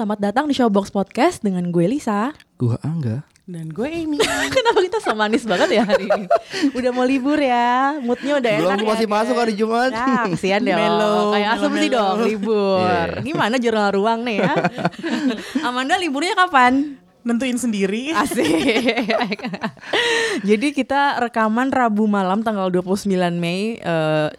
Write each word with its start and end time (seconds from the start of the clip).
Selamat 0.00 0.32
datang 0.32 0.48
di 0.48 0.56
Showbox 0.56 0.96
Podcast 0.96 1.44
dengan 1.44 1.68
gue 1.68 1.84
Lisa. 1.84 2.32
Gua 2.56 2.80
Angga. 2.80 3.20
Dan 3.44 3.68
gue 3.68 3.84
Amy. 3.84 4.16
Kenapa 4.56 4.80
kita 4.80 4.96
so 4.96 5.12
manis 5.12 5.44
banget 5.44 5.76
ya 5.76 5.84
hari 5.84 6.08
ini? 6.08 6.24
Udah 6.72 6.88
mau 6.88 7.04
libur 7.04 7.36
ya, 7.36 8.00
moodnya 8.00 8.40
udah 8.40 8.52
Belum, 8.64 8.70
enak 8.72 8.80
gua 8.80 8.88
ya, 8.88 8.92
masih 8.96 9.08
masuk 9.12 9.36
hari 9.36 9.52
Jumat. 9.60 9.92
Ya, 9.92 10.24
kasihan 10.24 10.64
deh. 10.64 10.72
Melo, 10.72 11.36
Kayak 11.36 11.48
asumsi 11.52 11.92
melo-melo. 11.92 12.00
dong 12.00 12.18
libur. 12.24 12.80
Iya. 12.80 13.20
Gimana 13.20 13.54
jurnal 13.60 13.90
ruang 13.92 14.24
nih 14.24 14.36
ya? 14.40 14.52
Amanda 15.68 16.00
liburnya 16.00 16.32
kapan? 16.32 16.96
Nentuin 17.20 17.60
sendiri. 17.60 18.16
Asik. 18.16 18.40
Jadi 20.48 20.72
kita 20.72 21.20
rekaman 21.20 21.68
Rabu 21.68 22.08
malam 22.08 22.40
tanggal 22.40 22.72
29 22.72 23.04
Mei. 23.36 23.76
eh, 23.76 24.32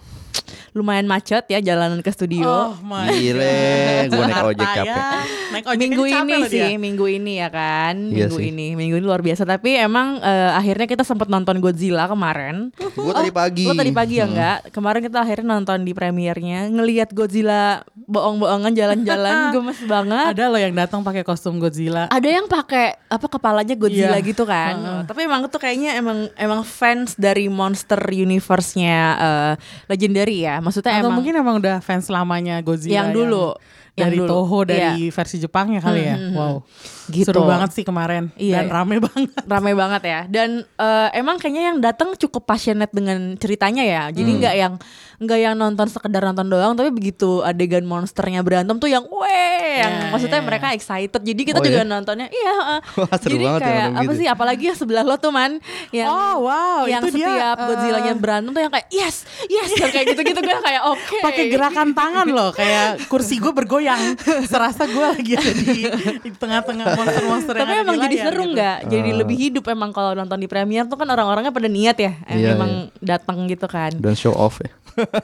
lumayan 0.72 1.04
macet 1.04 1.44
ya 1.46 1.60
jalanan 1.60 2.00
ke 2.00 2.08
studio. 2.10 2.48
Oh 2.48 2.80
my 2.82 3.12
Gile, 3.12 4.08
gua 4.08 4.24
naik 4.24 4.46
ojek 4.46 4.60
Jakarta 4.62 4.80
capek. 4.82 4.88
ya. 4.88 5.06
Naik 5.52 5.66
ojek 5.68 5.80
minggu 5.84 6.04
capek 6.06 6.24
ini 6.32 6.40
sih, 6.46 6.64
dia. 6.64 6.68
minggu 6.78 7.06
ini 7.10 7.34
ya 7.36 7.50
kan, 7.50 7.96
Iya 8.06 8.26
minggu 8.26 8.38
sih. 8.38 8.50
ini, 8.50 8.68
minggu 8.74 8.96
ini 8.96 9.04
luar 9.04 9.20
biasa. 9.20 9.44
Tapi 9.44 9.76
emang 9.76 10.18
eh, 10.18 10.52
akhirnya 10.54 10.86
kita 10.86 11.04
sempat 11.04 11.28
nonton 11.28 11.60
Godzilla 11.60 12.06
kemarin. 12.06 12.72
Gua 12.96 13.14
tadi 13.14 13.32
pagi. 13.32 13.66
Lo 13.66 13.74
tadi 13.74 13.92
pagi 13.92 14.14
ya 14.14 14.22
Hmm. 14.22 14.32
enggak? 14.32 14.58
Kemarin 14.72 15.02
kita 15.02 15.18
akhirnya 15.20 15.48
nonton 15.50 15.78
di 15.82 15.92
premiernya, 15.92 16.60
ngelihat 16.70 17.10
Godzilla 17.12 17.84
bohong-bohongan 17.98 18.72
jalan-jalan, 18.72 19.36
gemes 19.58 19.82
banget. 19.84 20.26
Ada 20.30 20.46
loh 20.48 20.62
yang 20.62 20.72
datang 20.72 21.02
pakai 21.02 21.22
kostum 21.22 21.58
Godzilla. 21.58 22.08
Ada 22.08 22.30
yang 22.30 22.46
pakai 22.46 22.96
apa 23.08 23.28
kepalanya 23.28 23.74
Godzilla 23.74 24.16
Iya. 24.16 24.24
gitu 24.24 24.44
kan. 24.44 25.04
Tapi 25.04 25.20
emang 25.22 25.48
tuh 25.48 25.60
kayaknya 25.60 25.96
emang 25.96 26.32
emang 26.36 26.62
fans 26.62 27.16
dari 27.16 27.48
monster 27.48 28.00
universe-nya 28.00 28.98
eh, 29.18 29.54
legendary 29.88 30.20
ya. 30.30 30.60
Maksudnya 30.60 30.92
Atau 30.94 31.08
emang 31.08 31.14
mungkin 31.18 31.34
emang 31.34 31.56
udah 31.58 31.80
fans 31.80 32.06
lamanya 32.08 32.60
Godzilla 32.62 33.02
Yang 33.02 33.10
dulu. 33.16 33.46
Yang 33.92 34.08
dari 34.08 34.18
dulu. 34.18 34.30
Toho 34.30 34.58
dari 34.64 34.82
Iya. 35.08 35.12
versi 35.12 35.36
Jepangnya 35.38 35.80
kali 35.82 36.02
ya. 36.06 36.16
Hmm, 36.16 36.28
hmm, 36.32 36.38
Wow. 36.38 36.56
Gitu. 37.04 37.26
Seru 37.26 37.44
banget 37.44 37.72
sih 37.72 37.82
kemarin 37.82 38.30
Iya. 38.34 38.62
dan 38.62 38.70
rame 38.70 39.00
banget. 39.00 39.32
rame 39.44 39.72
banget 39.74 40.02
ya 40.04 40.20
dan 40.28 40.50
eh, 40.62 41.10
emang 41.14 41.36
kayaknya 41.36 41.64
yang 41.68 41.80
datang 41.80 42.14
cukup 42.14 42.46
passionate 42.46 42.90
dengan 42.90 43.34
ceritanya 43.36 43.82
ya 43.82 44.04
Hmm. 44.04 44.14
jadi 44.14 44.32
nggak 44.36 44.56
yang 44.56 44.74
nggak 45.18 45.40
yang 45.40 45.56
nonton 45.56 45.86
sekedar 45.86 46.22
nonton 46.24 46.48
doang 46.48 46.74
tapi 46.74 46.90
begitu 46.90 47.42
adegan 47.42 47.84
monsternya 47.84 48.42
berantem 48.42 48.76
tuh 48.76 48.88
yang 48.88 49.06
weh 49.06 49.30
yang 49.74 49.92
Ya, 49.92 50.10
maksudnya 50.10 50.36
ya, 50.36 50.44
ya. 50.44 50.48
mereka 50.48 50.68
excited 50.72 51.22
jadi 51.22 51.42
kita 51.44 51.58
Oh, 51.58 51.64
juga 51.64 51.80
ya? 51.80 51.88
nontonnya 51.88 52.28
iya 52.28 52.52
heeh. 52.52 52.80
Wah, 53.00 53.16
seru 53.16 53.32
jadi 53.32 53.46
banget 53.46 53.60
ya 53.60 53.68
kayak 53.68 53.88
apa 53.88 54.02
gitu. 54.04 54.14
sih 54.16 54.28
apalagi 54.28 54.64
yang 54.66 54.78
sebelah 54.78 55.04
lo 55.04 55.16
tuh 55.16 55.30
man 55.30 55.62
yang 55.92 56.08
Oh, 56.08 56.36
wow, 56.44 56.84
yang 56.84 57.02
itu 57.02 57.16
dia, 57.16 57.30
setiap 57.30 57.56
eh, 57.56 57.66
Godzilla-nya 57.68 58.14
berantem 58.16 58.52
tuh 58.52 58.62
yang 58.62 58.72
kayak 58.72 58.88
yes 58.90 59.16
yes 59.48 59.70
yang 59.76 59.90
kayak 59.90 60.06
gitu-gitu 60.10 60.40
gue 60.40 60.58
kayak 60.60 60.84
oke 60.86 61.18
Pakai 61.22 61.46
gerakan 61.48 61.88
tangan 61.92 62.28
loh, 62.28 62.50
kayak 62.52 63.06
kursi 63.06 63.38
gue 63.38 63.52
bergoyang. 63.52 64.18
Serasa 64.44 64.84
gue 64.84 65.06
lagi 65.08 65.34
ada 65.34 65.52
di, 65.54 65.86
di 66.20 66.30
tengah-tengah 66.32 66.86
monster-monster 66.94 67.54
yang 67.54 67.62
tapi 67.62 67.74
emang 67.78 67.96
di 67.96 68.02
jadi 68.02 68.16
layar 68.16 68.26
seru 68.28 68.44
gitu. 68.44 68.54
nggak 68.54 68.78
jadi 68.88 69.10
Ah. 69.10 69.18
lebih 69.18 69.38
hidup 69.40 69.66
emang 69.68 69.90
kalau 69.90 70.12
nonton 70.12 70.36
di 70.36 70.46
premier 70.46 70.84
tuh 70.86 70.96
kan 70.96 71.08
orang-orangnya 71.08 71.50
pada 71.50 71.68
niat 71.68 71.96
ya 71.96 72.14
Iya, 72.26 72.54
emang 72.54 72.72
datang 72.98 73.46
gitu 73.46 73.66
kan 73.66 73.92
Dan 73.94 74.14
show 74.14 74.32
off 74.32 74.60
ya. 74.60 74.72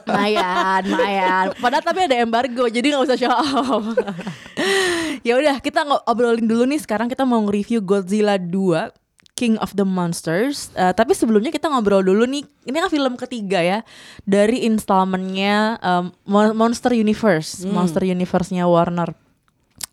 Mayan, 0.06 0.82
Mayan. 0.86 1.52
Padahal 1.54 1.84
tapi 1.84 2.00
ada 2.02 2.16
embargo, 2.16 2.64
jadi 2.66 2.88
nggak 2.88 3.04
usah 3.04 3.18
show 3.18 3.28
off. 3.28 3.84
ya 5.22 5.36
udah, 5.36 5.60
kita 5.60 5.84
ngobrolin 5.84 6.44
dulu 6.44 6.64
nih. 6.64 6.80
Sekarang 6.80 7.04
kita 7.06 7.22
mau 7.22 7.40
nge-review 7.42 7.80
Godzilla 7.80 8.36
2 8.38 8.88
King 9.34 9.54
of 9.58 9.70
the 9.72 9.84
Monsters. 9.84 10.72
Eh, 10.72 10.90
tapi 10.90 11.12
sebelumnya 11.12 11.52
kita 11.52 11.68
ngobrol 11.68 12.00
dulu 12.00 12.24
nih. 12.24 12.48
Ini 12.64 12.76
kan 12.76 12.88
film 12.88 13.14
ketiga 13.14 13.60
ya 13.60 13.78
dari 14.24 14.64
installmentnya 14.64 15.78
Mon- 16.24 16.56
Monster 16.56 16.90
Universe, 16.90 17.62
Monster 17.64 18.02
Universe-nya 18.02 18.64
Warner. 18.64 19.12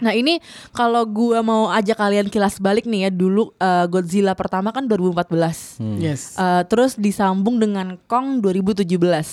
Nah 0.04 0.12
ini 0.12 0.44
kalau 0.76 1.08
gua 1.08 1.40
mau 1.40 1.72
ajak 1.72 1.96
kalian 1.96 2.28
kilas 2.28 2.60
balik 2.60 2.84
nih 2.84 3.08
ya 3.08 3.10
dulu 3.16 3.56
eh, 3.56 3.88
Godzilla 3.88 4.36
pertama 4.36 4.76
kan 4.76 4.84
2014. 4.92 5.80
Yes. 6.00 6.36
Uh, 6.36 6.68
terus 6.68 7.00
disambung 7.00 7.64
dengan 7.64 7.96
Kong 8.12 8.44
2017. 8.44 8.84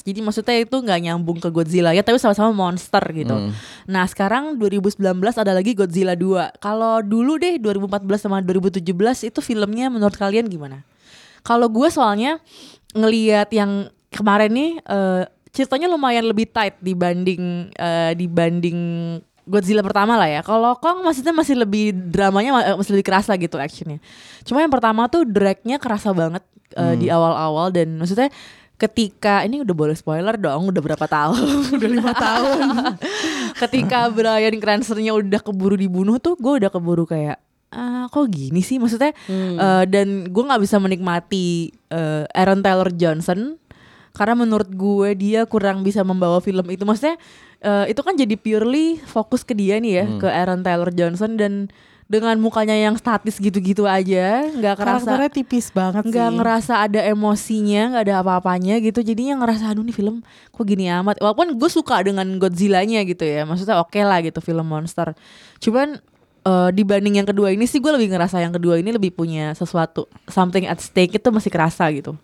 Jadi 0.07 0.21
maksudnya 0.23 0.57
itu 0.63 0.77
nggak 0.79 1.01
nyambung 1.03 1.43
ke 1.43 1.51
Godzilla 1.51 1.91
ya, 1.91 2.07
tapi 2.07 2.23
sama-sama 2.23 2.55
monster 2.55 3.03
gitu. 3.11 3.51
Nah 3.91 4.05
sekarang 4.07 4.55
2019 4.55 5.03
ada 5.35 5.51
lagi 5.51 5.75
Godzilla 5.75 6.15
2. 6.15 6.63
Kalau 6.63 7.03
dulu 7.03 7.43
deh 7.43 7.59
2014 7.59 8.31
sama 8.31 8.39
2017 8.39 8.87
itu 9.27 9.41
filmnya 9.43 9.91
menurut 9.91 10.15
kalian 10.15 10.47
gimana? 10.47 10.87
Kalau 11.43 11.67
gue 11.67 11.91
soalnya 11.91 12.39
ngeliat 12.95 13.51
yang 13.51 13.91
kemarin 14.15 14.53
nih 14.55 14.71
uh, 14.87 15.27
ceritanya 15.51 15.91
lumayan 15.91 16.25
lebih 16.29 16.49
tight 16.49 16.79
dibanding 16.79 17.73
uh, 17.77 18.13
dibanding 18.15 18.79
Godzilla 19.53 19.85
pertama 19.85 20.17
lah 20.17 20.27
ya. 20.27 20.41
Kalau 20.41 20.73
Kong 20.75 21.05
maksudnya 21.05 21.31
masih 21.31 21.55
lebih 21.55 21.93
dramanya 21.93 22.51
ma- 22.51 22.65
eh, 22.65 22.75
masih 22.75 22.97
lebih 22.97 23.07
kerasa 23.07 23.37
gitu 23.37 23.61
actionnya. 23.61 24.01
Cuma 24.43 24.59
yang 24.59 24.73
pertama 24.73 25.05
tuh 25.07 25.29
dragnya 25.29 25.77
kerasa 25.77 26.11
banget 26.11 26.41
eh, 26.73 26.95
di 26.97 27.07
awal-awal. 27.07 27.69
Dan 27.69 28.01
maksudnya 28.01 28.33
ketika 28.75 29.45
ini 29.45 29.61
udah 29.61 29.77
boleh 29.77 29.95
spoiler 29.95 30.35
dong 30.35 30.67
udah 30.67 30.83
berapa 30.83 31.05
tahun? 31.05 31.39
Udah 31.77 31.89
lima 31.89 32.11
tahun. 32.27 32.61
Ketika 33.55 34.09
Brian 34.09 34.57
Cranston-nya 34.57 35.13
udah 35.13 35.39
keburu 35.39 35.77
dibunuh 35.77 36.17
tuh 36.17 36.35
gue 36.35 36.59
udah 36.59 36.71
keburu 36.71 37.05
kayak 37.05 37.39
ah 37.71 38.05
kok 38.07 38.29
gini 38.29 38.61
sih? 38.61 38.77
Maksudnya 38.77 39.15
eh, 39.31 39.85
dan 39.87 40.27
gue 40.27 40.43
nggak 40.43 40.61
bisa 40.61 40.77
menikmati 40.77 41.47
eh, 41.89 42.25
Aaron 42.33 42.61
Taylor 42.61 42.91
Johnson 42.91 43.57
karena 44.13 44.35
menurut 44.37 44.69
gue 44.69 45.17
dia 45.17 45.49
kurang 45.49 45.81
bisa 45.81 46.05
membawa 46.05 46.39
film 46.45 46.65
itu. 46.69 46.85
Maksudnya 46.85 47.17
eh, 47.65 47.93
itu 47.93 48.01
kan 48.05 48.15
jadi 48.15 48.37
purely 48.37 49.01
fokus 49.03 49.41
ke 49.43 49.57
dia 49.57 49.81
nih 49.81 49.93
ya 49.93 50.05
ke 50.21 50.29
Aaron 50.29 50.61
Taylor 50.61 50.93
Johnson. 50.93 51.41
Dan 51.41 51.73
dengan 52.13 52.37
mukanya 52.37 52.77
yang 52.77 52.93
statis 53.01 53.41
gitu-gitu 53.41 53.89
aja 53.89 54.45
nggak 54.53 54.77
kerasa 54.77 55.09
Karakternya 55.09 55.31
tipis 55.33 55.73
banget 55.73 56.05
nggak 56.13 56.29
ngerasa 56.37 56.85
ada 56.85 57.01
emosinya 57.09 57.97
nggak 57.97 58.05
ada 58.05 58.15
apa-apanya 58.21 58.77
gitu. 58.85 59.01
Jadinya 59.01 59.41
ngerasa 59.41 59.73
aduh 59.73 59.81
nih 59.81 59.97
film 59.97 60.21
kok 60.53 60.65
gini 60.69 60.93
amat. 60.93 61.17
Walaupun 61.25 61.57
gue 61.57 61.71
suka 61.73 62.05
dengan 62.05 62.29
Godzilla-nya 62.37 63.09
gitu 63.09 63.25
ya. 63.25 63.49
Maksudnya 63.49 63.81
oke 63.81 63.97
lah 64.05 64.21
gitu 64.21 64.45
film 64.45 64.69
monster. 64.69 65.17
Cuman 65.57 66.05
eh, 66.45 66.71
dibanding 66.77 67.25
yang 67.25 67.29
kedua 67.29 67.49
ini 67.49 67.65
sih 67.65 67.81
gue 67.81 67.89
lebih 67.89 68.13
ngerasa 68.13 68.45
yang 68.45 68.53
kedua 68.53 68.77
ini 68.77 68.93
lebih 68.93 69.17
punya 69.17 69.57
sesuatu. 69.57 70.05
Something 70.29 70.69
at 70.69 70.85
stake 70.85 71.17
itu 71.17 71.29
masih 71.33 71.49
kerasa 71.49 71.89
gitu 71.97 72.21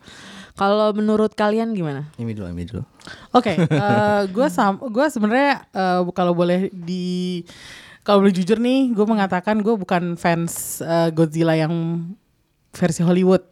kalau 0.58 0.91
menurut 0.91 1.32
kalian 1.38 1.70
gimana 1.70 2.10
Ini 2.19 2.34
dulu, 2.34 2.50
ini 2.50 2.66
dulu. 2.66 2.82
Oke, 3.30 3.54
eh, 3.86 4.22
gue 4.26 4.46
sam, 4.50 4.82
gue 4.82 5.06
sebenarnya 5.06 5.62
eh, 5.70 6.00
kalau 6.10 6.34
boleh 6.34 6.69
di 6.74 7.46
kalau 8.02 8.24
boleh 8.24 8.34
jujur 8.34 8.58
nih, 8.58 8.91
gue 8.91 9.06
mengatakan 9.06 9.62
gue 9.62 9.74
bukan 9.78 10.19
fans 10.19 10.82
eh, 10.82 11.14
Godzilla 11.14 11.54
yang 11.54 12.02
versi 12.74 13.06
Hollywood. 13.06 13.44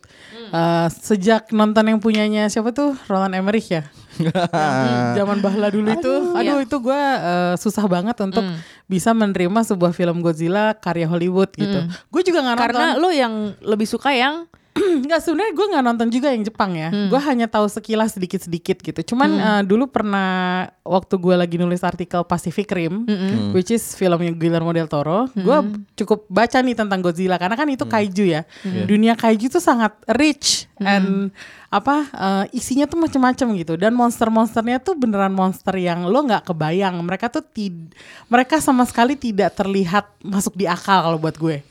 Eh, 0.47 0.89
sejak 0.91 1.51
nonton 1.51 1.83
yang 1.87 1.99
punyanya 1.99 2.47
siapa 2.47 2.71
tuh 2.71 2.95
Roland 3.11 3.35
Emmerich 3.35 3.67
ya, 3.67 3.83
zaman 5.19 5.43
bahla 5.43 5.75
dulu 5.75 5.91
itu, 5.91 6.15
aduh 6.39 6.63
itu 6.63 6.77
gue 6.79 7.03
eh, 7.19 7.55
susah 7.59 7.83
banget 7.91 8.15
untuk 8.23 8.47
bisa 8.87 9.11
menerima 9.11 9.67
sebuah 9.67 9.91
film 9.91 10.23
Godzilla 10.23 10.79
karya 10.79 11.11
Hollywood 11.11 11.51
gitu. 11.59 11.91
Gue 12.15 12.23
juga 12.23 12.47
nggak 12.47 12.57
nonton. 12.57 12.67
karena 12.71 12.87
lo 12.95 13.11
yang 13.11 13.59
lebih 13.59 13.91
suka 13.91 14.15
yang 14.15 14.47
Enggak 15.03 15.25
sebenarnya 15.25 15.53
gue 15.53 15.67
nggak 15.73 15.85
nonton 15.85 16.09
juga 16.09 16.29
yang 16.31 16.43
Jepang 16.43 16.77
ya. 16.77 16.89
Hmm. 16.93 17.09
Gue 17.09 17.21
hanya 17.21 17.47
tahu 17.47 17.67
sekilas 17.67 18.15
sedikit-sedikit 18.15 18.81
gitu. 18.81 19.15
Cuman 19.15 19.31
eh, 19.33 19.63
dulu 19.65 19.89
pernah 19.89 20.65
waktu 20.85 21.15
gue 21.17 21.35
lagi 21.35 21.57
nulis 21.57 21.81
artikel 21.81 22.23
Pacific 22.23 22.69
Rim, 22.69 23.09
Hmm. 23.09 23.51
which 23.51 23.71
is 23.71 23.83
filmnya 23.93 24.31
Guillermo 24.31 24.71
del 24.71 24.87
Toro, 24.87 25.27
gue 25.33 25.59
cukup 25.95 26.29
baca 26.29 26.59
nih 26.61 26.75
tentang 26.75 27.01
Godzilla 27.01 27.37
karena 27.37 27.55
kan 27.55 27.67
itu 27.67 27.85
kaiju 27.85 28.25
ya. 28.27 28.43
Dunia 28.85 29.15
kaiju 29.15 29.49
tuh 29.49 29.63
sangat 29.63 29.97
rich 30.13 30.69
and 30.77 31.33
apa 31.67 31.97
eh, 32.07 32.45
isinya 32.55 32.85
tuh 32.85 33.01
macam-macam 33.01 33.47
gitu. 33.57 33.75
Dan 33.75 33.97
monster-monsternya 33.97 34.79
tuh 34.79 34.95
beneran 34.95 35.33
monster 35.33 35.73
yang 35.75 36.05
lo 36.05 36.21
nggak 36.21 36.47
kebayang. 36.47 37.01
Mereka 37.01 37.27
tuh 37.29 37.43
tid 37.43 37.91
mereka 38.27 38.61
sama 38.61 38.85
sekali 38.85 39.17
tidak 39.17 39.55
terlihat 39.55 40.07
masuk 40.21 40.55
di 40.55 40.67
akal 40.67 41.03
kalau 41.03 41.19
buat 41.19 41.35
gue. 41.35 41.65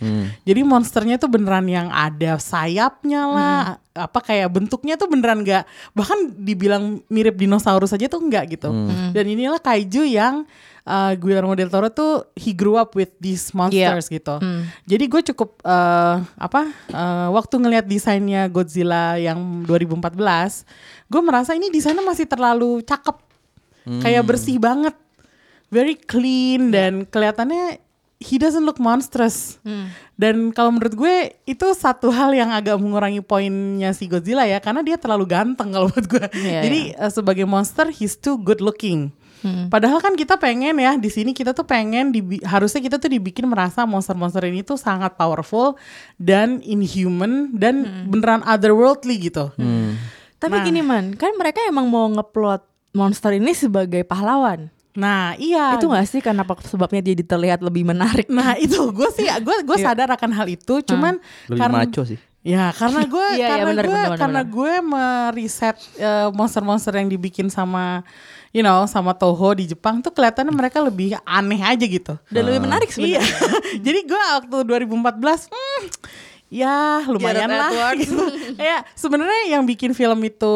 Jadi 0.44 0.62
monsternya 0.64 1.16
tuh 1.16 1.28
beneran 1.28 1.66
yang 1.66 1.88
ada 1.90 2.36
sayapnya 2.96 3.22
lah, 3.28 3.60
apa 3.92 4.20
kayak 4.24 4.48
bentuknya 4.56 4.96
tuh 4.96 5.12
beneran 5.12 5.44
nggak 5.44 5.68
bahkan 5.92 6.32
dibilang 6.40 7.04
mirip 7.12 7.36
dinosaurus 7.36 7.92
aja 7.92 8.08
tuh 8.08 8.24
enggak 8.24 8.56
gitu. 8.56 8.72
Dan 9.12 9.26
inilah 9.28 9.60
kaiju 9.60 10.08
yang 10.08 10.48
uh, 10.88 11.12
Guillermo 11.20 11.52
del 11.60 11.68
Toro 11.68 11.92
tuh 11.92 12.24
he 12.40 12.56
grew 12.56 12.80
up 12.80 12.96
with 12.96 13.12
these 13.20 13.52
monsters 13.52 14.08
gitu. 14.08 14.40
Hmm. 14.40 14.72
Jadi 14.88 15.06
gue 15.12 15.22
cukup 15.34 15.60
uh, 15.68 16.24
apa 16.40 16.72
uh, 16.96 17.28
waktu 17.36 17.60
ngelihat 17.60 17.86
desainnya 17.86 18.48
Godzilla 18.48 19.20
yang 19.20 19.68
2014, 19.68 21.12
gue 21.12 21.22
merasa 21.22 21.52
ini 21.52 21.68
desainnya 21.68 22.02
masih 22.02 22.26
terlalu 22.26 22.80
cakep, 22.88 23.18
kayak 24.00 24.24
bersih 24.24 24.58
banget, 24.58 24.96
very 25.68 26.00
clean 26.00 26.72
dan 26.72 27.04
kelihatannya 27.04 27.85
he 28.18 28.36
doesn't 28.36 28.64
look 28.64 28.80
monstrous. 28.80 29.60
Hmm. 29.62 29.92
Dan 30.16 30.52
kalau 30.52 30.72
menurut 30.72 30.96
gue 30.96 31.16
itu 31.44 31.68
satu 31.74 32.08
hal 32.10 32.32
yang 32.32 32.50
agak 32.50 32.80
mengurangi 32.80 33.20
poinnya 33.20 33.92
si 33.92 34.08
Godzilla 34.08 34.44
ya, 34.44 34.58
karena 34.60 34.80
dia 34.80 34.96
terlalu 34.96 35.28
ganteng 35.28 35.76
kalau 35.76 35.92
buat 35.92 36.08
gue. 36.08 36.26
Iya, 36.32 36.62
Jadi 36.64 36.80
uh, 36.96 37.12
sebagai 37.12 37.44
monster 37.44 37.92
he's 37.92 38.16
too 38.16 38.36
good 38.36 38.60
looking. 38.60 39.12
Padahal 39.46 40.02
kan 40.02 40.18
kita 40.18 40.42
pengen 40.42 40.74
ya 40.74 40.98
di 40.98 41.06
sini 41.06 41.30
kita 41.30 41.54
tuh 41.54 41.62
pengen 41.62 42.10
dibi- 42.10 42.42
harusnya 42.42 42.82
kita 42.82 42.98
tuh 42.98 43.14
dibikin 43.14 43.46
merasa 43.46 43.86
monster-monster 43.86 44.42
ini 44.42 44.66
tuh 44.66 44.74
sangat 44.74 45.14
powerful 45.14 45.78
dan 46.18 46.66
inhuman 46.66 47.54
dan 47.54 48.10
beneran 48.10 48.42
otherworldly 48.42 49.30
gitu. 49.30 49.54
Tapi 50.42 50.56
Nah. 50.58 50.66
gini 50.66 50.82
man, 50.82 51.14
kan 51.14 51.30
mereka 51.38 51.62
emang 51.70 51.86
mau 51.86 52.10
ngeplot 52.10 52.66
monster 52.98 53.38
ini 53.38 53.54
sebagai 53.54 54.02
pahlawan. 54.02 54.74
Nah 54.96 55.36
iya. 55.36 55.76
Itu 55.76 55.88
gak 55.88 56.08
sih 56.08 56.20
kenapa 56.20 56.56
sebabnya 56.64 57.00
dia 57.00 57.16
terlihat 57.16 57.60
lebih 57.60 57.84
menarik? 57.84 58.28
Nah 58.32 58.56
itu 58.56 58.80
gue 58.92 59.10
sih 59.12 59.28
gue 59.28 59.56
gue 59.64 59.78
Iya. 59.78 59.92
sadar 59.92 60.10
akan 60.12 60.32
hal 60.32 60.48
itu. 60.48 60.80
Cuman 60.82 61.20
Lebih 61.48 61.60
karena 61.60 61.78
maco 61.84 62.02
sih. 62.04 62.20
Ya 62.46 62.70
karena 62.72 63.02
gue 63.14 63.28
Iya, 63.34 63.38
iya, 63.38 63.48
karena 63.50 63.66
benar, 63.68 63.86
gue 63.86 64.02
karena 64.16 64.42
gue 64.42 64.74
meriset 64.82 65.76
eh, 65.98 66.30
monster-monster 66.32 66.94
yang 66.96 67.10
dibikin 67.10 67.50
sama 67.50 68.06
you 68.50 68.62
know 68.62 68.88
sama 68.88 69.12
Toho 69.12 69.52
di 69.52 69.68
Jepang 69.68 70.00
tuh 70.00 70.16
kelihatannya 70.16 70.54
mereka 70.54 70.80
lebih 70.80 71.20
aneh 71.28 71.60
aja 71.60 71.86
gitu. 71.86 72.16
Dan 72.32 72.42
lebih 72.48 72.64
menarik 72.64 72.88
Iya. 72.96 73.20
sebenarnya. 73.20 73.24
Jadi 73.86 74.00
gue 74.06 74.22
waktu 74.40 74.58
2014 74.88 75.52
hmm, 75.52 75.84
ya 76.50 77.02
lumayan 77.10 77.50
Gareth 77.50 77.74
lah 77.74 77.94
gitu. 77.98 78.24
ya 78.70 78.86
sebenarnya 78.94 79.58
yang 79.58 79.64
bikin 79.66 79.92
film 79.98 80.20
itu 80.24 80.56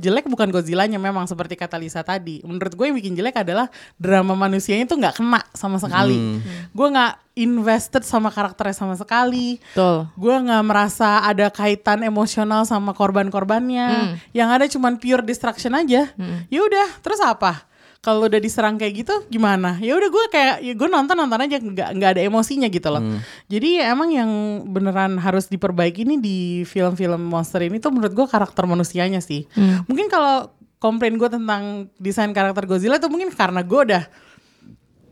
jelek 0.00 0.26
bukan 0.26 0.48
Godzilla-nya 0.48 0.96
memang 0.96 1.28
seperti 1.28 1.54
kata 1.54 1.76
Lisa 1.76 2.00
tadi. 2.00 2.40
Menurut 2.42 2.72
gue 2.72 2.84
yang 2.88 2.96
bikin 2.96 3.12
jelek 3.14 3.44
adalah 3.44 3.68
drama 4.00 4.32
manusianya 4.34 4.88
itu 4.88 4.96
nggak 4.96 5.20
kena 5.20 5.40
sama 5.52 5.76
sekali. 5.76 6.40
Gue 6.72 6.88
nggak 6.88 7.26
invested 7.36 8.00
sama 8.00 8.32
karakternya 8.32 8.72
sama 8.72 8.96
sekali 8.96 9.60
Betul. 9.76 10.08
gue 10.16 10.36
nggak 10.48 10.64
merasa 10.64 11.20
ada 11.20 11.52
kaitan 11.52 12.00
emosional 12.00 12.64
sama 12.64 12.96
korban-korbannya 12.96 14.16
yang 14.32 14.48
ada 14.48 14.64
cuman 14.64 14.96
pure 14.96 15.20
distraction 15.20 15.76
aja 15.76 16.08
ya 16.48 16.60
udah 16.64 16.88
terus 17.04 17.20
apa 17.20 17.68
kalau 18.06 18.30
udah 18.30 18.38
diserang 18.38 18.78
kayak 18.78 19.02
gitu 19.02 19.14
gimana? 19.26 19.82
Ya 19.82 19.98
udah 19.98 20.06
gue 20.06 20.24
kayak 20.30 20.56
ya 20.62 20.72
gue 20.78 20.86
nonton 20.86 21.18
nonton 21.18 21.42
aja 21.42 21.58
nggak 21.58 21.88
nggak 21.98 22.10
ada 22.14 22.22
emosinya 22.22 22.70
gitu 22.70 22.86
loh. 22.94 23.02
Jadi 23.50 23.82
ya 23.82 23.90
emang 23.90 24.14
yang 24.14 24.30
beneran 24.70 25.18
harus 25.18 25.50
diperbaiki 25.50 26.06
ini 26.06 26.22
di 26.22 26.38
film-film 26.62 27.18
monster 27.26 27.58
ini 27.66 27.82
tuh 27.82 27.90
menurut 27.90 28.14
gue 28.14 28.26
karakter 28.30 28.62
manusianya 28.62 29.18
sih. 29.18 29.50
Mungkin 29.90 30.06
kalau 30.06 30.54
komplain 30.78 31.18
gue 31.18 31.26
tentang 31.26 31.90
desain 31.98 32.30
karakter 32.30 32.62
Godzilla 32.70 33.02
tuh 33.02 33.10
mungkin 33.10 33.34
karena 33.34 33.66
gue 33.66 33.80
udah 33.90 34.04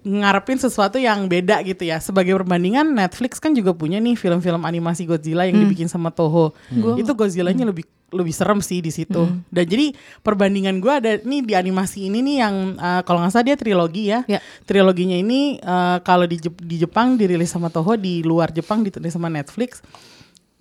ngarepin 0.04 0.60
sesuatu 0.60 1.00
yang 1.00 1.24
beda 1.26 1.64
gitu 1.64 1.88
ya. 1.88 1.96
Sebagai 1.98 2.36
perbandingan 2.36 2.92
Netflix 2.92 3.40
kan 3.40 3.56
juga 3.56 3.72
punya 3.72 3.96
nih 3.98 4.14
film-film 4.14 4.62
animasi 4.62 5.08
Godzilla 5.08 5.48
yang 5.48 5.58
dibikin 5.64 5.88
sama 5.88 6.12
Toho. 6.12 6.52
Itu 7.00 7.16
Godzilla-nya 7.16 7.64
lebih 7.64 7.88
lebih 8.14 8.30
serem 8.30 8.62
sih 8.62 8.78
di 8.78 8.94
situ. 8.94 9.26
Dan 9.50 9.64
jadi 9.66 9.90
perbandingan 10.22 10.78
gue 10.78 10.92
ada 10.92 11.18
nih 11.18 11.42
di 11.42 11.54
animasi 11.58 12.06
ini 12.06 12.22
nih 12.22 12.36
yang 12.46 12.54
uh, 12.78 13.02
kalau 13.02 13.18
nggak 13.18 13.32
salah 13.34 13.46
dia 13.48 13.56
trilogi 13.58 14.12
ya. 14.12 14.22
Ya. 14.30 14.38
Triloginya 14.62 15.18
ini 15.18 15.58
uh, 15.58 15.98
kalau 15.98 16.22
di, 16.22 16.38
Jep- 16.38 16.62
di 16.62 16.78
Jepang 16.78 17.18
dirilis 17.18 17.50
sama 17.50 17.74
Toho, 17.74 17.98
di 17.98 18.22
luar 18.22 18.54
Jepang 18.54 18.86
dirilis 18.86 19.10
sama 19.10 19.26
Netflix. 19.26 19.82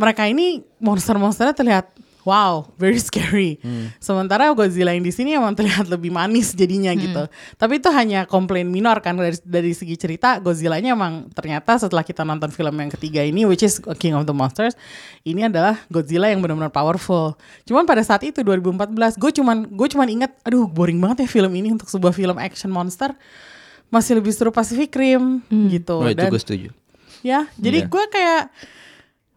Mereka 0.02 0.26
ini 0.26 0.66
monster-monsternya 0.82 1.54
terlihat 1.54 1.86
wow, 2.24 2.68
very 2.76 2.96
scary. 3.00 3.60
Sementara 4.00 4.48
Godzilla 4.52 4.92
yang 4.92 5.04
di 5.04 5.12
sini 5.12 5.36
emang 5.36 5.52
terlihat 5.54 5.88
lebih 5.88 6.08
manis 6.08 6.56
jadinya 6.56 6.92
gitu. 6.96 7.28
Tapi 7.56 7.84
itu 7.84 7.90
hanya 7.92 8.24
komplain 8.24 8.68
minor 8.68 9.00
kan 9.00 9.16
dari 9.16 9.36
dari 9.44 9.72
segi 9.72 9.96
cerita 9.96 10.40
Godzilla-nya 10.40 10.96
emang 10.96 11.28
ternyata 11.32 11.76
setelah 11.76 12.02
kita 12.02 12.24
nonton 12.24 12.48
film 12.50 12.72
yang 12.74 12.88
ketiga 12.88 13.20
ini 13.22 13.44
which 13.44 13.62
is 13.62 13.84
King 14.00 14.16
of 14.16 14.24
the 14.24 14.32
Monsters, 14.32 14.74
ini 15.22 15.46
adalah 15.46 15.80
Godzilla 15.88 16.32
yang 16.32 16.40
benar-benar 16.40 16.72
powerful. 16.72 17.36
Cuman 17.64 17.84
pada 17.84 18.00
saat 18.02 18.24
itu 18.24 18.40
2014 18.40 19.20
gue 19.20 19.32
cuman 19.36 19.58
gue 19.68 19.88
cuman 19.92 20.08
ingat 20.08 20.32
aduh 20.42 20.66
boring 20.66 21.04
banget 21.04 21.24
ya 21.24 21.30
film 21.30 21.52
ini 21.54 21.76
untuk 21.76 21.88
sebuah 21.88 22.12
film 22.12 22.40
action 22.40 22.72
monster 22.72 23.12
masih 23.88 24.18
lebih 24.18 24.34
seru 24.34 24.50
Pacific 24.50 24.90
Rim 24.90 25.44
gitu. 25.70 26.02
Oh, 26.02 26.10
itu 26.10 26.18
Dan 26.18 26.32
gue 26.32 26.42
setuju. 26.42 26.70
ya, 27.22 27.46
jadi 27.56 27.86
Iya. 27.86 27.92
gue 27.92 28.04
kayak 28.10 28.44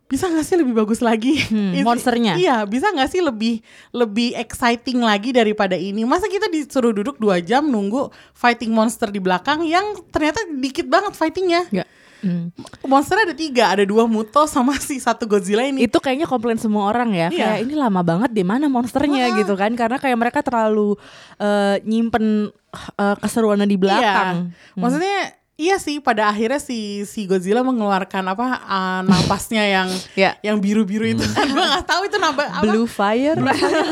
bisa 0.06 0.30
gak 0.30 0.46
sih 0.46 0.54
lebih 0.54 0.74
bagus 0.74 1.02
lagi 1.02 1.34
Hmm, 1.50 1.74
monsternya. 1.82 2.38
Iya, 2.38 2.62
bisa 2.66 2.90
gak 2.94 3.10
sih 3.10 3.18
lebih 3.22 3.58
lebih 3.90 4.38
exciting 4.38 5.02
lagi 5.02 5.34
daripada 5.34 5.74
ini? 5.74 6.06
Masa 6.06 6.30
kita 6.30 6.46
disuruh 6.46 6.94
duduk 6.94 7.18
dua 7.18 7.42
jam 7.42 7.66
nunggu 7.66 8.10
fighting 8.34 8.70
monster 8.70 9.10
di 9.10 9.18
belakang 9.18 9.66
yang 9.66 9.98
ternyata 10.14 10.46
dikit 10.46 10.86
banget 10.86 11.12
fightingnya. 11.18 11.66
Enggak. 11.70 11.88
Hmm. 12.24 12.48
Monster 12.88 13.18
ada 13.22 13.34
tiga, 13.36 13.70
ada 13.70 13.84
dua 13.84 14.08
Muto 14.08 14.48
sama 14.48 14.74
si 14.80 14.96
satu 14.98 15.28
Godzilla 15.28 15.62
ini. 15.62 15.84
Itu 15.84 16.00
kayaknya 16.00 16.26
komplain 16.26 16.56
semua 16.56 16.88
orang 16.88 17.12
ya. 17.12 17.28
Iya. 17.28 17.60
Kayak 17.60 17.60
ini 17.68 17.74
lama 17.76 18.00
banget 18.02 18.30
di 18.32 18.42
mana 18.42 18.66
monsternya 18.66 19.36
gitu 19.36 19.54
kan. 19.54 19.74
Karena 19.76 20.00
kayak 20.00 20.16
mereka 20.18 20.40
terlalu 20.40 20.96
eh, 21.38 21.76
nyimpen 21.84 22.50
eh, 22.96 23.16
keseruannya 23.20 23.68
di 23.68 23.78
belakang. 23.78 24.50
Iya. 24.50 24.80
Maksudnya 24.80 25.18
iya 25.56 25.76
sih 25.76 25.98
pada 25.98 26.28
akhirnya 26.28 26.56
si 26.56 26.78
si 27.02 27.24
Godzilla 27.24 27.60
mengeluarkan 27.60 28.24
apa 28.28 28.46
uh, 28.60 29.00
napasnya 29.02 29.64
yang 29.64 29.88
Iya. 30.12 30.36
yang 30.46 30.60
biru-biru 30.60 31.08
itu 31.08 31.24
kan 31.26 31.48
gua 31.50 31.64
nggak 31.74 31.86
tahu 31.86 32.02
itu 32.04 32.16
nambah 32.16 32.44
apa 32.46 32.62
Blue 32.62 32.84
Fire. 32.84 33.40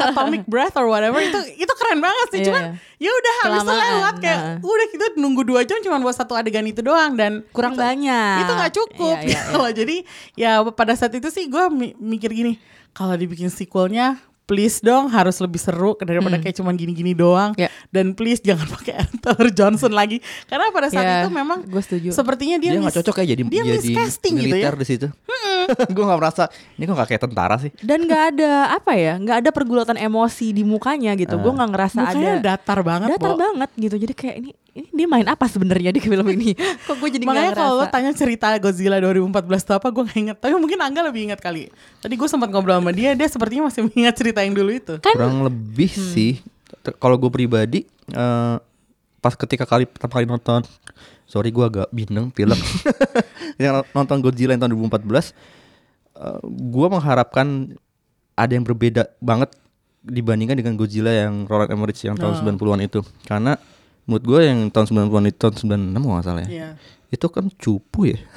atomic 0.05 0.44
breath 0.44 0.76
or 0.76 0.87
whatever 0.87 1.16
itu 1.19 1.40
itu 1.56 1.72
keren 1.75 1.99
banget 1.99 2.26
sih 2.31 2.40
Iya. 2.40 2.46
cuman 2.46 2.62
ya 2.94 3.11
udah 3.11 3.34
habis 3.40 3.61
itu 3.61 3.72
lewat 3.75 4.14
kayak 4.19 4.38
nah. 4.38 4.56
udah 4.62 4.87
kita 4.88 5.06
nunggu 5.16 5.43
dua 5.43 5.61
jam 5.62 5.81
cuma 5.81 5.96
buat 5.99 6.12
satu 6.12 6.32
adegan 6.32 6.64
itu 6.64 6.81
doang 6.81 7.16
dan 7.16 7.40
Kurang 7.50 7.72
itu- 7.72 7.82
banyak. 7.82 8.37
itu 8.44 8.52
nggak 8.52 8.72
cukup 8.75 9.16
iya, 9.19 9.28
gitu 9.31 9.56
loh. 9.56 9.72
jadi 9.81 9.96
ya 10.37 10.50
pada 10.69 10.93
saat 10.93 11.12
itu 11.12 11.28
sih 11.28 11.49
gue 11.49 11.64
mikir 11.96 12.28
gini 12.28 12.61
kalau 12.93 13.16
dibikin 13.16 13.49
sequelnya 13.49 14.20
please 14.44 14.79
dong 14.79 15.08
harus 15.08 15.37
lebih 15.37 15.56
seru 15.56 15.96
daripada 15.99 16.37
kayak 16.37 16.52
cuman 16.55 16.73
gini-gini 16.73 17.12
doang 17.12 17.50
Hmm. 17.50 17.61
Ya. 17.61 17.70
dan 17.88 18.12
please 18.12 18.38
jangan 18.38 18.69
pakai 18.69 19.05
Taylor 19.23 19.49
Johnson 19.50 19.91
lagi 19.91 20.20
karena 20.44 20.69
pada 20.69 20.88
saat 20.88 21.02
Ya, 21.02 21.14
itu 21.20 21.31
memang 21.31 21.62
gue 21.62 21.81
setuju. 21.81 22.08
sepertinya 22.11 22.56
dia 22.56 22.70
Dia 22.70 22.81
nggak 22.81 22.96
cocok 22.99 23.17
ya 23.19 23.26
jadi 23.26 23.43
dia 23.43 23.62
jadi 23.62 23.79
miscasting 23.79 24.35
gitu 24.38 24.55
ya 24.55 24.70
di 24.70 24.87
situ. 24.87 25.08
gue 25.94 26.05
nggak 26.05 26.19
merasa 26.19 26.44
ini 26.75 26.83
kok 26.83 26.92
nggak 26.92 27.09
kayak 27.09 27.23
tentara 27.23 27.57
sih. 27.57 27.73
Dan 27.78 28.04
nggak 28.04 28.23
ada 28.33 28.52
apa 28.75 28.92
ya, 28.92 29.16
nggak 29.16 29.37
ada 29.38 29.50
pergulatan 29.50 29.97
emosi 29.97 30.50
di 30.50 30.61
mukanya 30.61 31.14
gitu. 31.14 31.37
Gue 31.37 31.50
nggak 31.50 31.71
ngerasa 31.71 31.99
mukanya 31.99 32.30
ada 32.30 32.45
datar 32.47 32.78
banget 32.80 33.09
datar 33.11 33.33
Bo. 33.33 33.40
banget 33.40 33.71
gitu. 33.75 33.97
Jadi 33.99 34.12
kayak 34.12 34.37
ini 34.38 34.50
ini 34.75 34.90
dia 34.90 35.07
main 35.07 35.23
apa 35.25 35.47
sebenarnya 35.47 35.88
di 35.88 35.99
film 35.99 36.26
ini? 36.28 36.50
Kok 36.87 36.99
gue 36.99 37.09
jadi 37.09 37.23
nggak 37.23 37.31
Makanya 37.31 37.52
kalau 37.54 37.75
lo 37.76 37.87
tanya 37.87 38.11
cerita 38.11 38.50
Godzilla 38.59 38.99
2014 38.99 39.31
itu 39.47 39.73
apa 39.73 39.87
gue 39.88 40.02
gak 40.04 40.19
inget 40.19 40.37
Tapi 40.37 40.52
mungkin 40.54 40.78
Angga 40.78 41.02
lebih 41.04 41.25
ingat 41.25 41.38
kali 41.38 41.71
Tadi 41.97 42.12
gue 42.12 42.26
sempat 42.26 42.49
ngobrol 42.49 42.76
sama 42.76 42.90
dia 42.90 43.12
Dia 43.12 43.25
sepertinya 43.25 43.66
masih 43.66 43.83
mengingat 43.87 44.14
cerita 44.14 44.40
yang 44.40 44.52
dulu 44.52 44.71
itu 44.71 44.99
Kan- 44.99 45.14
Kurang 45.14 45.43
lebih 45.43 45.88
Hmm. 45.88 46.11
sih. 46.11 46.33
Kalau 46.95 47.14
gue 47.14 47.31
pribadi 47.31 47.87
eh, 48.11 48.57
pas 49.19 49.33
ketika 49.33 49.64
kali 49.64 49.87
pertama 49.87 50.12
kali 50.12 50.26
nonton, 50.26 50.61
sorry 51.25 51.49
gue 51.49 51.62
agak 51.62 51.88
bingung 51.88 52.28
pilek. 52.28 52.59
yang 53.62 53.81
nonton 53.90 54.19
Godzilla 54.19 54.52
yang 54.52 54.61
tahun 54.61 54.75
2014, 54.90 55.33
eh, 56.12 56.40
gue 56.45 56.87
mengharapkan 56.88 57.47
ada 58.35 58.50
yang 58.50 58.61
berbeda 58.62 59.07
banget 59.19 59.54
dibandingkan 60.02 60.59
dengan 60.59 60.75
Godzilla 60.75 61.09
yang 61.09 61.47
Roland 61.47 61.71
Emmerich 61.71 62.02
yang 62.02 62.14
tahun 62.14 62.35
Oh. 62.35 62.40
90-an 62.45 62.83
itu. 62.83 63.00
Karena 63.23 63.54
menurut 64.04 64.25
gue 64.25 64.40
yang 64.44 64.58
tahun 64.68 64.87
90-an 65.08 65.25
itu 65.26 65.38
tahun 65.38 65.54
96 65.56 65.96
kalau 65.96 66.14
nggak 66.14 66.26
salah 66.26 66.42
ya. 66.44 66.49
Iya 66.49 66.68
Itu 67.08 67.26
kan 67.28 67.44
cupu 67.50 68.12
ya. 68.12 68.18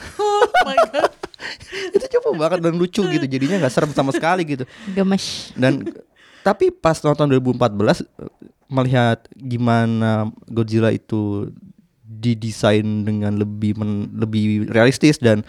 Oh 0.57 0.65
my 0.65 0.77
god 0.91 1.11
itu 1.95 2.05
cupu 2.17 2.33
banget 2.35 2.59
dan 2.59 2.73
lucu 2.75 3.01
gitu. 3.01 3.25
Jadinya 3.25 3.61
nggak 3.61 3.71
serem 3.71 3.91
sama 3.91 4.11
sekali 4.11 4.43
gitu. 4.43 4.63
gemes. 4.91 5.53
Dan 5.53 5.85
tapi 6.41 6.69
pas 6.69 6.97
nonton 6.97 7.29
2014 7.29 7.61
eh, 8.01 8.07
melihat 8.67 9.23
gimana 9.33 10.27
Godzilla 10.45 10.89
itu 10.89 11.51
didesain 12.03 12.83
dengan 13.03 13.35
lebih 13.35 13.77
men- 13.77 14.09
lebih 14.11 14.67
realistis 14.67 15.19
dan 15.19 15.43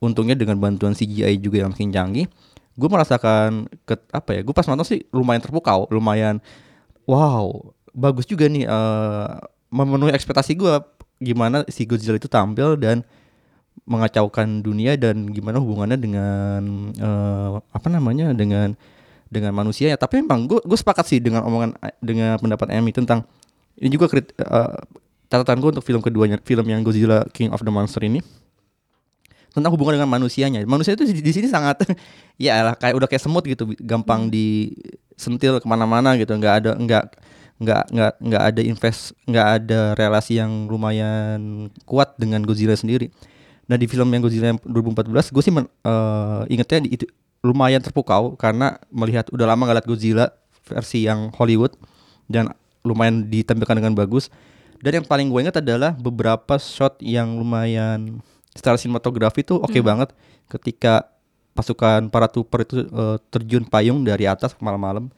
untungnya 0.00 0.34
dengan 0.34 0.56
bantuan 0.56 0.92
CGI 0.92 1.36
juga 1.36 1.60
yang 1.60 1.70
makin 1.70 1.92
canggih, 1.92 2.26
gue 2.74 2.88
merasakan 2.88 3.68
ke 3.84 3.94
apa 4.10 4.30
ya? 4.32 4.40
Gue 4.40 4.52
pas 4.52 4.64
nonton 4.64 4.84
sih 4.84 5.04
lumayan 5.12 5.40
terpukau, 5.40 5.84
lumayan 5.88 6.40
wow 7.04 7.72
bagus 7.94 8.26
juga 8.26 8.46
nih 8.46 8.64
eh, 8.66 9.28
memenuhi 9.70 10.12
ekspektasi 10.14 10.58
gue 10.58 10.74
gimana 11.20 11.62
si 11.68 11.84
Godzilla 11.84 12.16
itu 12.16 12.26
tampil 12.30 12.80
dan 12.80 13.04
mengacaukan 13.86 14.60
dunia 14.60 14.94
dan 14.98 15.30
gimana 15.30 15.58
hubungannya 15.62 15.98
dengan 15.98 16.62
eh, 16.96 17.50
apa 17.60 17.88
namanya 17.90 18.34
dengan 18.34 18.74
dengan 19.30 19.54
manusia 19.54 19.94
ya 19.94 19.98
tapi 19.98 20.22
memang 20.22 20.50
gue 20.50 20.58
gue 20.62 20.78
sepakat 20.78 21.06
sih 21.06 21.18
dengan 21.22 21.46
omongan 21.46 21.78
dengan 22.02 22.34
pendapat 22.42 22.74
Emi 22.74 22.90
tentang 22.90 23.22
ini 23.78 23.90
juga 23.94 24.10
krit- 24.10 24.34
eh, 24.34 24.76
catatan 25.30 25.62
gue 25.62 25.70
untuk 25.78 25.86
film 25.86 26.02
keduanya 26.02 26.42
film 26.42 26.66
yang 26.66 26.82
Godzilla 26.82 27.22
King 27.30 27.54
of 27.54 27.62
the 27.62 27.70
Monster 27.70 28.02
ini 28.02 28.18
tentang 29.50 29.74
hubungan 29.74 29.98
dengan 29.98 30.10
manusianya. 30.10 30.62
Manusia 30.62 30.94
itu 30.94 31.02
di, 31.06 31.18
di 31.18 31.32
sini 31.34 31.50
sangat 31.50 31.82
ya 32.38 32.62
lah 32.62 32.74
kayak 32.78 32.94
udah 32.94 33.08
kayak 33.10 33.22
semut 33.22 33.42
gitu, 33.46 33.74
gampang 33.82 34.30
disentil 34.30 35.58
ke 35.58 35.66
mana-mana 35.66 36.14
gitu, 36.14 36.30
nggak 36.30 36.54
ada 36.64 36.70
nggak 36.78 37.04
nggak 37.60 37.92
nggak 37.92 38.12
nggak 38.24 38.42
ada 38.42 38.60
invest 38.64 39.12
nggak 39.28 39.46
ada 39.60 39.80
relasi 39.92 40.40
yang 40.40 40.64
lumayan 40.64 41.68
kuat 41.84 42.16
dengan 42.16 42.40
Godzilla 42.40 42.72
sendiri. 42.72 43.12
Nah 43.68 43.76
di 43.76 43.84
film 43.84 44.08
yang 44.10 44.24
Godzilla 44.24 44.56
yang 44.56 44.60
2014 44.64 45.30
gue 45.30 45.42
sih 45.44 45.52
men, 45.52 45.68
eh, 45.68 46.42
ingetnya 46.48 46.88
di, 46.88 46.96
itu 46.96 47.04
lumayan 47.44 47.84
terpukau 47.84 48.34
karena 48.40 48.80
melihat 48.88 49.28
udah 49.28 49.44
lama 49.44 49.68
ngeliat 49.68 49.84
Godzilla 49.84 50.32
versi 50.64 51.04
yang 51.04 51.28
Hollywood 51.36 51.76
dan 52.32 52.48
lumayan 52.80 53.28
ditampilkan 53.28 53.76
dengan 53.76 53.92
bagus. 53.92 54.32
Dan 54.80 55.04
yang 55.04 55.06
paling 55.06 55.28
gue 55.28 55.40
ingat 55.44 55.60
adalah 55.60 55.92
beberapa 55.92 56.56
shot 56.56 56.96
yang 57.04 57.36
lumayan 57.36 58.24
secara 58.56 58.80
sinematografi 58.80 59.44
tuh 59.44 59.60
oke 59.60 59.76
banget 59.84 60.16
ketika 60.48 61.12
pasukan 61.52 62.08
para 62.08 62.24
trooper 62.24 62.64
itu 62.64 62.88
eh, 62.88 63.16
terjun 63.28 63.68
payung 63.68 64.00
dari 64.00 64.24
atas 64.24 64.56
malam-malam 64.56 65.12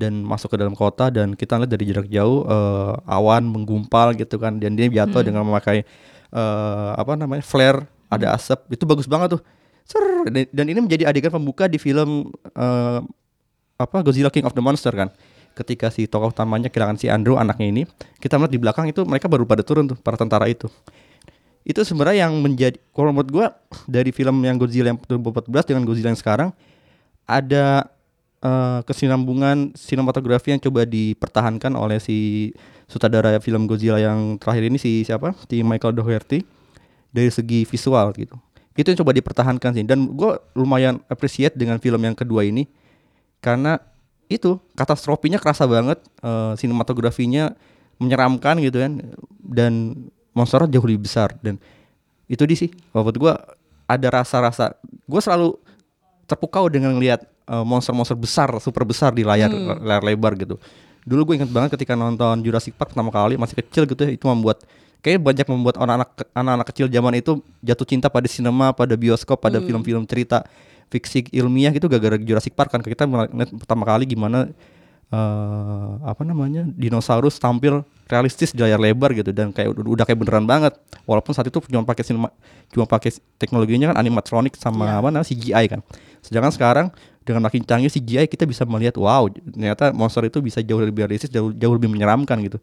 dan 0.00 0.24
masuk 0.24 0.48
ke 0.48 0.56
dalam 0.56 0.72
kota 0.72 1.12
dan 1.12 1.36
kita 1.36 1.60
lihat 1.60 1.70
dari 1.70 1.84
jarak 1.84 2.08
jauh 2.08 2.48
eh, 2.48 2.94
awan 3.04 3.44
menggumpal 3.44 4.16
gitu 4.16 4.40
kan. 4.40 4.56
Dan 4.56 4.80
dia 4.80 4.88
jatuh 4.88 5.20
dengan 5.20 5.44
memakai 5.44 5.84
eh, 6.32 6.90
apa 6.96 7.12
namanya 7.20 7.44
flare 7.44 7.84
ada 8.08 8.32
asap. 8.32 8.72
Itu 8.72 8.88
bagus 8.88 9.04
banget 9.04 9.36
tuh. 9.36 9.42
Ser, 9.84 10.00
dan- 10.32 10.70
ini 10.70 10.80
menjadi 10.80 11.04
adegan 11.10 11.28
pembuka 11.34 11.68
di 11.68 11.76
film 11.76 12.32
eh, 12.56 13.00
apa 13.76 13.96
Godzilla 14.00 14.32
King 14.32 14.48
of 14.48 14.56
the 14.56 14.64
Monster 14.64 14.92
kan. 14.96 15.12
Ketika 15.52 15.92
si 15.92 16.08
tokoh 16.08 16.32
utamanya 16.32 16.72
kehilangan 16.72 16.96
si 16.96 17.10
Andrew 17.10 17.36
anaknya 17.36 17.66
ini 17.68 17.82
kita 18.22 18.38
melihat 18.40 18.52
di 18.54 18.60
belakang 18.62 18.86
itu 18.88 19.02
mereka 19.04 19.26
baru 19.28 19.44
pada 19.44 19.60
turun 19.60 19.84
tuh 19.90 19.98
para 20.00 20.16
tentara 20.16 20.48
itu. 20.48 20.72
Itu 21.60 21.84
sebenarnya 21.84 22.24
yang 22.30 22.40
menjadi 22.40 22.80
kalau 22.96 23.12
menurut 23.12 23.28
gua 23.28 23.46
dari 23.84 24.14
film 24.14 24.40
yang 24.40 24.56
Godzilla 24.56 24.94
yang 24.94 24.98
2014 25.04 25.68
dengan 25.68 25.82
Godzilla 25.84 26.08
yang 26.14 26.20
sekarang 26.20 26.50
ada 27.28 27.86
eh, 28.40 28.80
kesinambungan 28.84 29.76
sinematografi 29.76 30.56
yang 30.56 30.60
coba 30.60 30.88
dipertahankan 30.88 31.76
oleh 31.76 32.00
si 32.00 32.50
sutradara 32.90 33.38
film 33.38 33.70
Godzilla 33.70 34.02
yang 34.02 34.40
terakhir 34.40 34.66
ini 34.66 34.78
si 34.80 35.06
siapa? 35.06 35.36
Si 35.46 35.62
Michael 35.62 35.94
Dougherty 35.94 36.42
dari 37.14 37.30
segi 37.30 37.62
visual 37.62 38.10
gitu. 38.16 38.36
Itu 38.74 38.90
yang 38.90 38.98
coba 39.04 39.12
dipertahankan 39.14 39.70
sih. 39.76 39.84
Dan 39.86 40.10
gua 40.16 40.40
lumayan 40.56 40.98
appreciate 41.06 41.54
dengan 41.54 41.78
film 41.78 42.00
yang 42.02 42.16
kedua 42.16 42.42
ini 42.42 42.66
karena 43.40 43.78
itu 44.30 44.60
katastrofinya 44.78 45.38
kerasa 45.38 45.66
banget 45.66 46.02
eh, 46.22 46.52
sinematografinya 46.58 47.54
menyeramkan 48.00 48.56
gitu 48.64 48.80
kan 48.80 48.92
dan 49.44 49.72
monsternya 50.32 50.72
jauh 50.78 50.86
lebih 50.86 51.06
besar. 51.06 51.36
Dan 51.44 51.60
itu 52.26 52.42
di 52.46 52.56
sih. 52.56 52.70
Menurut 52.90 53.16
gua 53.20 53.34
ada 53.86 54.08
rasa-rasa 54.22 54.74
gua 55.06 55.20
selalu 55.22 55.58
terpukau 56.30 56.70
dengan 56.70 56.94
ngelihat 56.94 57.26
eh, 57.50 57.64
monster-monster 57.66 58.14
besar 58.14 58.48
super 58.62 58.86
besar 58.86 59.10
di 59.10 59.26
layar 59.26 59.50
layar 59.82 60.02
lebar 60.06 60.38
gitu. 60.38 60.56
Dulu 61.02 61.32
gue 61.32 61.34
inget 61.42 61.50
banget 61.50 61.74
ketika 61.74 61.98
nonton 61.98 62.44
Jurassic 62.46 62.76
Park 62.78 62.94
pertama 62.94 63.10
kali 63.10 63.34
masih 63.34 63.58
kecil 63.58 63.88
gitu 63.90 64.06
ya 64.06 64.14
itu 64.14 64.24
membuat 64.28 64.62
kayak 65.00 65.20
banyak 65.20 65.46
membuat 65.48 65.80
anak-anak 65.80 66.08
anak-anak 66.36 66.66
kecil 66.70 66.86
zaman 66.92 67.12
itu 67.16 67.40
jatuh 67.64 67.86
cinta 67.88 68.06
pada 68.12 68.28
sinema 68.28 68.70
pada 68.76 68.94
bioskop 68.94 69.40
pada 69.40 69.58
film-film 69.58 70.04
cerita 70.04 70.44
fiksi 70.92 71.30
ilmiah 71.32 71.72
gitu 71.72 71.88
gara-gara 71.88 72.20
Jurassic 72.20 72.52
Park 72.52 72.74
kan. 72.74 72.84
Kita 72.84 73.08
melihat 73.08 73.50
pertama 73.56 73.88
kali 73.88 74.04
gimana 74.04 74.50
eh 75.10 75.90
apa 76.06 76.22
namanya 76.22 76.62
dinosaurus 76.78 77.34
tampil 77.42 77.82
realistis 78.06 78.54
di 78.54 78.62
layar 78.62 78.78
lebar 78.78 79.10
gitu 79.10 79.34
dan 79.34 79.50
kayak 79.50 79.74
udah, 79.74 79.82
udah 79.98 80.04
kayak 80.06 80.18
beneran 80.22 80.46
banget. 80.46 80.76
Walaupun 81.02 81.34
saat 81.34 81.50
itu 81.50 81.58
cuma 81.66 81.82
pakai 81.82 82.04
sinema 82.06 82.28
cuma 82.70 82.86
pakai 82.86 83.18
teknologinya 83.40 83.90
kan 83.90 83.98
animatronic 83.98 84.54
sama 84.54 84.86
apa 85.00 85.10
namanya 85.10 85.26
CGI 85.26 85.66
kan. 85.66 85.80
Sedangkan 86.22 86.52
sekarang 86.54 86.86
dengan 87.30 87.46
makin 87.46 87.62
canggih 87.62 87.88
CGI 87.88 88.26
kita 88.26 88.44
bisa 88.44 88.66
melihat 88.66 88.98
wow 88.98 89.30
ternyata 89.30 89.94
monster 89.94 90.26
itu 90.26 90.42
bisa 90.42 90.58
jauh 90.60 90.82
lebih 90.82 91.06
realistis 91.06 91.30
jauh, 91.30 91.54
jauh 91.54 91.74
lebih 91.74 91.86
menyeramkan 91.86 92.42
gitu. 92.42 92.58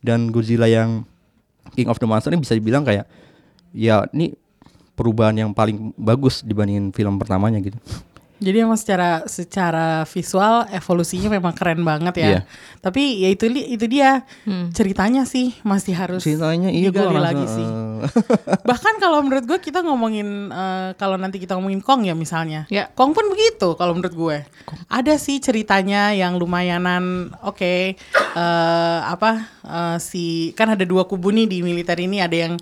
Dan 0.00 0.32
Godzilla 0.34 0.66
yang 0.66 1.04
King 1.76 1.92
of 1.92 2.00
the 2.00 2.08
Monster 2.08 2.32
ini 2.32 2.40
bisa 2.42 2.56
dibilang 2.56 2.82
kayak 2.82 3.04
ya 3.70 4.08
ini 4.10 4.34
perubahan 4.98 5.36
yang 5.36 5.50
paling 5.54 5.94
bagus 5.94 6.42
dibandingin 6.42 6.90
film 6.90 7.20
pertamanya 7.20 7.62
gitu 7.62 7.78
Jadi 8.40 8.56
emang 8.64 8.80
secara 8.80 9.28
secara 9.28 10.08
visual 10.08 10.64
evolusinya 10.72 11.28
memang 11.28 11.52
keren 11.52 11.84
banget 11.84 12.14
ya. 12.16 12.28
Iya. 12.28 12.40
Tapi 12.80 13.20
ya 13.20 13.28
itu 13.28 13.44
itu 13.52 13.84
dia 13.84 14.24
ceritanya 14.72 15.28
sih 15.28 15.52
masih 15.60 15.92
harus 15.92 16.24
ceritanya 16.24 16.72
iya 16.72 16.88
gue 16.88 16.96
digali 16.96 17.20
lagi 17.20 17.44
sih. 17.44 17.66
eh, 17.68 18.60
Bahkan 18.70 18.94
kalau 18.96 19.20
menurut 19.20 19.44
gue 19.44 19.58
kita 19.60 19.84
ngomongin 19.84 20.48
eh, 20.48 20.88
kalau 20.96 21.20
nanti 21.20 21.36
kita 21.36 21.60
ngomongin 21.60 21.84
Kong 21.84 22.08
ya 22.08 22.16
misalnya. 22.16 22.64
Ya. 22.72 22.88
Kong 22.96 23.12
pun 23.12 23.28
begitu 23.28 23.76
kalau 23.76 23.92
menurut 23.92 24.16
gue. 24.16 24.36
Ada 24.88 25.20
sih 25.20 25.36
ceritanya 25.44 26.16
yang 26.16 26.40
lumayanan 26.40 27.36
oke 27.44 27.92
eh, 27.92 28.98
apa 29.04 29.44
eh, 29.68 29.96
si 30.00 30.56
kan 30.56 30.72
ada 30.72 30.88
dua 30.88 31.04
kubu 31.04 31.28
nih 31.28 31.44
di 31.44 31.58
militer 31.60 32.00
ini 32.00 32.24
ada 32.24 32.36
yang 32.36 32.56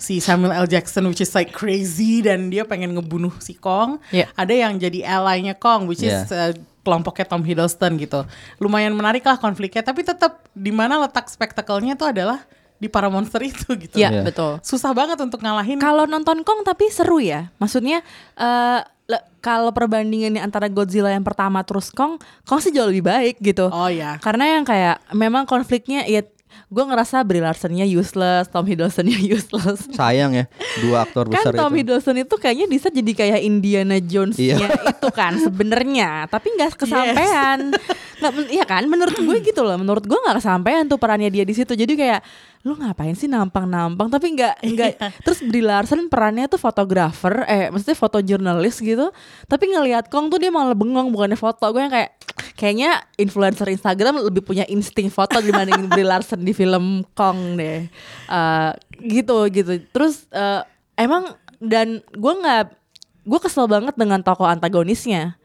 si 0.00 0.16
Samuel 0.18 0.56
L. 0.56 0.66
Jackson 0.66 1.04
which 1.04 1.20
is 1.20 1.30
like 1.30 1.52
crazy 1.52 2.18
dan 2.18 2.48
dia 2.48 2.64
pengen 2.64 2.96
ngebunuh 2.96 3.36
si 3.38 3.52
Kong. 3.52 4.00
Ya. 4.08 4.32
Ada 4.32 4.66
yang 4.66 4.80
jadi 4.80 5.04
ally-nya 5.04 5.52
Kong 5.54 5.84
which 5.84 6.00
is 6.00 6.24
eh, 6.26 6.56
kelompoknya 6.80 7.28
Tom 7.28 7.44
Hiddleston 7.44 8.00
gitu. 8.00 8.24
Lumayan 8.56 8.96
menarik 8.96 9.20
lah 9.22 9.36
konfliknya 9.36 9.84
tapi 9.84 10.00
tetap 10.00 10.48
di 10.50 10.72
mana 10.72 10.96
letak 10.98 11.28
spektakelnya 11.28 11.94
itu 11.94 12.08
adalah 12.08 12.40
di 12.80 12.88
para 12.88 13.12
monster 13.12 13.44
itu 13.44 13.76
gitu. 13.76 14.00
Iya, 14.00 14.08
Iya. 14.08 14.22
betul. 14.24 14.56
Susah 14.64 14.96
banget 14.96 15.20
untuk 15.20 15.38
ngalahin 15.38 15.76
Kalau 15.76 16.08
nonton 16.08 16.40
Kong 16.40 16.64
tapi 16.64 16.88
seru 16.88 17.20
ya. 17.20 17.52
Maksudnya 17.60 18.00
eh 18.34 18.80
le- 19.04 19.26
kalau 19.44 19.68
perbandingannya 19.68 20.40
antara 20.40 20.72
Godzilla 20.72 21.12
yang 21.12 21.20
pertama 21.20 21.60
terus 21.60 21.92
Kong, 21.92 22.16
Kong 22.48 22.60
sih 22.64 22.72
jauh 22.72 22.88
lebih 22.88 23.04
baik 23.04 23.36
gitu. 23.44 23.68
Oh 23.68 23.92
ya. 23.92 24.16
Karena 24.24 24.56
yang 24.56 24.64
kayak 24.64 25.04
memang 25.12 25.44
konfliknya 25.44 26.08
ya 26.08 26.24
gue 26.70 26.84
ngerasa 26.86 27.18
Brie 27.20 27.42
Larson-nya 27.42 27.82
useless, 27.82 28.46
Tom 28.46 28.62
Hiddleston-nya 28.62 29.18
useless. 29.34 29.90
sayang 29.90 30.30
ya 30.32 30.46
dua 30.80 31.02
aktor 31.02 31.26
kan 31.26 31.42
besar 31.42 31.52
Tom 31.52 31.74
itu 31.74 31.82
Hiddleston 31.82 32.16
itu 32.16 32.34
kayaknya 32.36 32.66
bisa 32.66 32.88
jadi 32.88 33.10
kayak 33.12 33.40
Indiana 33.42 33.98
Jones-nya 33.98 34.54
Iya. 34.56 34.68
itu 34.94 35.08
kan 35.10 35.34
sebenarnya, 35.34 36.24
tapi 36.26 36.54
nggak 36.54 36.78
kesampaian. 36.78 37.74
Nggak, 38.16 38.32
men- 38.32 38.50
iya 38.50 38.62
kan? 38.62 38.84
Menurut 38.84 39.12
gue 39.12 39.36
gitu 39.42 39.60
loh. 39.60 39.74
Menurut 39.74 40.04
gue 40.04 40.14
nggak 40.14 40.38
kesampaian 40.38 40.84
tuh 40.84 40.94
perannya 40.94 41.26
dia 41.26 41.42
di 41.42 41.50
situ. 41.50 41.72
Jadi 41.72 41.92
kayak 41.92 42.20
lu 42.60 42.76
ngapain 42.76 43.16
sih 43.16 43.24
nampang-nampang? 43.24 44.12
Tapi 44.12 44.36
nggak 44.36 44.54
nggak. 44.60 44.92
Terus 45.24 45.40
Brie 45.48 45.64
Larson 45.64 46.12
perannya 46.12 46.44
tuh 46.44 46.60
fotografer 46.60 47.48
eh 47.48 47.72
maksudnya 47.72 47.96
fotojurnalis 47.96 48.84
gitu. 48.84 49.08
Tapi 49.48 49.64
ngelihat 49.72 50.12
Kong 50.12 50.28
tuh 50.28 50.36
dia 50.36 50.52
malah 50.52 50.76
bengong 50.76 51.08
bukannya 51.08 51.40
foto. 51.40 51.64
Gue 51.72 51.88
yang 51.88 51.92
kayak 51.92 52.20
kayaknya 52.60 53.00
influencer 53.16 53.64
Instagram 53.72 54.20
lebih 54.20 54.44
punya 54.44 54.68
insting 54.68 55.08
foto 55.08 55.40
dibandingin 55.40 55.88
Brie 55.88 56.04
Larson 56.04 56.44
di 56.44 56.52
film 56.52 57.00
Kong 57.16 57.56
deh. 57.56 57.88
Eh, 58.28 58.70
gitu 59.08 59.48
gitu. 59.48 59.80
Terus 59.88 60.28
eh, 60.28 60.60
emang 61.00 61.32
dan 61.64 62.04
gue 62.12 62.34
nggak 62.44 62.76
gue 63.24 63.40
kesel 63.40 63.68
banget 63.68 63.96
dengan 63.96 64.20
tokoh 64.20 64.48
antagonisnya 64.48 65.39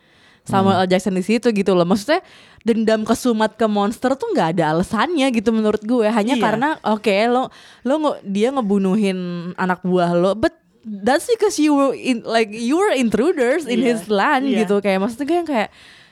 Samuel 0.46 0.78
L. 0.80 0.88
Jackson 0.88 1.12
di 1.12 1.22
situ 1.22 1.50
gitu 1.50 1.74
loh 1.74 1.84
maksudnya 1.84 2.22
dendam 2.62 3.02
kesumat 3.02 3.54
ke 3.54 3.66
monster 3.66 4.14
tuh 4.14 4.30
nggak 4.30 4.56
ada 4.56 4.72
alasannya 4.72 5.28
gitu 5.32 5.50
menurut 5.50 5.82
gue 5.82 6.06
hanya 6.06 6.34
Iya. 6.34 6.44
karena 6.44 6.70
oke 6.80 7.14
lo 7.26 7.50
lo 7.82 7.94
nge- 8.00 8.20
dia 8.24 8.50
ngebunuhin 8.50 9.18
anak 9.54 9.82
buah 9.82 10.14
lo 10.14 10.34
but 10.34 10.54
that's 10.84 11.26
because 11.28 11.58
you 11.58 11.74
were 11.74 11.92
in 11.92 12.22
like 12.24 12.50
you 12.50 12.74
were 12.76 12.90
intruders 12.92 13.66
in 13.66 13.82
Iya. 13.82 13.88
his 13.92 14.02
land 14.06 14.46
Iya. 14.46 14.64
gitu 14.64 14.78
kayak 14.80 14.98
maksudnya 15.00 15.26
gue 15.26 15.38
yang 15.38 15.50
kayak 15.50 15.70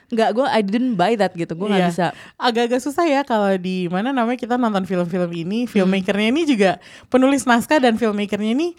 nggak 0.10 0.30
gue 0.32 0.46
I 0.48 0.62
didn't 0.62 0.94
buy 0.94 1.14
that 1.16 1.34
gitu 1.34 1.54
gue 1.54 1.68
nggak 1.68 1.80
Iya. 1.80 1.90
bisa 1.90 2.06
Agak-agak 2.36 2.82
susah 2.82 3.06
ya 3.06 3.22
kalau 3.22 3.54
di 3.56 3.86
mana 3.88 4.10
namanya 4.10 4.36
kita 4.36 4.56
nonton 4.56 4.84
film-film 4.84 5.30
ini, 5.32 5.66
filmmakernya 5.66 6.30
ini 6.30 6.42
juga 6.44 6.78
penulis 7.08 7.46
naskah 7.46 7.78
dan 7.78 7.96
filmmakernya 7.96 8.52
ini 8.52 8.74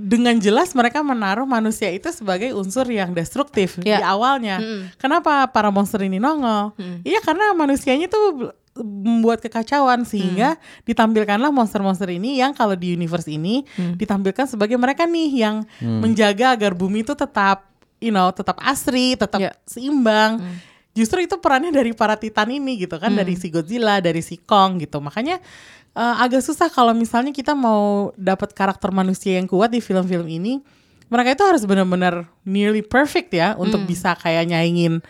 dengan 0.00 0.38
jelas 0.38 0.70
mereka 0.72 1.02
menaruh 1.02 1.42
manusia 1.44 1.90
itu 1.90 2.06
sebagai 2.08 2.52
unsur 2.52 2.86
yang 2.86 3.10
destruktif 3.10 3.74
di 3.76 3.90
Iya. 3.90 4.06
awalnya. 4.06 4.62
Kenapa 4.96 5.44
para 5.46 5.68
monster 5.68 5.98
ini 6.00 6.16
nongol? 6.16 6.72
Iya 7.02 7.18
karena 7.18 7.50
manusianya 7.52 8.06
tuh 8.06 8.54
membuat 8.78 9.42
kekacauan 9.42 10.06
sehingga 10.06 10.54
ditampilkanlah 10.84 11.50
monster-monster 11.50 12.06
ini 12.08 12.38
yang 12.38 12.54
kalau 12.54 12.72
di 12.72 12.94
universe 12.94 13.26
ini 13.26 13.66
ditampilkan 13.74 14.46
sebagai 14.46 14.78
mereka 14.78 15.02
nih 15.02 15.30
yang 15.34 15.56
menjaga 15.80 16.54
agar 16.54 16.72
bumi 16.72 17.02
itu 17.02 17.12
tetap 17.12 17.66
you 17.98 18.14
know 18.14 18.30
tetap 18.30 18.54
asri, 18.62 19.18
tetap 19.18 19.42
Iya. 19.42 19.52
seimbang. 19.66 20.38
Justru 20.98 21.22
itu 21.22 21.38
perannya 21.38 21.70
dari 21.70 21.94
para 21.94 22.18
titan 22.18 22.50
ini 22.50 22.82
gitu 22.82 22.98
kan 22.98 23.14
dari 23.14 23.38
si 23.38 23.54
Godzilla, 23.54 24.02
dari 24.02 24.18
si 24.18 24.34
Kong 24.42 24.82
gitu. 24.82 24.98
Makanya 24.98 25.38
eh, 25.94 26.14
agak 26.18 26.42
susah 26.42 26.66
kalau 26.66 26.90
misalnya 26.90 27.30
kita 27.30 27.54
mau 27.54 28.10
dapat 28.18 28.50
karakter 28.50 28.90
manusia 28.90 29.38
yang 29.38 29.46
kuat 29.46 29.70
di 29.70 29.78
film-film 29.78 30.26
ini. 30.26 30.58
Mereka 31.08 31.38
itu 31.38 31.44
harus 31.46 31.62
benar-benar 31.64 32.28
nearly 32.44 32.84
perfect 32.84 33.32
ya 33.32 33.56
untuk 33.56 33.80
bisa 33.88 34.12
kayak 34.12 34.44
nyaingin 34.50 35.00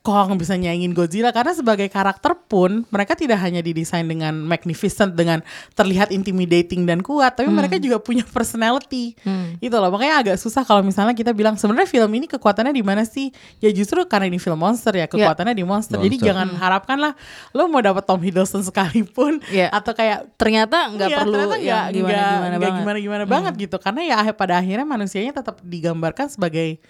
Kong 0.00 0.40
bisa 0.40 0.56
nyaingin 0.56 0.96
Godzilla 0.96 1.28
karena 1.28 1.52
sebagai 1.52 1.84
karakter 1.86 2.32
pun 2.32 2.88
mereka 2.88 3.12
tidak 3.12 3.36
hanya 3.36 3.60
didesain 3.60 4.02
dengan 4.02 4.32
magnificent 4.32 5.12
dengan 5.12 5.44
terlihat 5.72 6.08
intimidating 6.08 6.88
dan 6.88 7.04
kuat 7.04 7.36
tapi 7.36 7.52
mereka 7.52 7.76
juga 7.76 8.00
punya 8.00 8.24
personality. 8.24 9.12
Itu 9.60 9.76
loh 9.76 9.92
makanya 9.92 10.24
agak 10.24 10.36
susah 10.36 10.64
kalau 10.64 10.80
misalnya 10.80 11.12
kita 11.12 11.30
bilang 11.30 11.54
sebenarnya 11.54 11.84
film 11.84 12.08
ini 12.16 12.24
kekuatannya 12.26 12.72
di 12.72 12.80
mana 12.80 13.04
sih? 13.04 13.28
Ya 13.60 13.68
justru 13.70 14.00
karena 14.04 14.24
ini 14.26 14.40
film 14.40 14.56
monster 14.56 14.88
ya 14.90 15.04
kekuatannya 15.04 15.52
di 15.52 15.62
monster, 15.62 15.96
jadi 15.96 16.16
Monster. 16.16 16.28
jangan 16.32 16.48
harapkanlah 16.56 17.12
lo 17.52 17.68
mau 17.68 17.78
dapat 17.78 18.00
Tom 18.02 18.18
Hiddleston 18.18 18.64
sekalipun 18.64 19.44
Iya. 19.52 19.68
atau 19.68 19.92
kayak 19.92 20.32
ternyata 20.34 20.96
nggak 20.96 21.08
Iya, 21.12 21.18
perlu 21.20 21.32
ternyata 21.36 21.56
yang 21.60 21.60
nggak- 21.60 21.92
gimana 21.92 22.08
nggak- 22.08 22.24
gimana 22.24 22.48
nggak 22.48 22.60
banget. 22.64 22.80
gimana-gimana 22.80 23.24
banget 23.28 23.52
gitu. 23.58 23.76
Karena 23.76 24.00
ya 24.00 24.14
akhir- 24.16 24.38
pada 24.40 24.56
akhirnya 24.56 24.86
manusianya 24.88 25.36
tetap 25.36 25.60
digambarkan 25.60 26.32
sebagai 26.32 26.80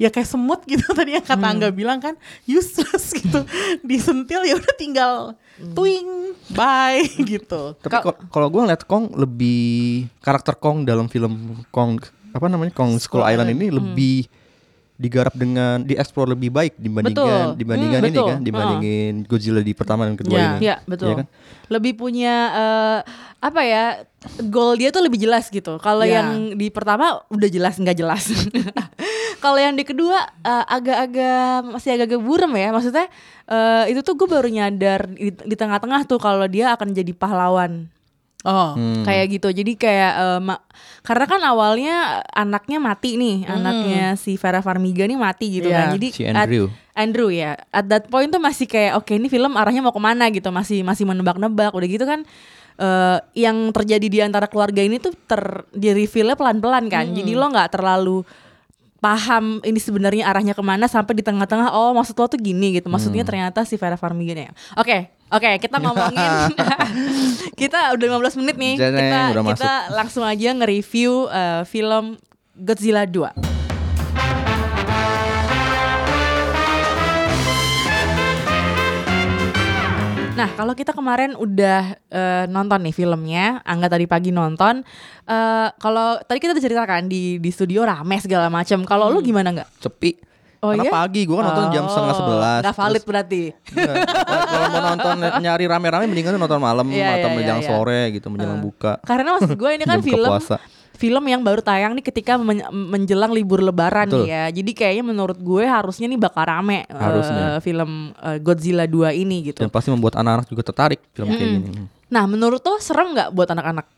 ya 0.00 0.08
kayak 0.08 0.24
semut 0.24 0.64
gitu 0.64 0.80
tadi 0.96 1.12
yang 1.12 1.22
kata 1.22 1.44
Angga 1.44 1.68
bilang 1.68 2.00
kan 2.00 2.16
useless 2.42 3.12
gitu 3.20 3.44
disentil 3.82 4.40
ya 4.42 4.56
udah 4.56 4.74
tinggal 4.74 5.14
twing 5.76 6.32
bye 6.50 7.04
gitu 7.36 7.76
Tapi 7.76 8.00
kalau 8.26 8.48
gue 8.48 8.60
ngeliat 8.64 8.82
Kong 8.82 9.12
lebih 9.12 9.60
karakter 10.18 10.56
Kong 10.56 10.82
dalam 10.82 11.06
film 11.06 11.60
Kong 11.68 12.00
apa 12.32 12.46
namanya 12.46 12.72
Kong 12.72 12.96
Skull 12.96 13.22
Island 13.22 13.52
ini 13.52 13.68
lebih 13.68 14.24
digarap 14.96 15.32
dengan 15.32 15.80
dieksplor 15.80 16.28
lebih 16.28 16.52
baik 16.52 16.76
dibandingkan 16.76 17.56
Betul. 17.56 17.56
dibandingkan 17.56 17.98
Hmm, 17.98 18.04
ini 18.06 18.12
betul. 18.14 18.28
kan 18.28 18.38
dibandingin 18.40 19.14
Godzilla 19.24 19.60
di 19.60 19.72
pertama 19.72 20.04
dan 20.04 20.12
kedua 20.12 20.36
Ya. 20.36 20.44
ini. 20.46 20.56
Iya 20.60 20.76
betul. 20.84 21.08
Iya 21.08 21.14
kan? 21.16 21.26
Lebih 21.72 21.92
punya 21.96 22.34
eh, 22.52 22.98
apa 23.40 23.60
ya 23.64 23.84
goal 24.44 24.76
dia 24.76 24.92
tuh 24.92 25.00
lebih 25.00 25.16
jelas 25.16 25.48
gitu. 25.48 25.80
Kalau 25.80 26.04
Ya. 26.04 26.20
yang 26.20 26.52
di 26.52 26.68
pertama 26.68 27.16
udah 27.26 27.48
jelas 27.48 27.80
nggak 27.80 27.96
jelas. 27.96 28.28
Kalau 29.40 29.56
yang 29.56 29.72
di 29.72 29.82
kedua 29.82 30.16
eh, 30.38 30.64
agak-agak 30.68 31.40
masih 31.66 31.90
agak-agak 31.94 32.20
buram 32.20 32.52
ya. 32.52 32.68
Maksudnya 32.70 33.06
eh, 33.44 33.84
itu 33.88 34.00
tuh 34.00 34.14
gue 34.14 34.28
baru 34.28 34.46
nyadar 34.46 35.08
di, 35.08 35.32
di 35.32 35.54
tengah-tengah 35.54 36.04
tuh 36.04 36.16
kalau 36.16 36.44
dia 36.44 36.70
akan 36.70 36.92
jadi 36.92 37.10
pahlawan. 37.10 37.88
oh 38.40 38.72
Hmm. 38.72 39.02
Kayak 39.02 39.26
gitu. 39.34 39.48
Jadi 39.50 39.72
kayak 39.74 40.12
eh, 40.14 40.40
ma- 40.40 40.64
karena 41.00 41.24
kan 41.24 41.40
awalnya 41.42 41.96
anaknya 42.26 42.76
mati 42.78 43.16
nih, 43.16 43.44
anaknya 43.46 44.14
si 44.14 44.36
Vera 44.36 44.60
Farmiga 44.60 45.04
nih 45.04 45.16
mati 45.16 45.46
gitu 45.50 45.68
Iya. 45.68 45.76
kan. 45.78 45.86
Jadi 45.96 46.08
Si 46.10 46.22
at- 46.22 46.36
Andrew. 46.38 46.66
Andrew 46.92 47.28
ya. 47.28 47.56
At 47.68 47.84
that 47.86 48.04
point 48.06 48.28
tuh 48.28 48.38
masih 48.38 48.64
kayak 48.64 48.96
oke 48.96 49.10
ini 49.10 49.26
film 49.26 49.52
arahnya 49.54 49.80
mau 49.80 49.90
ke 49.90 49.98
mana 49.98 50.28
gitu, 50.28 50.48
masih 50.48 50.80
masih 50.80 51.04
menebak-nebak. 51.04 51.72
Udah 51.72 51.88
gitu 51.88 52.04
kan 52.04 52.24
eh 52.76 53.18
yang 53.36 53.68
terjadi 53.70 54.06
di 54.08 54.18
antara 54.20 54.48
keluarga 54.48 54.80
ini 54.80 54.96
tuh 54.96 55.12
ter 55.12 55.68
di 55.70 55.92
reveal-nya 55.92 56.32
pelan-pelan 56.32 56.88
kan. 56.88 57.12
Jadi 57.12 57.32
lo 57.32 57.44
nggak 57.46 57.76
terlalu 57.76 58.24
paham 59.00 59.64
ini 59.64 59.80
sebenarnya 59.80 60.28
arahnya 60.28 60.52
ke 60.52 60.60
mana 60.60 60.86
sampai 60.86 61.16
di 61.16 61.24
tengah-tengah 61.24 61.72
oh 61.72 61.96
maksud 61.96 62.14
lo 62.14 62.28
tuh 62.28 62.40
gini 62.40 62.76
gitu. 62.76 62.92
Maksudnya 62.92 63.24
ternyata 63.24 63.64
si 63.64 63.80
Vera 63.80 63.96
Farmiga 63.96 64.36
nih. 64.36 64.48
Ya. 64.48 64.52
oke 64.76 64.96
oke 65.32 65.50
kita 65.58 65.76
ngomongin. 65.84 66.32
Kita 67.60 67.92
udah 67.92 68.06
15 68.24 68.40
menit 68.40 68.56
nih. 68.56 68.74
Jeng, 68.80 68.96
kita 68.96 69.20
kita 69.52 69.72
langsung 69.92 70.24
aja 70.24 70.48
nge-review 70.56 71.28
eh, 71.28 71.62
film 71.68 72.16
Godzilla 72.56 73.04
2 73.04 73.59
Nah, 80.40 80.48
kalau 80.50 80.72
kita 80.72 80.90
kemarin 80.90 81.36
udah 81.36 81.80
eh, 82.08 82.44
nonton 82.48 82.80
nih 82.80 82.96
filmnya, 82.96 83.60
Angga 83.60 83.92
tadi 83.92 84.08
pagi 84.08 84.32
nonton. 84.32 84.80
eh 85.22 85.68
kalau 85.76 86.16
tadi 86.20 86.40
kita 86.40 86.56
udah 86.56 86.64
ceritakan 86.64 87.06
di 87.06 87.36
di 87.36 87.50
studio 87.52 87.84
rame 87.84 88.16
segala 88.16 88.48
macam. 88.48 88.80
Kalau 88.82 89.12
lu 89.12 89.20
gimana 89.20 89.52
nggak? 89.52 89.68
Sepi. 89.78 90.12
Oh 90.60 90.76
Karena 90.76 90.84
iya? 90.84 90.92
pagi 90.92 91.24
gue 91.24 91.36
nonton 91.36 91.72
jam 91.72 91.88
setengah 91.88 92.14
sebelas. 92.14 92.60
Gak 92.60 92.76
valid 92.76 92.92
Terus- 92.92 93.08
berarti. 93.08 93.42
Iya. 93.72 93.92
Kalau 94.28 94.66
mau 94.68 94.82
nonton 94.92 95.16
nyari 95.40 95.64
rame-rame 95.64 96.04
mendingan 96.04 96.36
nonton 96.36 96.60
malam 96.60 96.84
Iya, 96.92 97.16
atau 97.16 97.28
iya, 97.32 97.36
menjelang 97.36 97.60
iya, 97.60 97.68
iya. 97.68 97.76
sore 97.80 98.00
gitu 98.12 98.26
menjelang 98.28 98.60
buka. 98.60 99.00
Karena 99.00 99.40
maksud 99.40 99.56
gue 99.56 99.70
ini 99.72 99.84
kan 99.88 100.04
film 100.04 100.28
puasa. 100.28 100.60
Film 101.00 101.24
yang 101.24 101.40
baru 101.40 101.64
tayang 101.64 101.96
nih 101.96 102.04
ketika 102.04 102.36
men- 102.36 102.68
menjelang 102.68 103.32
libur 103.32 103.64
lebaran 103.64 104.04
Betul. 104.04 104.28
nih 104.28 104.28
ya. 104.28 104.44
Jadi 104.52 104.70
kayaknya 104.76 105.04
menurut 105.08 105.40
gue 105.40 105.64
harusnya 105.64 106.04
nih 106.12 106.20
bakal 106.20 106.44
rame 106.44 106.84
Harusnya. 106.92 107.56
film 107.64 108.12
eh, 108.20 108.36
Godzilla 108.44 108.84
2 108.84 109.16
ini 109.16 109.48
gitu. 109.48 109.64
Dan 109.64 109.72
pasti 109.72 109.88
membuat 109.88 110.20
anak-anak 110.20 110.46
juga 110.52 110.62
tertarik 110.68 111.00
film 111.16 111.32
kayak 111.32 111.50
gini. 111.56 111.88
Nah, 112.12 112.28
menurut 112.28 112.60
lo 112.60 112.76
serem 112.76 113.16
nggak 113.16 113.32
buat 113.32 113.48
anak-anak? 113.48 113.88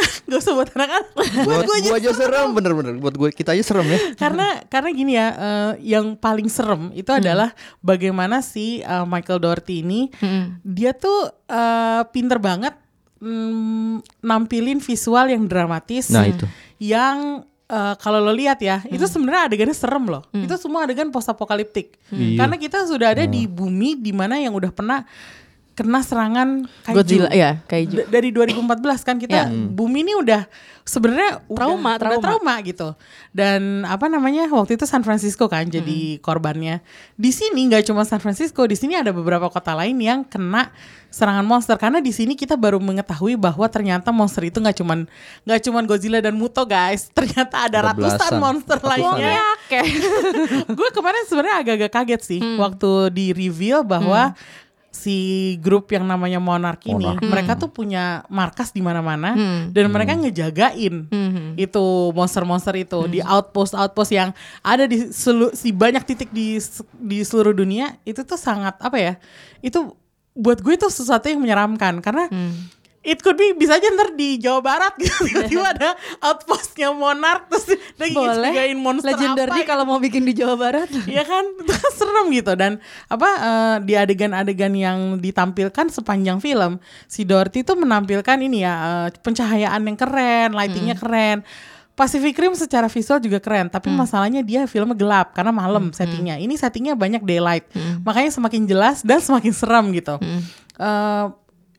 gak 0.30 0.40
usah 0.40 0.54
buat 0.56 0.70
anak-anak 0.72 1.12
buat 1.44 1.66
gue 1.66 1.96
aja 1.98 2.10
serem 2.14 2.48
bener-bener 2.54 2.94
buat 2.96 3.14
gue 3.14 3.28
kita 3.34 3.52
aja 3.52 3.60
serem 3.60 3.84
ya 3.90 3.98
karena 4.22 4.62
karena 4.70 4.88
gini 4.94 5.12
ya 5.18 5.28
eh, 5.34 5.72
yang 5.92 6.14
paling 6.16 6.48
serem 6.48 6.94
itu 6.94 7.10
adalah 7.10 7.52
bagaimana 7.84 8.40
si 8.40 8.80
eh, 8.80 9.04
Michael 9.04 9.42
Dougherty 9.42 9.82
ini 9.84 10.08
dia 10.62 10.94
tuh 10.94 11.28
eh, 11.50 12.02
pinter 12.14 12.38
banget 12.40 12.72
mm, 13.20 13.94
nampilin 14.20 14.78
visual 14.78 15.26
yang 15.26 15.44
dramatis 15.44 16.08
Nah, 16.08 16.26
itu. 16.26 16.44
yang 16.80 17.44
eh, 17.66 17.94
kalau 17.96 18.18
lo 18.18 18.32
lihat 18.32 18.58
ya 18.58 18.82
itu 18.86 19.04
sebenarnya 19.04 19.46
adegannya 19.46 19.72
serem 19.72 20.04
loh. 20.04 20.24
Itu 20.34 20.56
semua 20.56 20.82
adegan 20.82 21.08
post 21.08 21.28
apokaliptik 21.28 21.94
Iya. 22.10 22.36
karena 22.36 22.56
kita 22.56 22.82
sudah 22.82 23.12
ada 23.12 23.24
di 23.24 23.46
bumi 23.46 23.94
di 23.94 24.10
mana 24.10 24.36
yang 24.36 24.50
udah 24.50 24.72
pernah 24.72 25.04
kena 25.80 26.00
serangan 26.00 26.48
kaiju. 26.84 26.94
Godzilla 26.94 27.30
ya, 27.30 27.64
kaiju. 27.64 27.96
D- 27.96 28.08
dari 28.10 28.28
2014 28.28 28.60
kan 29.00 29.16
kita 29.16 29.48
bumi 29.48 30.02
ini 30.02 30.12
udah 30.14 30.44
sebenarnya 30.82 31.40
udah- 31.46 31.56
Trauma, 31.56 31.90
udah 31.90 31.98
trauma. 31.98 32.20
trauma 32.20 32.54
gitu. 32.60 32.88
Dan 33.30 33.82
apa 33.82 34.06
namanya 34.06 34.44
waktu 34.46 34.74
itu 34.74 34.84
San 34.84 35.00
Francisco 35.00 35.46
kan 35.46 35.64
jadi 35.64 36.18
korbannya. 36.18 36.84
Di 37.14 37.30
sini 37.30 37.64
nggak 37.66 37.86
cuma 37.86 38.02
San 38.02 38.18
Francisco, 38.18 38.62
di 38.62 38.74
sini 38.74 38.92
ada 38.92 39.08
beberapa 39.08 39.48
kota 39.48 39.72
lain 39.72 39.96
yang 39.96 40.20
kena 40.22 40.68
serangan 41.08 41.42
monster 41.42 41.74
karena 41.74 41.98
di 41.98 42.10
sini 42.10 42.34
kita 42.34 42.54
baru 42.54 42.78
mengetahui 42.78 43.34
bahwa 43.34 43.66
ternyata 43.66 44.10
monster 44.10 44.44
itu 44.44 44.58
nggak 44.58 44.78
cuman 44.78 45.10
nggak 45.42 45.60
cuman 45.60 45.82
Godzilla 45.84 46.18
dan 46.18 46.34
Muto 46.34 46.62
guys, 46.62 47.10
ternyata 47.10 47.66
ada 47.66 47.78
ratusan 47.84 48.14
belasan. 48.20 48.38
monster 48.38 48.76
Ratusan. 48.76 48.90
lainnya. 48.92 49.30
Ya, 49.32 49.46
oke. 49.56 49.80
gue 50.78 50.88
kemarin 50.92 51.22
sebenarnya 51.24 51.56
agak-agak 51.60 51.92
kaget 51.92 52.22
sih 52.24 52.40
waktu 52.56 52.90
di 53.10 53.26
reveal 53.30 53.82
bahwa 53.82 54.34
si 54.90 55.16
grup 55.56 55.86
yang 55.88 56.02
namanya 56.02 56.36
Monarch 56.36 56.82
ini 56.84 57.06
Monarch. 57.06 57.22
mereka 57.22 57.52
tuh 57.54 57.68
punya 57.68 58.04
markas 58.26 58.70
di 58.70 58.78
mana-mana 58.78 59.32
Hmm. 59.32 59.62
dan 59.70 59.86
mereka 59.86 60.12
ngejagain 60.14 61.06
itu 61.56 61.84
monster-monster 62.10 62.74
itu 62.76 63.06
di 63.06 63.18
outpost-outpost 63.20 64.10
yang 64.10 64.34
ada 64.60 64.84
di 64.84 65.08
selu- 65.08 65.52
si 65.52 65.70
banyak 65.70 66.02
titik 66.04 66.28
di 66.28 66.58
di 66.92 67.18
seluruh 67.20 67.52
dunia 67.52 67.96
itu 68.02 68.20
tuh 68.20 68.36
sangat 68.36 68.76
apa 68.76 68.96
ya 68.96 69.14
itu 69.60 69.94
buat 70.32 70.58
gue 70.58 70.74
itu 70.74 70.86
sesuatu 70.86 71.24
yang 71.24 71.38
menyeramkan 71.38 71.98
karena 72.00 72.26
It 73.00 73.24
could 73.24 73.40
be 73.40 73.56
bisa 73.56 73.80
aja 73.80 73.88
ntar 73.96 74.12
di 74.12 74.36
Jawa 74.36 74.60
Barat 74.60 74.92
gitu 75.00 75.24
tiba-tiba 75.28 75.72
ada 75.72 75.96
outpostnya 76.20 76.92
Monarch 76.92 77.48
terus 77.48 77.80
lagi 77.96 78.12
Boleh. 78.12 78.52
ngejagain 78.52 78.76
monster 78.76 79.16
Legendary 79.16 79.64
apa 79.64 79.68
kalau 79.72 79.84
mau 79.88 79.96
bikin 79.96 80.20
di 80.28 80.36
Jawa 80.36 80.60
Barat. 80.60 80.88
Iya 81.10 81.24
kan, 81.24 81.44
itu 81.48 81.72
kan 81.72 81.92
serem 81.96 82.26
gitu 82.28 82.52
dan 82.60 82.76
apa 83.08 83.30
eh, 83.40 83.76
di 83.88 83.96
adegan-adegan 83.96 84.76
yang 84.76 84.98
ditampilkan 85.16 85.88
sepanjang 85.88 86.44
film 86.44 86.76
si 87.08 87.24
Dorothy 87.24 87.64
itu 87.64 87.72
menampilkan 87.72 88.36
ini 88.36 88.68
ya 88.68 89.08
eh, 89.08 89.16
pencahayaan 89.16 89.80
yang 89.80 89.96
keren, 89.96 90.48
lightingnya 90.52 90.96
keren. 91.00 91.40
Pacific 91.96 92.32
Rim 92.36 92.56
secara 92.56 92.88
visual 92.88 93.20
juga 93.20 93.40
keren, 93.44 93.68
tapi 93.68 93.92
masalahnya 93.92 94.40
dia 94.40 94.64
filmnya 94.64 94.96
gelap 94.96 95.36
karena 95.36 95.52
malam 95.52 95.92
settingnya. 95.92 96.40
Ini 96.40 96.56
settingnya 96.56 96.96
banyak 96.96 97.20
daylight, 97.20 97.68
makanya 98.00 98.32
semakin 98.32 98.64
jelas 98.64 99.04
dan 99.04 99.20
semakin 99.20 99.52
seram 99.52 99.84
gitu. 99.92 100.16
Eh, 100.80 101.24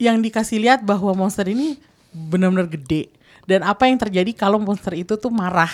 yang 0.01 0.17
dikasih 0.17 0.57
lihat 0.57 0.81
bahwa 0.81 1.13
monster 1.13 1.45
ini 1.45 1.77
benar-benar 2.09 2.65
gede 2.65 3.13
dan 3.45 3.61
apa 3.61 3.85
yang 3.85 4.01
terjadi 4.01 4.33
kalau 4.33 4.57
monster 4.57 4.97
itu 4.97 5.13
tuh 5.13 5.29
marah 5.29 5.69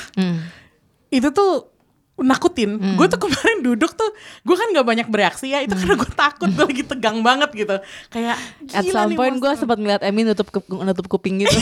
itu 1.07 1.31
tuh 1.31 1.77
nakutin. 2.17 2.97
Gue 2.97 3.05
tuh 3.05 3.21
kemarin 3.21 3.61
duduk 3.61 3.93
tuh, 3.93 4.09
gue 4.41 4.55
kan 4.57 4.67
nggak 4.73 4.87
banyak 4.87 5.07
bereaksi 5.07 5.53
ya. 5.53 5.61
Itu 5.61 5.77
karena 5.77 5.95
gue 6.01 6.09
takut, 6.17 6.49
gue 6.49 6.65
lagi 6.65 6.83
tegang 6.85 7.21
banget 7.21 7.49
gitu. 7.53 7.75
Kayak 8.09 8.37
At 8.73 8.85
some 8.89 9.13
point 9.13 9.37
gue 9.37 9.51
sempat 9.53 9.77
ngeliat 9.77 10.01
Emi 10.01 10.25
nutup 10.25 10.49
nutup 10.65 11.05
kuping 11.05 11.45
gitu. 11.45 11.57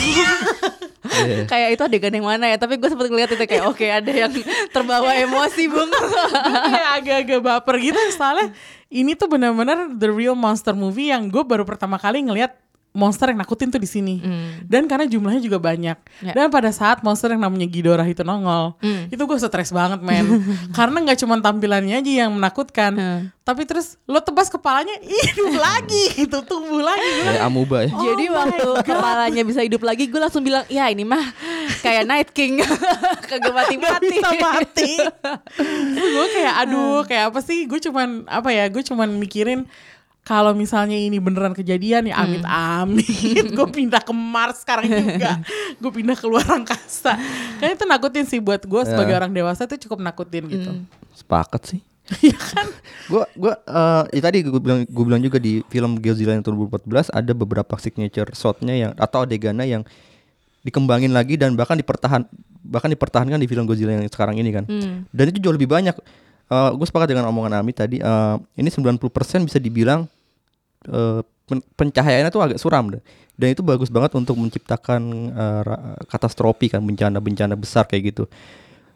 Iya. 1.06 1.46
kayak 1.46 1.68
itu 1.78 1.82
adegan 1.86 2.12
yang 2.18 2.26
mana 2.26 2.50
ya? 2.50 2.58
Tapi 2.58 2.82
gue 2.82 2.90
sempat 2.90 3.06
ngeliat 3.06 3.30
itu 3.30 3.46
kayak 3.46 3.64
oke 3.70 3.86
ada 3.86 4.10
yang 4.10 4.32
terbawa 4.74 5.14
emosi 5.14 5.70
bung. 5.70 5.86
Kayak 5.86 6.90
agak-agak 6.98 7.40
baper 7.46 7.76
gitu 7.78 8.00
soalnya 8.10 8.50
ini 8.88 9.12
tuh 9.12 9.26
benar-benar 9.26 9.90
the 9.92 10.06
real 10.06 10.34
monster 10.34 10.72
movie 10.72 11.10
yang 11.10 11.26
gue 11.26 11.42
baru 11.42 11.62
pertama 11.62 11.96
kali 11.96 12.22
ngelihat 12.22 12.54
monster 12.96 13.28
yang 13.28 13.36
nakutin 13.36 13.68
tuh 13.68 13.76
di 13.76 13.84
sini. 13.84 14.24
Dan 14.64 14.88
karena 14.88 15.04
jumlahnya 15.04 15.44
juga 15.44 15.60
banyak. 15.60 16.00
Ya. 16.24 16.32
Dan 16.32 16.48
pada 16.48 16.72
saat 16.72 17.04
monster 17.04 17.28
yang 17.28 17.44
namanya 17.44 17.68
Ghidorah 17.68 18.08
itu 18.08 18.24
nongol, 18.24 18.72
itu 19.12 19.20
gue 19.20 19.36
stres 19.36 19.68
banget 19.68 20.00
men. 20.00 20.24
karena 20.78 21.04
nggak 21.04 21.20
cuma 21.20 21.36
tampilannya 21.36 22.00
aja 22.00 22.24
yang 22.24 22.32
menakutkan, 22.32 22.96
Hmm. 22.96 23.22
tapi 23.44 23.68
terus 23.68 24.00
lo 24.08 24.16
tebas 24.24 24.48
kepalanya 24.48 24.96
hidup 25.04 25.52
lagi, 25.52 26.24
itu 26.24 26.38
tumbuh 26.48 26.80
lagi. 26.80 27.04
Gua 27.20 27.28
Kayak 27.28 27.44
amuba 27.44 27.76
ya. 27.84 27.92
Jadi 27.92 28.24
waktu 28.32 28.68
kepalanya 28.80 29.42
bisa 29.44 29.60
hidup 29.60 29.84
lagi, 29.84 30.08
gue 30.08 30.16
langsung 30.16 30.40
bilang, 30.40 30.64
ya 30.72 30.88
ini 30.88 31.04
mah 31.04 31.20
kayak 31.80 32.04
Night 32.04 32.30
King, 32.30 32.60
kagak 33.28 33.50
mati-mati. 33.50 34.06
bisa 34.08 34.28
mati. 34.34 34.92
gue 35.92 36.26
kayak 36.32 36.54
aduh 36.58 37.02
kayak 37.02 37.24
apa 37.28 37.40
sih? 37.40 37.64
Gue 37.64 37.78
cuman 37.78 38.24
apa 38.24 38.50
ya? 38.50 38.66
Gue 38.66 38.82
cuman 38.82 39.08
mikirin 39.12 39.64
kalau 40.22 40.50
misalnya 40.52 40.94
ini 40.94 41.16
beneran 41.16 41.54
kejadian 41.54 42.10
ya 42.10 42.18
amit 42.18 42.42
amit 42.42 43.06
gue 43.46 43.66
pindah 43.68 44.02
ke 44.02 44.10
Mars 44.10 44.66
sekarang 44.66 44.90
juga 44.90 45.38
gue 45.80 45.90
pindah 45.92 46.18
ke 46.18 46.26
luar 46.26 46.42
angkasa 46.50 47.14
kayaknya 47.56 47.78
itu 47.78 47.86
nakutin 47.86 48.24
sih 48.26 48.42
buat 48.42 48.58
gue 48.60 48.82
sebagai 48.82 49.14
Ya. 49.14 49.22
orang 49.22 49.30
dewasa 49.30 49.70
itu 49.70 49.86
cukup 49.86 50.02
nakutin 50.02 50.50
gitu 50.50 50.82
Sepakat 51.14 51.70
sih. 51.70 51.80
Iya 52.22 52.34
kan 52.34 52.66
Gua 53.06 53.22
gua 53.34 53.54
eh 53.62 54.18
ya 54.18 54.26
tadi 54.26 54.42
gue 54.42 54.58
bilang 54.58 54.82
gue 54.82 55.04
bilang 55.06 55.22
juga 55.22 55.38
di 55.38 55.62
film 55.66 55.94
Godzilla 55.96 56.34
yang 56.34 56.42
tahun 56.42 56.58
2014 56.74 57.14
ada 57.14 57.32
beberapa 57.32 57.74
signature 57.78 58.30
shotnya 58.30 58.74
yang 58.74 58.92
atau 58.94 59.22
adegannya 59.22 59.66
yang 59.68 59.82
dikembangin 60.66 61.14
lagi 61.14 61.38
dan 61.38 61.54
bahkan 61.54 61.78
dipertahan 61.78 62.26
bahkan 62.66 62.90
dipertahankan 62.90 63.38
di 63.38 63.46
film 63.46 63.62
Godzilla 63.62 63.94
yang 63.94 64.02
sekarang 64.10 64.34
ini 64.34 64.50
kan. 64.50 64.66
Hmm. 64.66 65.06
Dan 65.14 65.30
itu 65.30 65.38
jauh 65.38 65.54
lebih 65.54 65.70
banyak. 65.70 65.94
Eh 66.46 66.70
gue 66.74 66.82
sepakat 66.82 67.14
dengan 67.14 67.30
omongan 67.30 67.62
Ami 67.62 67.70
tadi. 67.70 68.02
eh 68.02 68.34
ini 68.58 68.66
90% 68.66 68.98
bisa 69.42 69.58
dibilang 69.58 70.10
pen- 71.46 71.66
pencahayaannya 71.74 72.30
tuh 72.30 72.42
agak 72.42 72.58
suram 72.58 72.90
deh. 72.90 73.02
Dan 73.36 73.52
itu 73.52 73.60
bagus 73.60 73.92
banget 73.92 74.16
untuk 74.16 74.34
menciptakan 74.34 75.02
ra- 75.62 75.82
katastrofi 76.06 76.66
kan 76.66 76.80
bencana-bencana 76.80 77.54
besar 77.54 77.84
kayak 77.84 78.10
gitu. 78.10 78.24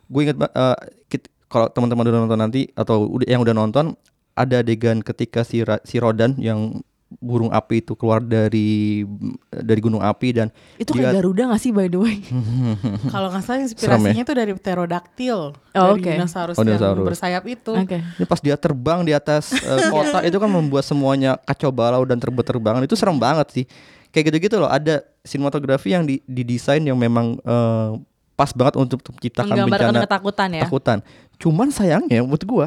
Gue 0.07 0.27
ingat 0.27 0.37
eh, 0.41 0.77
kit- 1.09 1.31
kalau 1.47 1.69
teman-teman 1.69 2.03
udah 2.05 2.21
nonton 2.21 2.41
nanti 2.41 2.61
atau 2.73 3.07
udah- 3.07 3.29
yang 3.29 3.39
udah 3.39 3.53
nonton 3.53 3.95
ada 4.33 4.63
adegan 4.63 4.99
ketika 5.01 5.43
si 5.43 5.61
Ra- 5.61 5.83
si 5.83 6.01
Rodan 6.01 6.35
yang 6.39 6.81
burung 7.13 7.51
api 7.51 7.81
itu 7.81 7.93
keluar 7.93 8.21
dari 8.21 9.03
dari 9.51 9.81
gunung 9.81 9.99
api 9.99 10.29
dan 10.33 10.49
Itu 10.77 10.95
dia- 10.95 11.11
kayak 11.11 11.19
Garuda 11.19 11.43
gak 11.51 11.59
sih 11.59 11.71
by 11.71 11.87
the 11.87 11.99
way? 11.99 12.23
kalau 13.13 13.29
nggak 13.29 13.43
salah 13.43 13.61
inspirasinya 13.61 14.23
itu 14.23 14.31
dari 14.33 14.53
pterodaktil 14.55 15.39
Oh, 15.53 15.83
dari 15.91 15.91
oke. 15.97 16.11
dinosaurus 16.13 16.55
Oh, 16.55 16.63
yang 16.63 16.79
dinosaurus. 16.79 17.07
bersayap 17.07 17.43
itu 17.45 17.73
Oke. 17.73 17.99
Ini 17.99 18.25
pas 18.25 18.39
dia 18.39 18.55
terbang 18.55 19.03
di 19.03 19.11
atas 19.11 19.51
eh, 19.53 19.91
kota 19.91 20.23
itu 20.23 20.37
kan 20.37 20.47
membuat 20.49 20.83
semuanya 20.83 21.35
kacau 21.41 21.69
balau 21.69 22.03
dan 22.03 22.17
terbang-terbangan 22.17 22.83
itu 22.83 22.95
serem 22.95 23.17
banget 23.17 23.47
sih. 23.53 23.65
Kayak 24.09 24.31
gitu-gitu 24.31 24.57
loh. 24.57 24.67
Ada 24.67 25.03
sinematografi 25.21 25.91
yang 25.91 26.03
di- 26.03 26.23
didesain 26.25 26.81
yang 26.81 26.95
memang 26.95 27.35
eh, 27.37 27.91
pas 28.33 28.51
banget 28.51 28.75
untuk 28.77 29.03
menciptakan 29.05 29.55
bencana 29.65 30.01
ketakutan 30.01 30.49
ya. 30.53 30.63
takutan. 30.65 30.99
Cuman 31.37 31.69
sayangnya 31.69 32.19
menurut 32.21 32.43
gua 32.43 32.67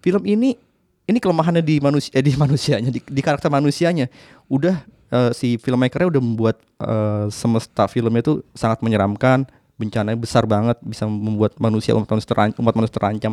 film 0.00 0.24
ini 0.24 0.56
ini 1.04 1.18
kelemahannya 1.20 1.60
di 1.60 1.76
manusia 1.80 2.12
eh, 2.16 2.24
di 2.24 2.32
manusianya 2.42 2.90
di, 2.90 3.00
di 3.00 3.22
karakter 3.22 3.52
manusianya. 3.52 4.08
Udah 4.48 4.84
eh, 5.12 5.30
si 5.36 5.56
filmmakernya 5.60 6.08
udah 6.08 6.22
membuat 6.22 6.56
eh, 6.80 7.26
semesta 7.28 7.84
filmnya 7.88 8.24
itu 8.24 8.40
sangat 8.56 8.80
menyeramkan, 8.80 9.44
bencananya 9.76 10.16
besar 10.16 10.48
banget 10.48 10.80
bisa 10.80 11.04
membuat 11.04 11.56
manusia 11.60 11.92
umat 11.96 12.08
manusia 12.08 12.30
terancam, 12.32 12.58
umat 12.64 12.74
manusia 12.74 12.96
terancam. 12.96 13.32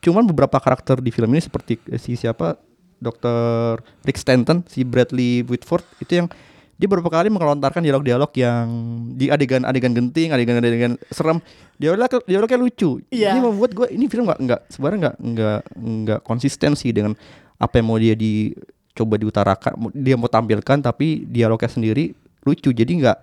Cuman 0.00 0.24
beberapa 0.24 0.56
karakter 0.56 1.04
di 1.04 1.12
film 1.12 1.28
ini 1.36 1.44
seperti 1.44 1.76
si 2.00 2.16
siapa 2.16 2.56
Dr. 3.00 3.80
Rick 4.04 4.16
Stanton, 4.20 4.64
si 4.68 4.84
Bradley 4.84 5.44
Whitford 5.44 5.84
itu 6.00 6.24
yang 6.24 6.28
dia 6.80 6.88
beberapa 6.88 7.12
kali 7.12 7.28
mengelontarkan 7.28 7.84
dialog-dialog 7.84 8.32
yang 8.40 8.64
di 9.12 9.28
adegan-adegan 9.28 9.92
genting, 9.92 10.32
adegan-adegan 10.32 10.96
serem, 11.12 11.44
dialog 11.76 12.24
dialognya 12.24 12.56
lucu. 12.56 13.04
Iya. 13.12 13.36
Ini 13.36 13.40
membuat 13.44 13.76
gue 13.76 13.92
ini 13.92 14.08
film 14.08 14.24
nggak 14.24 14.40
nggak 14.40 14.60
sebenarnya 14.72 14.98
nggak 15.04 15.16
nggak 15.20 15.60
nggak 15.76 16.20
konsisten 16.24 16.72
sih 16.72 16.96
dengan 16.96 17.12
apa 17.60 17.76
yang 17.76 17.86
mau 17.92 18.00
dia 18.00 18.16
di 18.16 18.56
coba 18.96 19.20
diutarakan, 19.20 19.92
dia 19.92 20.16
mau 20.16 20.32
tampilkan 20.32 20.80
tapi 20.80 21.28
dialognya 21.28 21.68
sendiri 21.68 22.16
lucu. 22.48 22.72
Jadi 22.72 22.92
nggak 23.04 23.18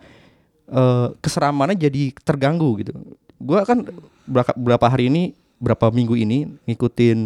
eh, 0.69 1.07
keseramannya 1.17 1.81
jadi 1.81 2.13
terganggu 2.21 2.77
gitu. 2.85 2.93
Gue 3.41 3.57
kan 3.65 3.89
berapa, 4.29 4.53
berapa 4.53 4.85
hari 4.85 5.09
ini 5.09 5.23
berapa 5.57 5.89
minggu 5.89 6.13
ini 6.13 6.45
ngikutin 6.69 7.17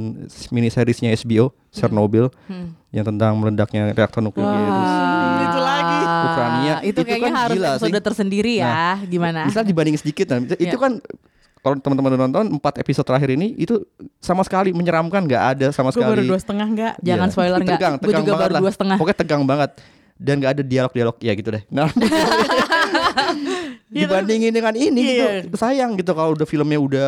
mini 0.55 0.71
seriesnya 0.71 1.11
HBO 1.11 1.51
Chernobyl 1.67 2.31
Hmm. 2.47 2.71
yang 2.95 3.03
tentang 3.03 3.35
meledaknya 3.35 3.91
reaktor 3.91 4.23
nuklir 4.23 4.47
di 4.47 4.55
Wah, 4.55 5.43
Itu 5.51 5.59
lagi. 5.59 6.00
Ukraina. 6.23 6.75
Itu, 6.79 6.87
Itu 6.87 6.99
kayaknya 7.03 7.25
kan 7.25 7.35
harus 7.37 7.55
gila 7.55 7.69
episode 7.73 7.91
sih. 7.91 8.03
tersendiri 8.03 8.53
ya. 8.57 8.99
Gimana? 9.03 9.39
Misal 9.45 9.63
dibandingin 9.63 9.97
sedikit 9.97 10.25
nah, 10.27 10.39
itu 10.41 10.55
Iya. 10.57 10.77
kan 10.77 10.91
kalau 11.61 11.75
teman-teman 11.77 12.17
nonton 12.19 12.45
empat 12.51 12.73
episode 12.77 13.05
terakhir 13.05 13.29
ini 13.31 13.53
itu 13.55 13.85
sama 14.17 14.41
sekali 14.41 14.69
menyeramkan 14.71 15.21
nggak 15.21 15.43
ada 15.55 15.67
sama 15.69 15.89
gue 15.89 15.97
baru 15.97 16.17
sekali. 16.17 16.29
dua 16.29 16.39
setengah 16.41 16.67
nggak 16.67 16.93
Jangan 16.99 17.27
Iya. 17.27 17.33
spoiler 17.33 17.59
nggak. 17.59 17.77
Tegang, 17.77 17.93
Gue 17.93 18.03
tegang 18.03 18.21
juga 18.21 18.33
banget 18.33 18.49
baru 18.49 18.61
dua 18.61 18.71
setengah. 18.71 18.97
Pokoknya 18.97 19.17
tegang 19.17 19.43
banget 19.45 19.71
dan 20.17 20.33
nggak 20.37 20.51
ada 20.53 20.63
dialog-dialog 20.63 21.15
ya 21.17 21.33
gitu 21.33 21.49
deh. 21.49 21.63
Nah, 21.67 21.89
Iya, 23.91 24.07
dibandingin 24.07 24.55
dengan 24.55 24.71
ini 24.71 25.19
Iya. 25.19 25.43
gitu 25.43 25.59
sayang 25.59 25.99
gitu 25.99 26.15
kalau 26.15 26.31
udah 26.31 26.47
filmnya 26.47 26.79
udah 26.79 27.07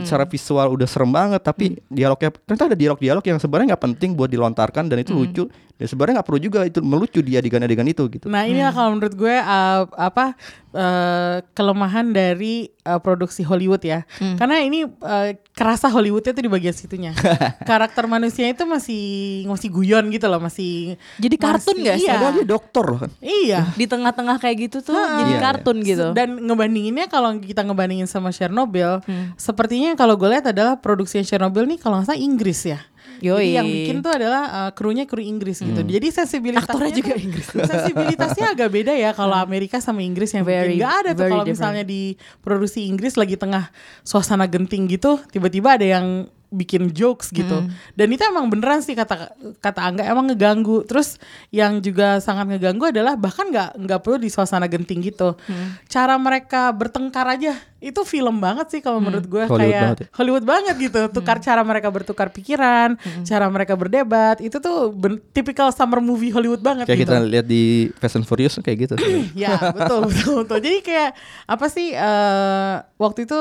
secara 0.00 0.22
visual 0.24 0.78
udah 0.78 0.86
serem 0.86 1.10
banget 1.10 1.42
tapi 1.42 1.74
dialognya 1.90 2.30
ternyata 2.30 2.70
ada 2.70 2.78
dialog-dialog 2.78 3.24
yang 3.24 3.38
sebenarnya 3.42 3.74
nggak 3.74 3.82
penting 3.82 4.10
buat 4.14 4.30
dilontarkan 4.30 4.86
dan 4.86 5.02
itu 5.02 5.10
lucu 5.10 5.50
dan 5.80 5.88
sebenarnya 5.88 6.20
nggak 6.20 6.28
perlu 6.28 6.40
juga 6.40 6.60
itu 6.62 6.84
melucu 6.84 7.24
di 7.24 7.32
adegan-adegan 7.34 7.88
itu 7.88 8.04
gitu. 8.12 8.28
Nah 8.28 8.44
inilah 8.44 8.68
kalau 8.70 8.92
menurut 8.92 9.16
gue 9.16 9.32
uh, 9.32 9.88
apa 9.96 10.36
uh, 10.70 11.40
kelemahan 11.50 12.04
dari 12.06 12.68
uh, 12.84 12.98
produksi 12.98 13.40
Hollywood 13.40 13.80
ya, 13.80 14.04
karena 14.36 14.60
ini 14.60 14.84
uh, 14.84 15.32
kerasa 15.50 15.88
Hollywoodnya 15.88 16.30
tuh 16.30 16.44
di 16.44 16.50
bagian 16.50 16.72
situnya. 16.72 17.12
Karakter 17.70 18.04
manusia 18.04 18.44
itu 18.44 18.62
masih 18.64 19.02
masih 19.44 19.68
guyon 19.68 20.12
gitu 20.12 20.28
loh, 20.28 20.38
masih 20.38 21.00
Jadi 21.16 21.36
kartun 21.36 21.76
nggak 21.78 21.96
sih? 21.96 22.04
Iya, 22.04 22.12
Padahal 22.14 22.34
dia 22.34 22.46
dokter 22.46 22.84
loh 22.84 22.98
kan. 23.00 23.10
iya. 23.20 23.60
Di 23.80 23.86
tengah-tengah 23.86 24.36
kayak 24.36 24.56
gitu 24.68 24.78
tuh 24.82 24.92
Ha-ha. 24.92 25.16
jadi 25.18 25.32
Iya, 25.32 25.40
kartun 25.40 25.76
gitu. 25.80 26.06
Dan 26.12 26.44
ngebandinginnya 26.44 27.06
kalau 27.06 27.32
kita 27.38 27.64
ngebandingin 27.64 28.04
sama 28.04 28.28
Chernobyl, 28.30 29.00
Hmm. 29.00 29.32
sepertinya 29.34 29.94
kalau 29.94 30.18
gue 30.18 30.28
lihat 30.28 30.50
adalah 30.50 30.76
produksi 30.76 31.22
Chernobyl 31.22 31.64
nih 31.64 31.78
kalau 31.78 31.98
nggak 31.98 32.10
salah 32.10 32.20
Inggris 32.20 32.60
ya. 32.66 32.78
Yoi. 33.20 33.52
Jadi 33.52 33.56
yang 33.56 33.68
bikin 33.68 33.96
tuh 34.00 34.12
adalah 34.16 34.42
uh, 34.48 34.70
krunya 34.72 35.04
kru 35.04 35.20
Inggris 35.20 35.60
gitu. 35.60 35.80
Jadi 35.80 36.06
sensibilitasnya 36.08 36.72
Aktornya 36.72 36.94
juga 36.96 37.12
tuh- 37.14 37.24
Inggris. 37.24 37.46
sensibilitasnya 37.70 38.46
agak 38.50 38.68
beda 38.72 38.92
ya 38.96 39.10
kalau 39.12 39.36
Amerika 39.36 39.78
sama 39.78 40.00
Inggris 40.00 40.32
yang 40.32 40.42
Very- 40.42 40.76
bikin. 40.76 40.82
Gak 40.82 40.94
ada 41.04 41.10
tuh 41.12 41.26
kalau 41.28 41.44
misalnya 41.44 41.84
di 41.84 42.16
produksi 42.40 42.88
Inggris 42.88 43.14
lagi 43.14 43.36
tengah 43.36 43.68
suasana 44.02 44.48
genting 44.48 44.88
gitu, 44.88 45.20
tiba-tiba 45.28 45.76
ada 45.76 45.86
yang 45.86 46.26
bikin 46.50 46.90
jokes 46.90 47.30
gitu. 47.30 47.62
Hmm. 47.62 47.70
Dan 47.94 48.10
itu 48.10 48.22
emang 48.22 48.50
beneran 48.50 48.82
sih 48.82 48.92
kata 48.92 49.32
kata 49.58 49.80
Angga 49.80 50.02
emang 50.02 50.28
ngeganggu. 50.28 50.82
Terus 50.84 51.16
yang 51.48 51.78
juga 51.78 52.18
sangat 52.18 52.50
ngeganggu 52.50 52.90
adalah 52.90 53.14
bahkan 53.14 53.48
nggak 53.48 53.78
nggak 53.78 54.00
perlu 54.02 54.18
di 54.18 54.28
suasana 54.28 54.66
genting 54.66 55.00
gitu. 55.00 55.38
Hmm. 55.46 55.78
Cara 55.86 56.18
mereka 56.18 56.74
bertengkar 56.74 57.26
aja 57.30 57.54
itu 57.80 57.96
film 58.04 58.44
banget 58.44 58.68
sih 58.68 58.80
kalau 58.84 59.00
menurut 59.00 59.24
gue 59.24 59.48
Hollywood 59.48 59.56
kayak 59.72 59.80
banget 59.80 59.98
ya. 59.98 60.06
Hollywood 60.12 60.44
banget 60.44 60.74
gitu. 60.76 61.00
Tukar 61.08 61.40
cara 61.40 61.62
mereka 61.64 61.88
bertukar 61.88 62.28
pikiran, 62.28 63.00
cara 63.24 63.48
mereka 63.48 63.72
berdebat, 63.72 64.36
itu 64.44 64.60
tuh 64.60 64.92
ben- 64.92 65.16
typical 65.32 65.72
summer 65.72 66.04
movie 66.04 66.28
Hollywood 66.28 66.60
banget 66.60 66.84
Kayak 66.84 67.08
gitu. 67.08 67.12
kita 67.16 67.24
lihat 67.24 67.46
di 67.48 67.88
Fast 67.96 68.20
and 68.20 68.28
Furious 68.28 68.60
kayak 68.60 68.84
gitu. 68.84 68.94
ya 69.38 69.56
betul 69.72 70.04
betul 70.12 70.34
betul. 70.44 70.58
Jadi 70.60 70.78
kayak 70.84 71.10
apa 71.48 71.66
sih 71.72 71.96
eh, 71.96 72.74
waktu 73.00 73.24
itu 73.24 73.38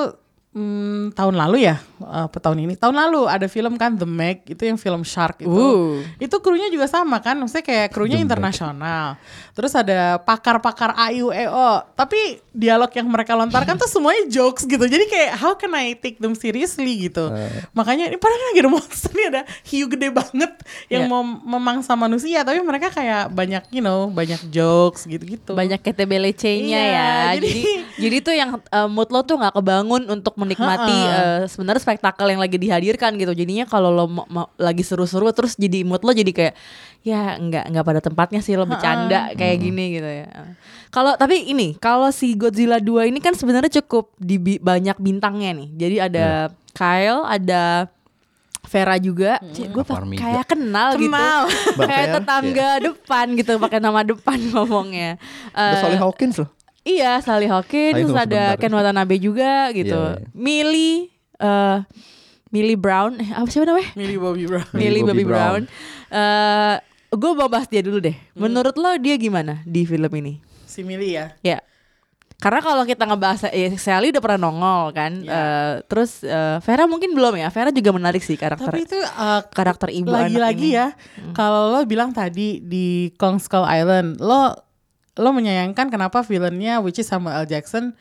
hmm, 0.52 1.14
tahun 1.14 1.36
lalu 1.36 1.64
ya 1.64 1.78
apa 2.00 2.38
tahun 2.38 2.64
ini 2.64 2.74
tahun 2.74 2.96
lalu 2.96 3.28
ada 3.28 3.46
film 3.46 3.76
kan 3.76 3.94
The 3.94 4.04
Meg 4.04 4.46
itu 4.46 4.64
yang 4.64 4.76
film 4.76 5.04
Shark 5.04 5.40
itu 5.40 5.52
Uh. 5.52 6.00
itu 6.18 6.32
krunya 6.40 6.68
juga 6.68 6.86
sama 6.86 7.20
kan 7.20 7.36
maksudnya 7.36 7.62
kayak 7.62 7.88
krunya 7.90 8.16
The 8.16 8.24
Meg. 8.24 8.28
internasional 8.32 9.20
terus 9.52 9.74
ada 9.74 10.18
pakar-pakar 10.18 10.96
AIUEO 10.96 11.94
tapi 11.94 12.18
dialog 12.50 12.88
yang 12.90 13.06
mereka 13.06 13.36
lontarkan 13.36 13.76
tuh 13.76 13.86
semuanya 13.86 14.26
jokes 14.26 14.64
gitu 14.64 14.82
jadi 14.82 15.06
kayak 15.06 15.32
how 15.36 15.54
can 15.54 15.70
I 15.72 15.94
take 15.94 16.18
them 16.18 16.34
seriously 16.34 17.06
gitu 17.06 17.28
makanya 17.72 18.08
ini 18.08 18.16
padahal 18.16 18.42
lagi 18.50 18.60
ada 18.60 18.72
monster 18.72 19.12
nih 19.12 19.28
ada 19.30 19.42
hiu 19.66 19.86
gede 19.88 20.10
banget 20.10 20.52
yang 20.88 21.02
Iya. 21.02 21.12
mau 21.12 21.22
memangsa 21.24 21.94
manusia 21.94 22.42
tapi 22.42 22.60
mereka 22.60 22.90
kayak 22.90 23.28
banyak 23.30 23.64
you 23.70 23.80
know 23.80 24.08
banyak 24.08 24.40
jokes 24.48 25.04
gitu-gitu 25.04 25.52
banyak 25.52 25.78
KTBLC-nya 25.78 26.80
Iya, 26.80 26.88
ya. 26.90 27.10
jadi- 27.36 27.48
Jadi 27.50 27.64
jadi 28.00 28.18
tuh 28.22 28.34
yang 28.34 28.50
uh, 28.66 28.88
mood 28.88 29.10
lo 29.10 29.22
tuh 29.22 29.36
nggak 29.36 29.52
kebangun 29.54 30.08
untuk 30.10 30.39
menikmati 30.40 30.96
uh, 31.06 31.44
sebenarnya 31.46 31.82
spektakel 31.82 32.28
yang 32.28 32.40
lagi 32.40 32.56
dihadirkan 32.56 33.14
gitu. 33.14 33.32
Jadinya 33.34 33.64
kalau 33.64 33.90
lo 33.90 34.06
mau- 34.06 34.26
mau- 34.26 34.52
lagi 34.56 34.82
seru-seru 34.82 35.28
terus 35.30 35.54
jadi 35.54 35.84
mood 35.84 36.00
lo 36.00 36.12
jadi 36.12 36.30
kayak 36.30 36.56
ya 37.00 37.36
nggak 37.36 37.70
nggak 37.70 37.86
pada 37.86 38.02
tempatnya 38.02 38.40
sih 38.40 38.54
lo 38.54 38.64
bercanda 38.64 39.32
kayak 39.32 39.58
gini 39.58 39.86
gitu 39.94 40.08
ya. 40.08 40.28
Kalau 40.90 41.14
tapi 41.14 41.46
ini 41.46 41.76
kalau 41.76 42.10
si 42.10 42.34
Godzilla 42.34 42.78
2 42.78 43.06
ini 43.06 43.20
kan 43.20 43.32
sebenarnya 43.32 43.70
cukup 43.78 44.16
di 44.16 44.36
bi- 44.36 44.58
banyak 44.58 44.96
bintangnya 44.98 45.52
nih. 45.56 45.70
Jadi 45.78 45.96
ada 46.02 46.28
Kyle, 46.72 47.22
ada 47.24 47.92
Vera 48.62 48.96
juga, 48.96 49.42
gue 49.42 49.82
Farmiga. 49.82 50.22
kayak 50.22 50.46
kenal, 50.48 50.94
gitu, 50.94 51.10
Kenal. 51.10 51.50
Mbak 51.74 51.88
kayak 51.88 52.08
tetangga 52.14 52.70
depan 52.84 53.26
gitu, 53.34 53.52
pakai 53.58 53.80
nama 53.80 54.04
depan 54.04 54.38
ngomongnya. 54.52 55.18
Ada 55.50 55.74
Eh, 55.74 55.82
Soleh 55.82 55.98
Hawkins 55.98 56.38
loh. 56.38 56.50
Iya, 56.90 57.22
Sally 57.22 57.46
Hawkins, 57.46 57.94
Ah, 57.94 58.02
terus 58.02 58.18
ada. 58.18 58.44
Ken 58.58 58.74
Watanabe 58.74 59.16
juga 59.18 59.70
gitu. 59.72 59.94
Iya, 59.94 60.18
iya. 60.18 60.28
Millie, 60.34 61.14
eh 61.38 61.78
Millie 62.50 62.74
Brown, 62.76 63.14
eh, 63.16 63.30
apa 63.30 63.46
siapa 63.46 63.70
namanya? 63.70 63.94
Millie 63.94 64.18
Bobby 64.18 64.46
Brown. 64.46 64.66
Millie 64.80 65.06
Bobby 65.06 65.22
Bobby 65.22 65.26
Brown. 65.30 65.62
Eh, 66.10 66.76
gue 67.10 67.32
mau 67.34 67.46
bahas 67.46 67.70
dia 67.70 67.86
dulu 67.86 68.02
deh. 68.02 68.18
Hmm. 68.34 68.50
Menurut 68.50 68.74
lo 68.74 68.90
dia 68.98 69.16
gimana 69.16 69.62
di 69.64 69.86
film 69.86 70.10
ini? 70.18 70.42
Si 70.66 70.82
Millie 70.82 71.14
ya. 71.14 71.28
Ya. 71.46 71.60
Karena 72.40 72.64
kalau 72.64 72.88
kita 72.88 73.04
ngebahas 73.04 73.52
ya, 73.52 73.68
Sally 73.76 74.16
udah 74.16 74.24
pernah 74.24 74.48
nongol 74.48 74.96
kan. 74.96 75.12
Ya. 75.22 75.30
Eh, 75.30 75.74
terus 75.86 76.24
eh, 76.24 76.58
Vera 76.64 76.88
mungkin 76.88 77.12
belum 77.12 77.36
ya. 77.36 77.52
Vera 77.52 77.70
juga 77.70 77.92
menarik 77.92 78.24
sih 78.24 78.34
karakter 78.34 78.72
Tapi 78.72 78.88
itu 78.88 78.96
uh, 78.96 79.44
karakter 79.52 79.92
ibu 79.92 80.08
lagi-lagi 80.08 80.72
ini. 80.72 80.80
ya. 80.80 80.88
Kalau 81.36 81.76
lo 81.76 81.84
bilang 81.84 82.16
tadi 82.16 82.64
di 82.64 83.12
Kong 83.14 83.38
Skull 83.38 83.68
Island, 83.68 84.18
lo 84.24 84.56
lo 85.20 85.30
menyayangkan 85.30 85.92
kenapa 85.92 86.24
villainnya 86.24 86.80
which 86.80 86.98
is 86.98 87.06
Samuel 87.06 87.44
L. 87.44 87.46
Jackson 87.46 87.92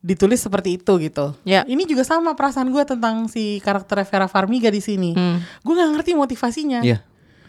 ditulis 0.00 0.36
seperti 0.36 0.76
itu 0.76 0.92
gitu. 0.98 1.32
Ya. 1.44 1.64
Ini 1.64 1.84
juga 1.84 2.04
sama 2.04 2.32
perasaan 2.32 2.68
gue 2.68 2.84
tentang 2.84 3.24
si 3.24 3.60
karakter 3.60 4.04
Vera 4.04 4.28
Farmiga 4.28 4.68
di 4.68 4.80
sini. 4.80 5.12
Hmm. 5.12 5.40
Gue 5.60 5.72
nggak 5.72 5.90
ngerti 5.96 6.12
motivasinya. 6.12 6.80
Iya. 6.80 7.00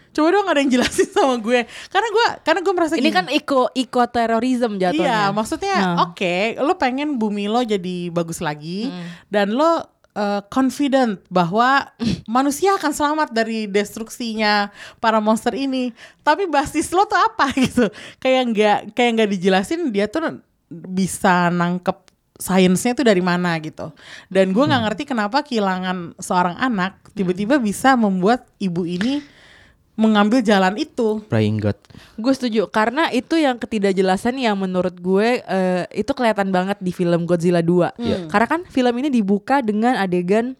Coba 0.08 0.32
dong 0.32 0.48
ada 0.48 0.64
yang 0.64 0.72
jelasin 0.72 1.04
sama 1.16 1.36
gue. 1.36 1.68
Karena 1.92 2.08
gue 2.08 2.26
karena 2.40 2.60
gue 2.64 2.72
merasa 2.72 2.94
Ini 2.96 3.04
gini, 3.04 3.12
kan 3.12 3.26
iko 3.28 3.68
iko 3.72 4.00
terorisme 4.08 4.80
jatuhnya. 4.80 5.28
Iya, 5.28 5.36
maksudnya 5.36 5.76
Nah. 5.76 6.08
oke, 6.08 6.56
lo 6.56 6.76
pengen 6.76 7.20
bumi 7.20 7.44
lo 7.44 7.60
jadi 7.60 8.08
bagus 8.08 8.40
lagi 8.40 8.88
Hmm. 8.88 9.04
dan 9.28 9.52
lo 9.52 9.95
uh, 10.16 10.40
confident 10.48 11.20
bahwa 11.28 11.92
manusia 12.26 12.74
akan 12.80 12.92
selamat 12.96 13.28
dari 13.36 13.68
destruksinya 13.68 14.72
para 14.98 15.20
monster 15.20 15.52
ini. 15.52 15.92
Tapi 16.24 16.48
basis 16.48 16.88
lo 16.90 17.04
tuh 17.04 17.20
apa 17.20 17.52
gitu? 17.64 17.92
Kayak 18.18 18.42
nggak 18.50 18.78
kayak 18.96 19.10
nggak 19.20 19.30
dijelasin 19.36 19.92
dia 19.92 20.08
tuh 20.08 20.40
bisa 20.72 21.52
nangkep 21.52 22.08
sainsnya 22.40 22.92
itu 22.96 23.04
dari 23.04 23.20
mana 23.20 23.56
gitu. 23.60 23.92
Dan 24.32 24.56
gue 24.56 24.64
nggak 24.64 24.82
ngerti 24.88 25.02
kenapa 25.04 25.44
kehilangan 25.44 26.16
seorang 26.20 26.56
anak 26.56 26.98
tiba-tiba 27.12 27.60
bisa 27.60 27.96
membuat 27.96 28.48
ibu 28.60 28.88
ini 28.88 29.35
mengambil 29.96 30.44
jalan 30.44 30.76
itu. 30.76 31.24
Praying 31.26 31.58
God. 31.64 31.76
Gue 32.20 32.32
setuju 32.36 32.68
karena 32.68 33.08
itu 33.10 33.40
yang 33.40 33.56
ketidakjelasan 33.56 34.36
yang 34.36 34.54
menurut 34.60 34.92
gue 35.00 35.40
eh, 35.40 35.84
itu 35.96 36.12
kelihatan 36.12 36.52
banget 36.52 36.76
di 36.78 36.92
film 36.92 37.24
Godzilla 37.24 37.64
2. 37.64 37.96
Iya. 37.96 38.16
Karena 38.28 38.46
kan 38.46 38.60
film 38.68 38.94
ini 39.00 39.08
dibuka 39.08 39.64
dengan 39.64 39.96
adegan 39.96 40.54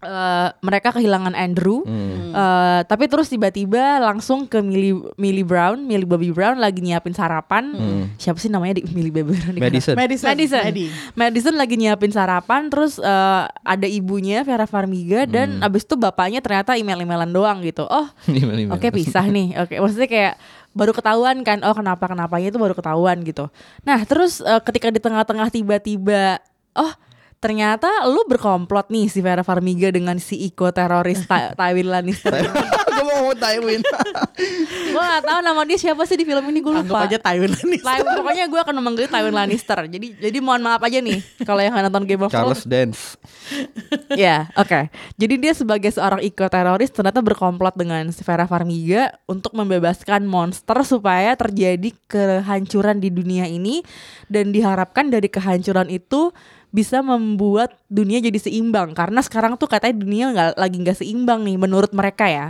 eh, 0.00 0.48
mereka 0.64 0.96
kehilangan 0.96 1.36
Andrew. 1.36 1.84
Hmm. 1.84 2.32
Eh, 2.32 2.80
tapi 2.88 3.04
terus 3.06 3.28
tiba-tiba 3.28 4.00
langsung 4.00 4.48
ke 4.48 4.64
Millie 4.64 4.96
Millie 5.20 5.44
Brown, 5.46 5.84
Millie 5.84 6.08
Bobby 6.08 6.32
Brown 6.32 6.56
lagi 6.56 6.80
nyiapin 6.80 7.12
sarapan. 7.12 7.76
Siapa 8.16 8.40
sih 8.40 8.48
namanya 8.48 8.80
di 8.80 8.88
Millie 8.96 9.12
Bobby 9.12 9.36
Brown? 9.36 9.54
di 9.56 9.60
Madison. 9.60 9.94
Madison. 9.96 10.28
Madison. 10.32 10.64
Maddie. 10.64 10.90
Madison 11.16 11.54
lagi 11.56 11.74
nyiapin 11.76 12.12
sarapan 12.12 12.72
terus 12.72 12.96
eh, 12.98 13.44
ada 13.46 13.86
ibunya 13.86 14.42
Vera 14.42 14.64
Farmiga 14.64 15.28
dan 15.28 15.60
abis 15.60 15.84
itu 15.84 15.94
bapaknya 16.00 16.40
ternyata 16.40 16.74
email-emailan 16.80 17.30
doang 17.30 17.60
gitu. 17.62 17.84
Oh, 17.84 18.08
Oke 18.74 18.88
pisah 18.90 19.26
nih. 19.28 19.60
Oke 19.60 19.76
maksudnya 19.78 20.08
kayak 20.08 20.34
baru 20.72 20.94
ketahuan 20.94 21.42
kan. 21.42 21.60
Oh 21.66 21.74
kenapa 21.74 22.06
kenapanya 22.08 22.48
itu 22.48 22.58
baru 22.58 22.72
ketahuan 22.72 23.20
gitu. 23.26 23.50
Nah 23.84 24.00
terus 24.08 24.40
eh, 24.40 24.60
ketika 24.64 24.88
di 24.88 25.02
tengah-tengah 25.02 25.50
tiba-tiba 25.52 26.40
oh 26.78 26.92
ternyata 27.40 27.88
lu 28.04 28.20
berkomplot 28.24 28.92
nih 28.92 29.08
si 29.08 29.18
Vera 29.18 29.40
Farmiga 29.40 29.88
dengan 29.88 30.20
si 30.20 30.36
Iko 30.44 30.68
teroris 30.70 31.24
Ta- 31.24 31.52
Tywin 31.58 31.88
Lannister. 31.88 32.36
Gue 32.90 33.02
mau 33.02 33.16
ngomong 33.24 33.38
Tywin. 33.40 33.80
gue 34.92 35.00
gak 35.00 35.24
tahu 35.24 35.40
nama 35.40 35.62
dia 35.64 35.78
siapa 35.78 36.04
sih 36.04 36.20
di 36.20 36.28
film 36.28 36.44
ini 36.44 36.60
gue 36.60 36.68
Anggap 36.68 36.84
lupa. 36.84 37.08
aja 37.08 37.16
Tywin 37.16 37.48
Lannister. 37.48 37.88
Tywin, 37.88 38.12
pokoknya 38.12 38.44
gue 38.44 38.60
akan 38.60 38.74
memanggil 38.76 39.06
Tywin 39.08 39.32
Lannister. 39.32 39.78
Jadi 39.88 40.06
jadi 40.20 40.38
mohon 40.38 40.60
maaf 40.60 40.84
aja 40.84 41.00
nih 41.00 41.16
kalau 41.42 41.64
yang 41.64 41.72
nonton 41.72 42.04
Game 42.04 42.20
of 42.20 42.28
Charles 42.28 42.60
Thrones. 42.60 42.68
Dance. 42.68 43.00
Ya, 44.12 44.52
oke. 44.52 44.92
Jadi 45.16 45.34
dia 45.40 45.56
sebagai 45.56 45.88
seorang 45.88 46.20
iko 46.20 46.44
teroris 46.44 46.92
ternyata 46.92 47.24
berkomplot 47.24 47.72
dengan 47.72 48.04
si 48.12 48.20
Vera 48.20 48.44
Farmiga 48.44 49.16
untuk 49.24 49.56
membebaskan 49.56 50.28
monster 50.28 50.76
supaya 50.84 51.32
terjadi 51.34 51.88
kehancuran 52.04 53.00
di 53.00 53.08
dunia 53.08 53.48
ini 53.48 53.80
dan 54.28 54.52
diharapkan 54.52 55.08
dari 55.08 55.26
kehancuran 55.26 55.88
itu 55.88 56.30
bisa 56.70 57.02
membuat 57.02 57.74
dunia 57.86 58.18
jadi 58.18 58.38
seimbang 58.38 58.94
karena 58.94 59.18
sekarang 59.20 59.54
tuh 59.54 59.66
katanya 59.66 59.96
dunia 59.96 60.24
nggak 60.30 60.50
lagi 60.54 60.76
nggak 60.78 60.98
seimbang 60.98 61.42
nih 61.42 61.56
menurut 61.56 61.90
mereka 61.90 62.26
ya. 62.26 62.46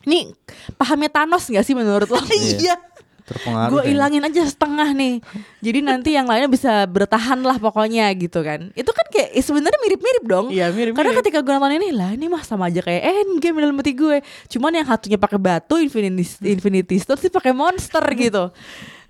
Ini 0.00 0.32
pahamnya 0.74 1.08
Thanos 1.08 1.44
nggak 1.44 1.60
sih 1.62 1.72
menurut 1.72 2.08
lo? 2.08 2.20
Iya. 2.32 2.76
Terpengaruh. 3.20 3.70
gue 3.70 3.94
ilangin 3.94 4.26
aja 4.26 4.42
setengah 4.42 4.90
nih 4.90 5.22
jadi 5.62 5.86
nanti 5.86 6.18
yang 6.18 6.26
lainnya 6.26 6.50
bisa 6.50 6.82
bertahan 6.90 7.38
lah 7.38 7.62
pokoknya 7.62 8.10
gitu 8.18 8.42
kan 8.42 8.74
itu 8.74 8.90
kan 8.90 9.06
kayak 9.06 9.30
eh, 9.30 9.38
sebenarnya 9.38 9.78
mirip-mirip 9.78 10.24
dong 10.26 10.46
Iya, 10.50 10.74
mirip-mirip. 10.74 10.98
karena 10.98 11.12
ketika 11.14 11.38
gue 11.38 11.52
nonton 11.54 11.78
ini 11.78 11.94
lah 11.94 12.10
ini 12.10 12.26
mah 12.26 12.42
sama 12.42 12.66
aja 12.66 12.82
kayak 12.82 12.98
Endgame 13.22 13.62
dalam 13.62 13.78
hati 13.78 13.94
gue 13.94 14.18
cuman 14.50 14.74
yang 14.74 14.88
satunya 14.90 15.14
pakai 15.14 15.38
batu 15.38 15.78
Infinity 15.78 16.26
Infinity 16.42 16.98
Stone 16.98 17.22
sih 17.22 17.30
pakai 17.30 17.54
monster 17.54 18.02
gitu 18.18 18.50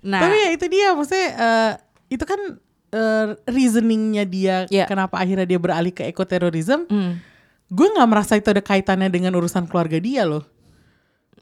nah 0.05 0.21
Tapi 0.21 0.37
ya 0.37 0.49
itu 0.53 0.65
dia 0.69 0.87
maksudnya 0.93 1.27
eh, 1.33 1.71
itu 2.11 2.21
kan 2.21 2.61
eh, 2.91 3.27
reasoningnya 3.45 4.23
dia 4.23 4.55
Iya. 4.67 4.85
kenapa 4.85 5.17
akhirnya 5.17 5.43
dia 5.43 5.57
beralih 5.57 5.89
ke 5.89 6.05
ekoterorisme. 6.05 6.85
hmm. 6.85 7.13
Gue 7.67 7.87
nggak 7.87 8.03
merasa 8.05 8.35
itu 8.35 8.47
ada 8.47 8.59
kaitannya 8.59 9.07
dengan 9.07 9.31
urusan 9.33 9.63
keluarga 9.63 9.95
dia 9.95 10.23
loh. 10.23 10.43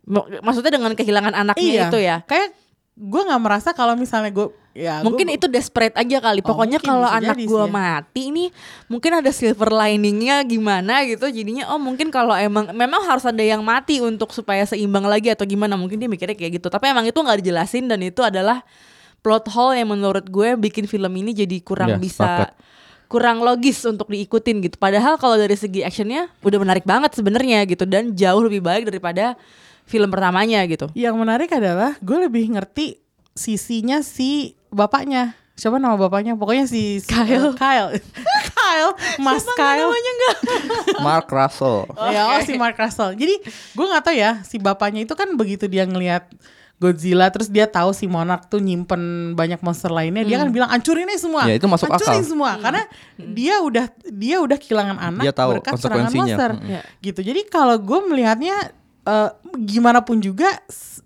Mak- 0.06 0.42
maksudnya 0.42 0.70
dengan 0.72 0.94
kehilangan 0.94 1.34
anaknya 1.36 1.86
itu 1.86 2.00
ya 2.00 2.18
Kayak 2.24 2.54
gue 2.96 3.22
nggak 3.24 3.40
merasa 3.40 3.70
kalau 3.72 3.96
misalnya 3.96 4.30
gue 4.30 4.48
ya 4.76 5.02
mungkin 5.02 5.26
gua- 5.26 5.36
itu 5.36 5.46
desperate 5.48 5.96
aja 5.96 6.18
kali. 6.20 6.42
Oh, 6.42 6.52
Pokoknya 6.52 6.78
mungkin 6.78 6.92
kalau 6.92 7.10
anak 7.10 7.38
gue 7.40 7.64
ya. 7.64 7.72
mati 7.72 8.22
ini 8.28 8.46
mungkin 8.86 9.12
ada 9.16 9.32
silver 9.32 9.70
liningnya 9.72 10.44
gimana 10.44 11.02
gitu. 11.04 11.26
Jadinya 11.26 11.72
oh 11.72 11.80
mungkin 11.80 12.10
kalau 12.10 12.36
emang 12.36 12.70
memang 12.72 13.02
harus 13.04 13.24
ada 13.24 13.40
yang 13.40 13.62
mati 13.62 13.98
untuk 13.98 14.30
supaya 14.30 14.62
seimbang 14.64 15.06
lagi 15.06 15.30
atau 15.30 15.44
gimana. 15.44 15.74
Mungkin 15.74 15.98
dia 15.98 16.06
mikirnya 16.06 16.36
kayak 16.36 16.60
gitu. 16.60 16.68
Tapi 16.68 16.86
emang 16.86 17.06
itu 17.06 17.18
nggak 17.18 17.40
dijelasin 17.40 17.88
dan 17.88 18.00
itu 18.00 18.20
adalah 18.20 18.62
plot 19.20 19.50
hole 19.50 19.76
yang 19.76 19.90
menurut 19.90 20.26
gue 20.26 20.56
bikin 20.56 20.84
film 20.84 21.12
ini 21.14 21.32
jadi 21.34 21.58
kurang 21.60 21.90
Ya, 21.90 21.98
bisa 21.98 22.24
sepakat. 22.24 22.50
kurang 23.06 23.38
logis 23.40 23.82
untuk 23.84 24.08
diikutin 24.08 24.62
gitu. 24.62 24.76
Padahal 24.76 25.16
kalau 25.16 25.34
dari 25.34 25.54
segi 25.54 25.82
actionnya 25.82 26.30
udah 26.40 26.58
menarik 26.58 26.84
banget 26.84 27.14
sebenarnya 27.14 27.66
gitu 27.66 27.84
dan 27.84 28.12
jauh 28.12 28.40
lebih 28.40 28.60
baik 28.60 28.86
daripada 28.86 29.34
film 29.84 30.08
pertamanya 30.08 30.62
gitu. 30.64 30.88
Yang 30.94 31.16
menarik 31.16 31.50
adalah 31.50 31.98
gue 31.98 32.18
lebih 32.22 32.52
ngerti 32.52 33.02
sisinya 33.34 34.00
si 34.00 34.54
bapaknya. 34.70 35.34
Siapa 35.54 35.76
nama 35.76 35.98
bapaknya? 35.98 36.34
Pokoknya 36.34 36.64
si 36.66 36.98
si- 36.98 37.10
Kyle. 37.10 37.52
eh, 37.52 37.54
Kyle. 37.54 37.90
Kyle, 38.50 38.92
Mas 39.26 39.44
Kyle. 39.52 39.92
Mark 41.02 41.28
Russell. 41.28 41.84
Ya, 42.08 42.30
oh 42.30 42.40
si 42.40 42.56
Mark 42.56 42.78
Russell. 42.78 43.12
Jadi 43.14 43.36
gue 43.74 43.86
nggak 43.86 44.00
tahu 44.02 44.16
ya 44.16 44.40
si 44.42 44.56
bapaknya 44.56 45.04
itu 45.04 45.12
kan 45.14 45.28
begitu 45.34 45.66
dia 45.66 45.84
ngelihat 45.84 46.30
Godzilla 46.80 47.28
terus 47.28 47.48
dia 47.48 47.66
tahu 47.66 47.92
si 47.92 48.06
Monarch 48.06 48.48
tuh 48.48 48.58
nyimpen 48.58 49.02
banyak 49.34 49.60
monster 49.60 49.90
lainnya 49.90 50.24
dia 50.24 50.38
kan 50.38 50.48
bilang 50.48 50.70
hancurin 50.70 51.06
aja 51.06 51.22
semua 51.22 51.44
Ya, 51.44 51.54
itu 51.54 51.68
masuk 51.68 51.86
hancurin 51.86 52.18
akal. 52.18 52.30
semua 52.30 52.52
karena 52.58 52.82
dia 53.18 53.56
udah 53.60 53.86
dia 54.08 54.38
udah 54.38 54.56
kehilangan 54.56 54.98
anak 54.98 55.24
Dia 55.24 55.34
tahu 55.34 55.50
berkat 55.54 55.76
serangan 55.76 56.08
monster 56.10 56.52
Mm-mm. 56.54 56.72
Ya. 56.72 56.82
gitu 57.02 57.20
jadi 57.22 57.42
kalau 57.46 57.76
gue 57.76 58.00
melihatnya 58.02 58.56
eh, 59.02 59.30
gimana 59.60 60.00
pun 60.00 60.18
juga 60.18 60.48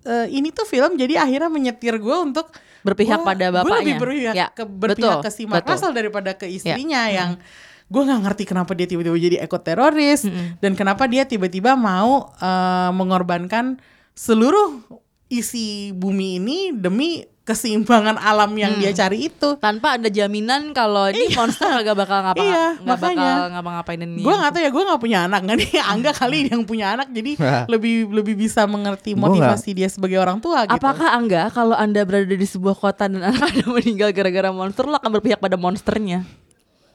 eh, 0.03 0.27
ini 0.29 0.49
tuh 0.49 0.63
film 0.63 0.93
jadi 0.93 1.17
akhirnya 1.19 1.49
menyetir 1.49 1.97
gue 1.97 2.17
untuk 2.19 2.53
Berpihak 2.81 3.17
gua- 3.17 3.27
pada 3.27 3.45
Gue 3.47 3.57
lebih 3.57 3.65
bapaknya. 3.65 3.97
berpihak 3.97 4.33
Ya, 4.35 4.47
ke 4.49 4.63
berpihak 4.63 4.99
betul, 5.09 5.13
ke 5.21 5.29
si 5.31 5.43
Mark 5.43 5.63
betul. 5.63 5.73
Russell 5.73 5.93
daripada 5.93 6.31
ke 6.33 6.45
istrinya 6.45 7.07
yang 7.07 7.41
gue 7.85 8.01
nggak 8.01 8.21
ngerti 8.23 8.43
kenapa 8.45 8.71
dia 8.73 8.85
tiba-tiba 8.85 9.17
jadi 9.17 9.37
ekoteroris 9.39 10.21
dan 10.59 10.71
kenapa 10.73 11.05
dia 11.05 11.23
tiba-tiba 11.23 11.73
mau 11.73 12.29
eh, 12.35 12.91
mengorbankan 12.91 13.81
seluruh 14.13 15.01
isi 15.33 15.89
bumi 15.95 16.37
ini 16.37 16.57
demi 16.75 17.25
keseimbangan 17.43 18.15
alam 18.23 18.55
yang 18.55 18.79
dia 18.79 18.95
cari 18.95 19.27
itu. 19.27 19.59
tanpa 19.59 19.99
ada 19.99 20.07
jaminan 20.07 20.71
kalau 20.71 21.11
ini 21.11 21.27
monster 21.35 21.67
gak 21.67 21.91
bakal 21.91 22.23
ngapa 22.23 22.39
Iya, 22.47 22.65
nggak 22.79 22.99
bakal 23.03 23.11
makanya. 23.19 23.31
ngapa-ngapain 23.51 23.99
ini. 23.99 24.21
Gue 24.23 24.31
nggak 24.31 24.51
tahu 24.55 24.61
ya, 24.63 24.69
gue 24.71 24.83
nggak 24.87 25.01
punya 25.03 25.19
anak 25.27 25.39
nggak 25.43 25.57
nih. 25.59 25.69
Angga 25.91 26.11
kali 26.15 26.37
yang 26.47 26.61
punya 26.63 26.85
anak, 26.95 27.11
jadi 27.11 27.31
lebih 27.67 28.07
lebih 28.15 28.35
bisa 28.39 28.63
mengerti 28.63 29.11
motivasi 29.11 29.75
dia 29.75 29.91
sebagai 29.91 30.23
orang 30.23 30.39
tua. 30.39 30.63
Gitu. 30.63 30.71
Apakah 30.79 31.19
Angga 31.19 31.51
kalau 31.51 31.75
Anda 31.75 32.07
berada 32.07 32.31
di 32.31 32.47
sebuah 32.47 32.79
kota 32.79 33.11
dan 33.11 33.19
anak 33.35 33.43
Anda 33.59 33.67
meninggal 33.67 34.15
gara-gara 34.15 34.47
monster, 34.55 34.87
lo 34.87 34.95
akan 34.95 35.11
berpihak 35.19 35.43
pada 35.43 35.59
monsternya? 35.59 36.23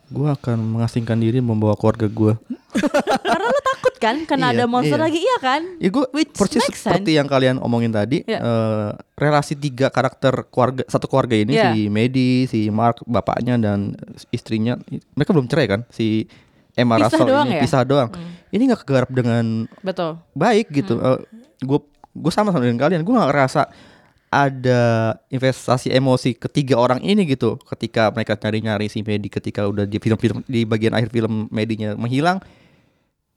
Gue 0.08 0.32
akan 0.32 0.80
mengasingkan 0.80 1.20
diri 1.20 1.44
membawa 1.44 1.76
keluarga 1.76 2.08
gue. 2.08 2.32
Karena 3.20 3.47
kan 4.00 4.24
karena 4.24 4.54
Iya, 4.54 4.62
ada 4.62 4.64
monster 4.70 4.96
iya. 4.96 5.04
lagi, 5.04 5.18
iya 5.20 5.36
kan? 5.42 5.62
Ya 5.82 5.88
gue 5.90 6.06
Which 6.14 6.32
persis 6.32 6.64
seperti 6.64 7.18
yang 7.18 7.26
kalian 7.26 7.58
omongin 7.58 7.92
tadi. 7.92 8.24
Iya. 8.24 8.38
eh, 8.40 8.88
relasi 9.18 9.58
tiga 9.58 9.90
karakter 9.90 10.46
keluarga 10.48 10.86
satu 10.86 11.10
keluarga 11.10 11.34
ini 11.34 11.58
Iya. 11.58 11.74
si 11.74 11.90
Medi, 11.90 12.30
si 12.46 12.70
Mark 12.70 13.02
bapaknya 13.04 13.58
dan 13.58 13.98
istrinya. 14.30 14.78
Mereka 15.18 15.30
belum 15.34 15.50
cerai 15.50 15.66
kan? 15.66 15.80
Si 15.90 16.24
Emma 16.78 16.94
Pisah 16.94 17.10
Russell 17.10 17.26
doang 17.26 17.48
ini 17.50 17.56
ya? 17.58 17.62
pisah 17.66 17.82
doang. 17.82 18.10
ini 18.48 18.62
nggak 18.70 18.80
kegarap 18.86 19.10
dengan 19.10 19.66
Betul. 19.82 20.22
baik 20.32 20.70
gitu. 20.70 20.96
Gue 21.60 21.80
gue 22.14 22.32
sama 22.32 22.54
sama 22.54 22.62
dengan 22.64 22.80
kalian. 22.80 23.02
Gue 23.02 23.12
nggak 23.18 23.28
ngerasa 23.34 23.62
ada 24.28 24.80
investasi 25.32 25.88
emosi 25.88 26.36
ketiga 26.36 26.76
orang 26.76 27.00
ini 27.00 27.24
gitu 27.24 27.56
ketika 27.64 28.12
mereka 28.12 28.36
nyari-nyari 28.36 28.86
si 28.92 29.00
Medi 29.00 29.32
ketika 29.32 29.64
udah 29.64 29.88
di 29.88 29.96
film-film 29.96 30.44
di 30.44 30.68
bagian 30.68 30.92
akhir 30.92 31.08
film 31.08 31.48
Medinya 31.48 31.96
menghilang 31.96 32.36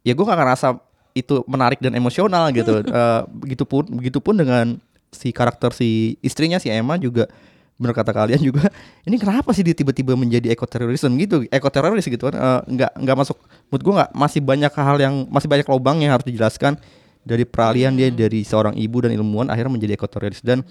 ya 0.01 0.13
gue 0.13 0.25
gak 0.25 0.39
ngerasa 0.39 0.67
itu 1.11 1.43
menarik 1.47 1.79
dan 1.83 1.93
emosional 1.95 2.49
gitu. 2.55 2.83
Eh, 2.91 3.21
begitupun 3.29 3.83
begitupun 3.99 4.35
dengan 4.35 4.65
si 5.11 5.35
karakter 5.35 5.75
si 5.75 6.15
istrinya 6.23 6.55
si 6.59 6.71
Emma 6.71 6.95
juga 6.95 7.27
bener 7.75 7.97
kata 7.97 8.13
kalian 8.13 8.39
juga 8.39 8.69
ini 9.07 9.17
kenapa 9.17 9.51
sih 9.51 9.65
dia 9.65 9.73
tiba-tiba 9.75 10.13
menjadi 10.15 10.53
ekoterorisme 10.53 11.11
gitu? 11.19 11.43
Ekoteroris 11.51 12.05
gitu 12.07 12.31
kan 12.31 12.35
Eh, 12.35 12.61
nggak 12.77 12.91
nggak 12.95 13.17
masuk 13.17 13.37
menurut 13.69 13.83
gue 13.83 13.93
nggak 14.01 14.11
masih 14.15 14.41
banyak 14.43 14.73
hal 14.73 14.97
yang 15.01 15.15
masih 15.27 15.47
banyak 15.49 15.67
lubang 15.67 15.97
yang 15.99 16.15
harus 16.15 16.25
dijelaskan 16.27 16.79
dari 17.21 17.45
peralihan 17.45 17.93
dia 17.93 18.09
dari 18.09 18.41
seorang 18.41 18.73
ibu 18.73 18.97
dan 19.05 19.13
ilmuwan 19.13 19.49
akhirnya 19.53 19.73
menjadi 19.77 19.93
ekoteroris. 19.97 20.41
Dan 20.41 20.65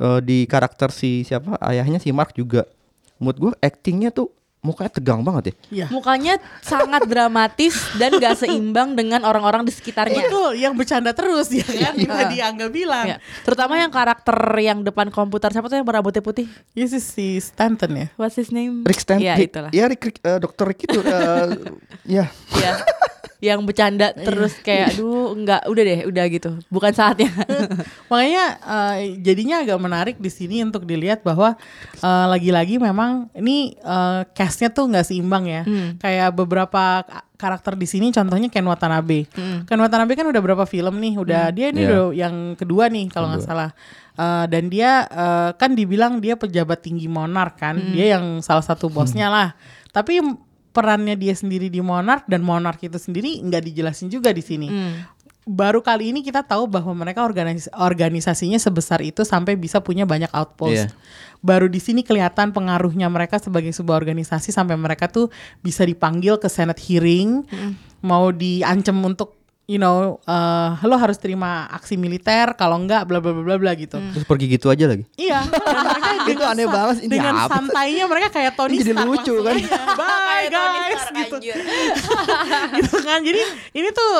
eh, 0.00 0.20
di 0.24 0.48
karakter 0.48 0.90
si 0.90 1.22
siapa 1.22 1.60
ayahnya 1.60 2.00
si 2.02 2.10
Mark 2.10 2.34
juga 2.34 2.66
menurut 3.20 3.38
gue 3.40 3.52
actingnya 3.64 4.12
tuh 4.12 4.32
mukanya 4.66 4.90
tegang 4.90 5.22
banget 5.22 5.44
ya 5.46 5.54
Iya. 5.68 5.86
Mukanya 5.88 6.34
sangat 6.60 7.06
dramatis 7.06 7.74
dan 7.94 8.16
gak 8.16 8.34
seimbang 8.36 8.92
dengan 8.92 9.22
orang-orang 9.22 9.62
di 9.62 9.70
sekitarnya. 9.70 10.26
Betul, 10.26 10.56
yang 10.56 10.72
bercanda 10.72 11.10
terus 11.10 11.46
ya 11.48 11.62
kan 11.62 11.94
Iya. 11.94 12.10
tadi 12.10 12.36
Angga 12.38 12.66
bilang. 12.68 13.06
Ya. 13.06 13.16
Terutama 13.42 13.76
yang 13.76 13.88
karakter 13.88 14.34
yang 14.58 14.82
depan 14.82 15.08
komputer 15.08 15.50
siapa 15.50 15.66
tuh 15.66 15.76
yang 15.76 15.84
berambutnya 15.84 16.18
putih? 16.18 16.50
Sih 16.72 16.98
si 16.98 17.38
Stanton 17.38 17.90
ya. 17.92 18.06
What's 18.16 18.34
his 18.34 18.50
name? 18.50 18.82
Rick 18.82 18.98
Stanton 18.98 19.22
Ya 19.22 19.34
itulah. 19.36 19.70
ya 19.70 19.84
Rick, 19.86 20.02
Rick 20.02 20.18
eh, 20.20 20.38
dokter 20.38 20.64
Rick 20.66 20.80
itu 20.82 20.98
eh, 20.98 21.46
ya 22.18 22.24
Ya. 22.56 22.72
Yang 23.38 23.60
bercanda 23.62 24.12
terus 24.12 24.56
kayak 24.58 24.92
aduh 24.92 25.30
enggak 25.30 25.60
udah 25.64 25.82
deh 25.82 26.00
udah 26.04 26.24
gitu 26.26 26.50
bukan 26.66 26.90
saatnya 26.90 27.28
Makanya 28.10 28.44
eh, 28.58 28.96
jadinya 29.18 29.60
agak 29.60 29.76
menarik 29.76 30.16
di 30.16 30.28
sini 30.28 30.62
untuk 30.62 30.84
dilihat 30.84 31.20
bahwa 31.20 31.54
eh, 31.96 32.26
lagi-lagi 32.28 32.78
memang 32.78 33.28
ini 33.32 33.74
eh, 33.74 34.20
castnya 34.30 34.68
tuh 34.68 34.86
nggak 34.86 35.04
seimbang 35.04 35.44
ya. 35.44 35.62
Hmm. 35.62 35.98
Kayak 35.98 36.32
beberapa 36.32 37.02
ka- 37.02 37.24
karakter 37.36 37.74
di 37.74 37.84
sini 37.84 38.08
contohnya 38.08 38.48
Ken 38.48 38.64
Watanabe. 38.64 39.26
Hmm. 39.30 39.66
Ken 39.66 39.76
Watanabe 39.76 40.14
kan 40.14 40.24
udah 40.24 40.40
berapa 40.40 40.64
film 40.64 40.96
nih, 40.96 41.14
udah 41.18 41.42
dia 41.50 41.66
ini 41.68 41.82
Iya. 41.82 41.88
udah 41.88 42.02
yang 42.14 42.34
kedua 42.54 42.88
nih 42.88 43.10
kalau 43.10 43.28
nggak 43.28 43.44
salah. 43.44 43.70
Eh, 44.14 44.44
dan 44.46 44.70
dia 44.70 45.04
eh, 45.04 45.50
kan 45.54 45.74
dibilang 45.74 46.18
dia 46.18 46.34
pejabat 46.34 46.80
tinggi 46.80 47.06
Monarch 47.06 47.58
kan, 47.58 47.76
Hmm. 47.76 47.92
dia 47.92 48.16
yang 48.16 48.40
salah 48.40 48.62
satu 48.62 48.86
bosnya 48.88 49.28
lah. 49.28 49.48
Tapi 49.90 50.20
perannya 50.76 51.16
dia 51.16 51.32
sendiri 51.32 51.72
di 51.72 51.80
Monarch 51.80 52.28
dan 52.28 52.44
Monarch 52.44 52.84
itu 52.84 53.00
sendiri 53.00 53.40
nggak 53.40 53.64
dijelasin 53.64 54.12
juga 54.12 54.28
di 54.36 54.44
sini 54.44 54.68
Hmm. 54.68 55.08
baru 55.46 55.78
kali 55.80 56.10
ini 56.10 56.20
kita 56.20 56.42
tahu 56.42 56.66
bahwa 56.68 56.90
mereka 56.92 57.22
organis- 57.22 57.70
organisasinya 57.72 58.58
sebesar 58.58 58.98
itu 59.00 59.22
sampai 59.22 59.54
bisa 59.54 59.78
punya 59.78 60.02
banyak 60.02 60.26
outpost. 60.34 60.90
Iya. 60.90 60.94
Baru 61.38 61.70
di 61.70 61.78
sini 61.78 62.02
kelihatan 62.02 62.50
pengaruhnya 62.50 63.06
mereka 63.06 63.38
sebagai 63.38 63.70
sebuah 63.70 63.94
organisasi 63.94 64.50
sampai 64.50 64.74
mereka 64.74 65.06
tuh 65.06 65.30
bisa 65.62 65.86
dipanggil 65.86 66.42
ke 66.42 66.50
Senate 66.50 66.82
hearing, 66.82 67.46
mau 68.02 68.34
diancam 68.34 68.98
untuk 69.06 69.38
you 69.66 69.78
know 69.78 70.22
eh, 70.22 70.70
lo 70.86 70.94
harus 70.94 71.18
terima 71.18 71.66
aksi 71.74 71.98
militer 71.98 72.54
kalau 72.54 72.78
enggak 72.78 73.02
bla 73.04 73.18
bla 73.18 73.34
bla 73.34 73.42
bla 73.42 73.56
bla 73.58 73.72
gitu. 73.74 73.98
terus 74.14 74.22
pergi 74.22 74.46
gitu 74.46 74.70
aja 74.70 74.86
lagi 74.86 75.04
Iya, 75.18 75.42
Itu 76.30 76.42
aneh 76.42 76.66
banget, 76.66 77.06
ini 77.06 77.18
Dengan 77.18 77.34
apa? 77.46 77.58
santainya 77.58 78.04
mereka 78.10 78.28
kayak 78.34 78.58
Tony 78.58 78.78
Ini 78.78 78.82
jadi 78.82 78.94
Stark 78.98 79.10
lucu, 79.10 79.34
kan? 79.42 79.54
aja, 79.58 79.78
Bye 79.94 80.46
guys 80.50 81.04
gitu. 81.14 81.36
gitu 82.82 82.96
kan. 83.02 83.18
Jadi 83.22 83.42
ini 83.74 83.88
tuh 83.90 84.12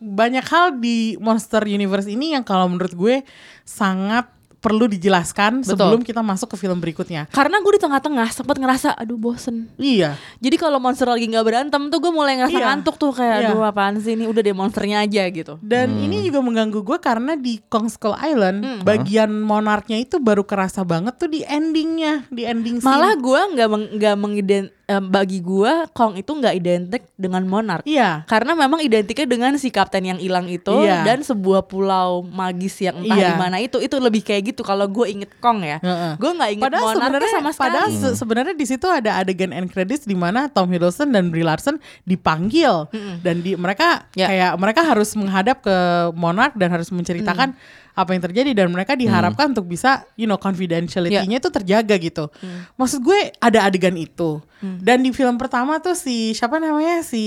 banyak 0.00 0.44
hal 0.48 0.76
di 0.80 1.16
Monster 1.20 1.64
Universe 1.64 2.08
ini 2.08 2.32
yang 2.36 2.44
kalau 2.44 2.68
menurut 2.68 2.92
gue 2.92 3.16
sangat 3.64 4.28
perlu 4.60 4.84
dijelaskan 4.86 5.60
Betul. 5.60 5.72
sebelum 5.72 6.00
kita 6.00 6.20
masuk 6.20 6.52
ke 6.52 6.56
film 6.58 6.78
berikutnya. 6.78 7.24
karena 7.26 7.58
gue 7.58 7.72
di 7.72 7.80
tengah-tengah 7.80 8.28
sempat 8.28 8.54
ngerasa 8.54 8.92
aduh 8.92 9.16
bosen 9.16 9.72
Iya. 9.74 10.20
jadi 10.36 10.54
kalau 10.54 10.76
monster 10.76 11.04
lagi 11.04 11.24
nggak 11.24 11.42
berantem 11.42 11.88
tuh 11.88 11.98
gue 11.98 12.10
mulai 12.10 12.36
ngerasa 12.36 12.54
Iya. 12.54 12.66
ngantuk 12.70 12.94
tuh 12.94 13.10
kayak 13.10 13.36
Iya. 13.38 13.48
aduh 13.50 13.62
apaan 13.62 13.96
sih 13.98 14.12
ini 14.12 14.24
udah 14.24 14.38
deh 14.38 14.52
monsternya 14.52 15.00
aja 15.00 15.24
gitu 15.26 15.56
Dan 15.60 15.96
ini 15.98 16.20
juga 16.22 16.40
mengganggu 16.40 16.76
gue 16.78 16.98
karena 16.98 17.32
di 17.34 17.58
Kong 17.64 17.88
Skull 17.88 18.14
Island 18.14 18.60
bagian 18.82 19.32
monarknya 19.32 19.96
itu 19.96 20.18
baru 20.18 20.42
kerasa 20.42 20.82
banget 20.82 21.16
tuh 21.16 21.26
di 21.26 21.40
endingnya, 21.40 22.28
di 22.28 22.44
ending 22.44 22.78
scene. 22.78 22.86
malah 22.86 23.14
gue 23.14 23.40
nggak 23.50 23.68
meng- 23.68 23.90
nggak 23.92 24.16
mengiden 24.16 24.64
eh, 24.84 24.98
bagi 24.98 25.38
gue 25.38 25.72
Kong 25.90 26.14
itu 26.14 26.28
nggak 26.28 26.52
identik 26.52 27.02
dengan 27.14 27.42
monark 27.44 27.82
Iya. 27.82 28.26
karena 28.26 28.52
memang 28.54 28.80
identiknya 28.80 29.24
dengan 29.24 29.54
si 29.54 29.70
kapten 29.70 30.04
yang 30.04 30.18
hilang 30.18 30.44
itu 30.46 30.74
Iya. 30.80 31.00
dan 31.02 31.22
sebuah 31.22 31.64
pulau 31.64 32.20
magis 32.22 32.74
yang 32.76 32.98
entah 32.98 33.14
Iya. 33.14 33.28
di 33.28 33.36
mana 33.36 33.56
itu 33.58 33.78
itu 33.78 33.96
lebih 33.96 34.20
kayak 34.20 34.42
gitu 34.44 34.49
kalau 34.56 34.84
gue 34.84 35.06
inget 35.06 35.30
Kong 35.38 35.62
ya. 35.62 35.78
Gue 36.16 36.30
nggak 36.30 36.50
inget 36.52 36.66
Padahal 36.66 36.92
sebenarnya 36.92 37.30
sama 37.30 37.50
sekali. 37.50 37.64
padahal 37.64 37.88
se- 37.88 38.14
sebenarnya 38.14 38.54
di 38.54 38.66
situ 38.66 38.86
ada 38.86 39.10
adegan 39.16 39.50
end 39.50 39.68
credits 39.68 40.02
di 40.02 40.14
mana 40.14 40.46
Tom 40.46 40.66
Hiddleston 40.66 41.08
dan 41.08 41.30
Brie 41.30 41.42
Larson 41.42 41.78
dipanggil. 42.04 42.90
Dan 43.20 43.40
di 43.40 43.54
mereka 43.54 44.10
Ya. 44.12 44.26
kayak 44.26 44.52
mereka 44.56 44.80
harus 44.82 45.14
menghadap 45.14 45.60
ke 45.60 45.76
Monarch 46.12 46.54
dan 46.54 46.70
harus 46.70 46.90
menceritakan 46.90 47.54
apa 47.92 48.10
yang 48.10 48.22
terjadi 48.22 48.50
dan 48.54 48.70
mereka 48.70 48.94
diharapkan 48.94 49.50
untuk 49.50 49.66
bisa 49.66 50.06
you 50.14 50.24
know 50.24 50.38
confidentiality-nya 50.38 51.36
itu 51.36 51.50
terjaga 51.50 51.94
gitu. 51.96 52.26
Maksud 52.74 53.00
gue 53.00 53.18
ada 53.36 53.62
adegan 53.62 53.94
itu. 53.94 54.40
Dan 54.60 55.00
di 55.00 55.10
film 55.10 55.36
pertama 55.36 55.78
tuh 55.78 55.94
si 55.94 56.32
siapa 56.32 56.56
namanya? 56.56 57.00
Si 57.00 57.22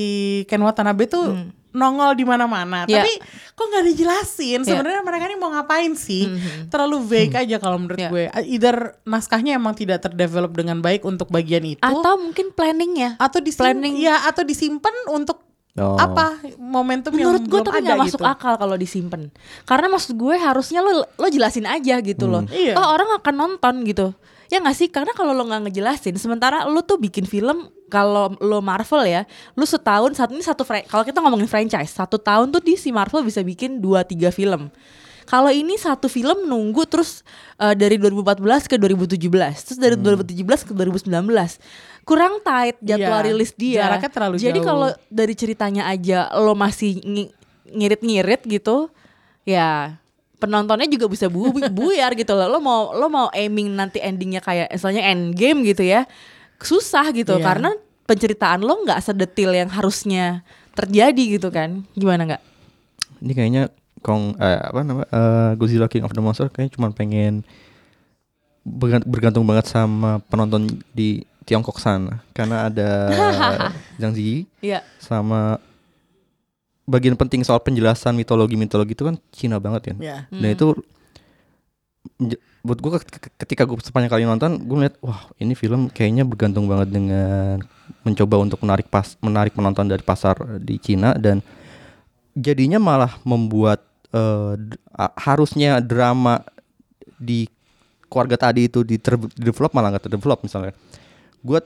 Ken 0.45 0.59
Watanabe 0.59 1.05
tuh 1.05 1.35
nongol 1.73 2.13
di 2.13 2.23
mana-mana. 2.23 2.85
Ya. 2.85 3.01
Tapi 3.01 3.11
kok 3.51 3.65
nggak 3.65 3.85
dijelasin 3.85 4.59
Ya. 4.59 4.67
sebenarnya 4.71 5.01
mereka 5.01 5.23
ini 5.25 5.35
mau 5.35 5.49
ngapain 5.49 5.93
sih? 5.93 6.29
Terlalu 6.67 6.97
vague 7.01 7.35
aja 7.35 7.57
kalau 7.57 7.77
menurut 7.77 7.97
Ya. 7.97 8.07
gue. 8.07 8.23
Either 8.47 8.75
naskahnya 9.03 9.53
emang 9.53 9.73
tidak 9.73 9.99
terdevelop 9.99 10.53
dengan 10.53 10.79
baik 10.79 11.03
untuk 11.03 11.27
bagian 11.27 11.65
itu 11.67 11.81
atau 11.81 12.15
mungkin 12.15 12.49
planningnya 12.49 13.17
atau 13.17 13.39
disim- 13.39 13.59
planning- 13.59 13.97
ya 13.97 14.23
atau 14.23 14.41
disimpan 14.41 14.93
untuk 15.09 15.41
Oh. 15.73 15.97
apa 15.97 16.37
momentum 16.55 17.09
Menurut 17.09 17.41
yang 17.41 17.49
gue 17.49 17.61
tapi 17.63 17.81
ada 17.81 17.85
nggak 17.89 18.01
masuk 18.05 18.21
gitu. 18.21 18.29
akal 18.29 18.53
kalau 18.55 18.77
disimpan. 18.77 19.33
Karena 19.63 19.89
maksud 19.89 20.13
gue 20.13 20.35
harusnya 20.37 20.79
lo 20.79 21.01
lo 21.09 21.27
jelasin 21.27 21.65
aja 21.65 21.97
gitu 21.97 22.29
loh. 22.29 22.45
Iya. 22.45 22.77
Oh 22.77 22.93
orang 22.93 23.09
akan 23.15 23.33
nonton 23.33 23.81
gitu. 23.81 24.13
Ya 24.53 24.61
nggak 24.61 24.77
sih? 24.77 24.85
Karena 24.93 25.09
kalau 25.17 25.33
lo 25.33 25.49
nggak 25.49 25.65
ngejelasin, 25.65 26.13
sementara 26.21 26.69
lo 26.69 26.85
tuh 26.85 27.01
bikin 27.01 27.25
film 27.25 27.73
kalau 27.89 28.37
lo 28.37 28.61
Marvel 28.61 29.01
ya, 29.09 29.25
lo 29.57 29.65
setahun 29.65 30.13
saat 30.13 30.29
ini 30.29 30.45
satu 30.45 30.61
kalau 30.85 31.01
kita 31.01 31.17
ngomongin 31.25 31.49
franchise, 31.49 31.89
satu 31.89 32.21
tahun 32.21 32.53
tuh 32.53 32.61
di 32.61 32.77
si 32.77 32.93
Marvel 32.93 33.25
bisa 33.25 33.41
bikin 33.41 33.81
2 33.81 34.05
3 34.05 34.29
film. 34.29 34.69
Kalau 35.23 35.47
ini 35.49 35.79
satu 35.79 36.11
film 36.11 36.45
nunggu 36.45 36.83
terus 36.85 37.23
eh, 37.57 37.73
dari 37.73 37.95
2014 37.97 38.69
ke 38.69 38.75
2017, 38.77 39.17
terus 39.65 39.79
dari 39.79 39.95
2017 39.97 40.69
ke 40.69 40.71
2019. 40.75 41.09
Kurang 42.03 42.43
tight 42.43 42.75
jadwal 42.83 43.23
Iya, 43.23 43.27
rilis 43.31 43.51
dia. 43.55 43.87
jaraknya 43.87 44.11
terlalu 44.11 44.33
Jadi 44.35 44.59
kalau 44.59 44.91
dari 45.07 45.33
ceritanya 45.33 45.87
aja 45.87 46.27
lo 46.35 46.51
masih 46.53 46.99
ngi- 46.99 47.31
ngirit-ngirit 47.71 48.43
gitu, 48.43 48.91
ya 49.47 49.95
penontonnya 50.43 50.85
juga 50.85 51.07
bisa 51.07 51.25
bu 51.25 51.47
buyar 51.71 52.11
gitu 52.13 52.31
loh. 52.31 52.47
Lo 52.47 52.59
mau 52.59 52.91
lo 52.91 53.07
mau 53.07 53.27
aiming 53.29 53.71
nanti 53.71 53.97
endingnya 53.97 54.39
kayak 54.39 54.67
misalnya 54.69 55.07
end 55.07 55.33
game 55.33 55.63
gitu 55.63 55.81
ya, 55.81 56.03
susah 56.57 57.09
gitu 57.09 57.33
Iya. 57.33 57.43
karena 57.43 57.69
penceritaan 58.03 58.59
lo 58.59 58.83
nggak 58.83 58.99
sedetil 58.99 59.51
yang 59.51 59.67
harusnya 59.67 60.43
terjadi 60.71 61.23
gitu 61.33 61.47
kan? 61.47 61.87
Gimana 61.93 62.27
nggak? 62.27 62.43
ini 63.17 63.31
kayaknya 63.31 63.63
Kong 63.97 64.35
eh, 64.35 64.59
apa 64.59 64.83
nama 64.83 65.01
eh, 65.01 65.51
Godzilla 65.55 65.87
King 65.87 66.03
of 66.03 66.11
the 66.11 66.19
Monster 66.19 66.51
kayaknya 66.51 66.75
cuma 66.75 66.91
pengen 66.91 67.47
bergan- 68.61 69.05
bergantung 69.05 69.43
banget 69.43 69.63
sama 69.65 70.19
penonton 70.23 70.67
di 70.89 71.23
Tiongkok 71.41 71.75
sana 71.77 72.19
karena 72.31 72.67
ada 72.67 72.89
Zhang 73.99 74.11
Ziyi 74.11 74.43
Iya. 74.59 74.83
sama 74.97 75.55
bagian 76.83 77.15
penting 77.15 77.41
soal 77.47 77.63
penjelasan 77.63 78.11
mitologi 78.13 78.59
mitologi 78.59 78.91
itu 78.91 79.07
kan 79.07 79.15
Cina 79.31 79.57
banget 79.59 79.93
kan. 79.93 79.97
Ya. 80.03 80.17
dan 80.27 80.49
itu 80.51 80.75
buat 82.63 82.79
gue 82.79 82.91
ketika 83.39 83.63
gue 83.67 83.75
sepanjang 83.79 84.11
kali 84.11 84.23
nonton 84.23 84.59
gue 84.63 84.75
ngeliat 84.75 84.95
wah 85.03 85.27
ini 85.39 85.55
film 85.55 85.87
kayaknya 85.91 86.23
bergantung 86.23 86.67
banget 86.67 86.91
dengan 86.91 87.59
mencoba 88.03 88.39
untuk 88.39 88.59
menarik 88.63 88.87
pas 88.87 89.15
menarik 89.19 89.51
penonton 89.55 89.87
dari 89.87 90.03
pasar 90.03 90.59
di 90.59 90.79
Cina 90.79 91.15
dan 91.15 91.43
jadinya 92.35 92.79
malah 92.79 93.19
membuat 93.27 93.83
eh, 94.11 94.55
a- 94.95 95.15
harusnya 95.19 95.79
drama 95.83 96.43
di 97.19 97.47
keluarga 98.11 98.37
tadi 98.47 98.67
itu 98.69 98.83
di 98.85 98.99
develop 99.39 99.73
malah 99.73 99.95
nggak 99.95 100.05
terdevelop 100.05 100.43
misalnya. 100.45 100.75
Gue 101.41 101.59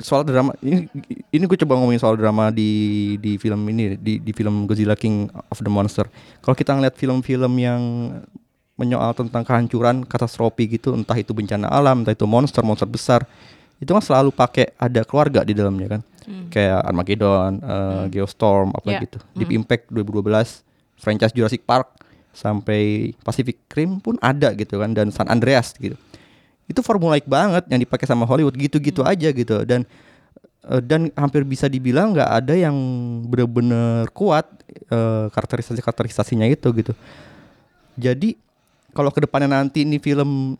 soal 0.00 0.24
drama 0.24 0.56
ini 0.60 0.88
ini 1.30 1.44
gue 1.44 1.58
coba 1.60 1.76
ngomongin 1.76 2.00
soal 2.00 2.16
drama 2.16 2.48
di 2.48 2.70
di 3.16 3.36
film 3.36 3.60
ini 3.68 3.96
di 3.96 4.18
di 4.18 4.32
film 4.32 4.64
Godzilla 4.64 4.96
King 4.96 5.28
of 5.28 5.60
the 5.60 5.68
Monster 5.68 6.08
kalau 6.40 6.52
kita 6.52 6.72
ngeliat 6.72 6.96
film-film 6.96 7.52
yang 7.56 7.80
menyoal 8.74 9.12
tentang 9.12 9.44
kehancuran 9.44 10.02
katastrofi 10.02 10.64
gitu 10.66 10.96
entah 10.96 11.14
itu 11.14 11.30
bencana 11.30 11.68
alam 11.68 12.00
entah 12.00 12.16
itu 12.16 12.24
monster 12.24 12.64
monster 12.64 12.88
besar 12.88 13.28
itu 13.76 13.88
kan 13.88 14.00
selalu 14.00 14.28
pakai 14.30 14.76
ada 14.76 15.00
keluarga 15.04 15.40
di 15.40 15.56
dalamnya 15.56 15.88
kan. 15.88 16.02
Kayak 16.52 16.84
Armageddon, 16.84 17.52
eh, 17.58 18.04
Geostorm 18.12 18.76
apa 18.76 18.92
Ya. 18.92 19.00
gitu. 19.00 19.16
Deep 19.34 19.50
Impact 19.50 19.88
2012, 19.88 20.60
franchise 21.00 21.32
Jurassic 21.32 21.64
Park 21.64 21.88
sampai 22.30 23.10
Pacific 23.24 23.56
Rim 23.72 23.98
pun 23.98 24.20
ada 24.20 24.52
gitu 24.52 24.78
kan 24.78 24.92
dan 24.92 25.08
San 25.10 25.26
Andreas 25.26 25.72
gitu. 25.74 25.96
Itu 26.70 26.80
formulaik 26.80 27.26
banget 27.26 27.66
yang 27.66 27.82
dipakai 27.82 28.06
sama 28.06 28.22
Hollywood 28.22 28.54
gitu-gitu 28.54 29.02
aja 29.02 29.28
gitu 29.28 29.66
dan 29.66 29.82
eh, 30.64 30.78
dan 30.80 31.10
hampir 31.18 31.42
bisa 31.42 31.66
dibilang 31.66 32.14
nggak 32.14 32.30
ada 32.30 32.54
yang 32.54 32.76
bener-bener 33.26 34.06
kuat 34.14 34.46
eh, 34.70 35.26
karakterisasi 35.28 35.82
karakterisasinya 35.82 36.46
itu 36.46 36.70
gitu. 36.70 36.94
Jadi 37.98 38.38
kalau 38.90 39.10
ke 39.10 39.22
depannya 39.22 39.50
nanti 39.50 39.82
ini 39.82 39.98
film 39.98 40.54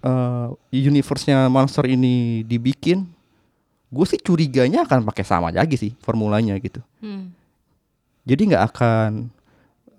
eh, 0.00 0.48
universe-nya 0.72 1.46
monster 1.46 1.84
ini 1.84 2.40
dibikin, 2.42 3.04
gue 3.88 4.06
sih 4.08 4.16
curiganya 4.16 4.88
akan 4.88 5.04
pakai 5.04 5.24
sama 5.24 5.52
lagi 5.52 5.76
sih 5.76 5.92
formulanya 6.00 6.56
gitu. 6.56 6.80
Hmm. 7.04 7.36
Jadi 8.24 8.48
nggak 8.48 8.64
akan 8.72 9.10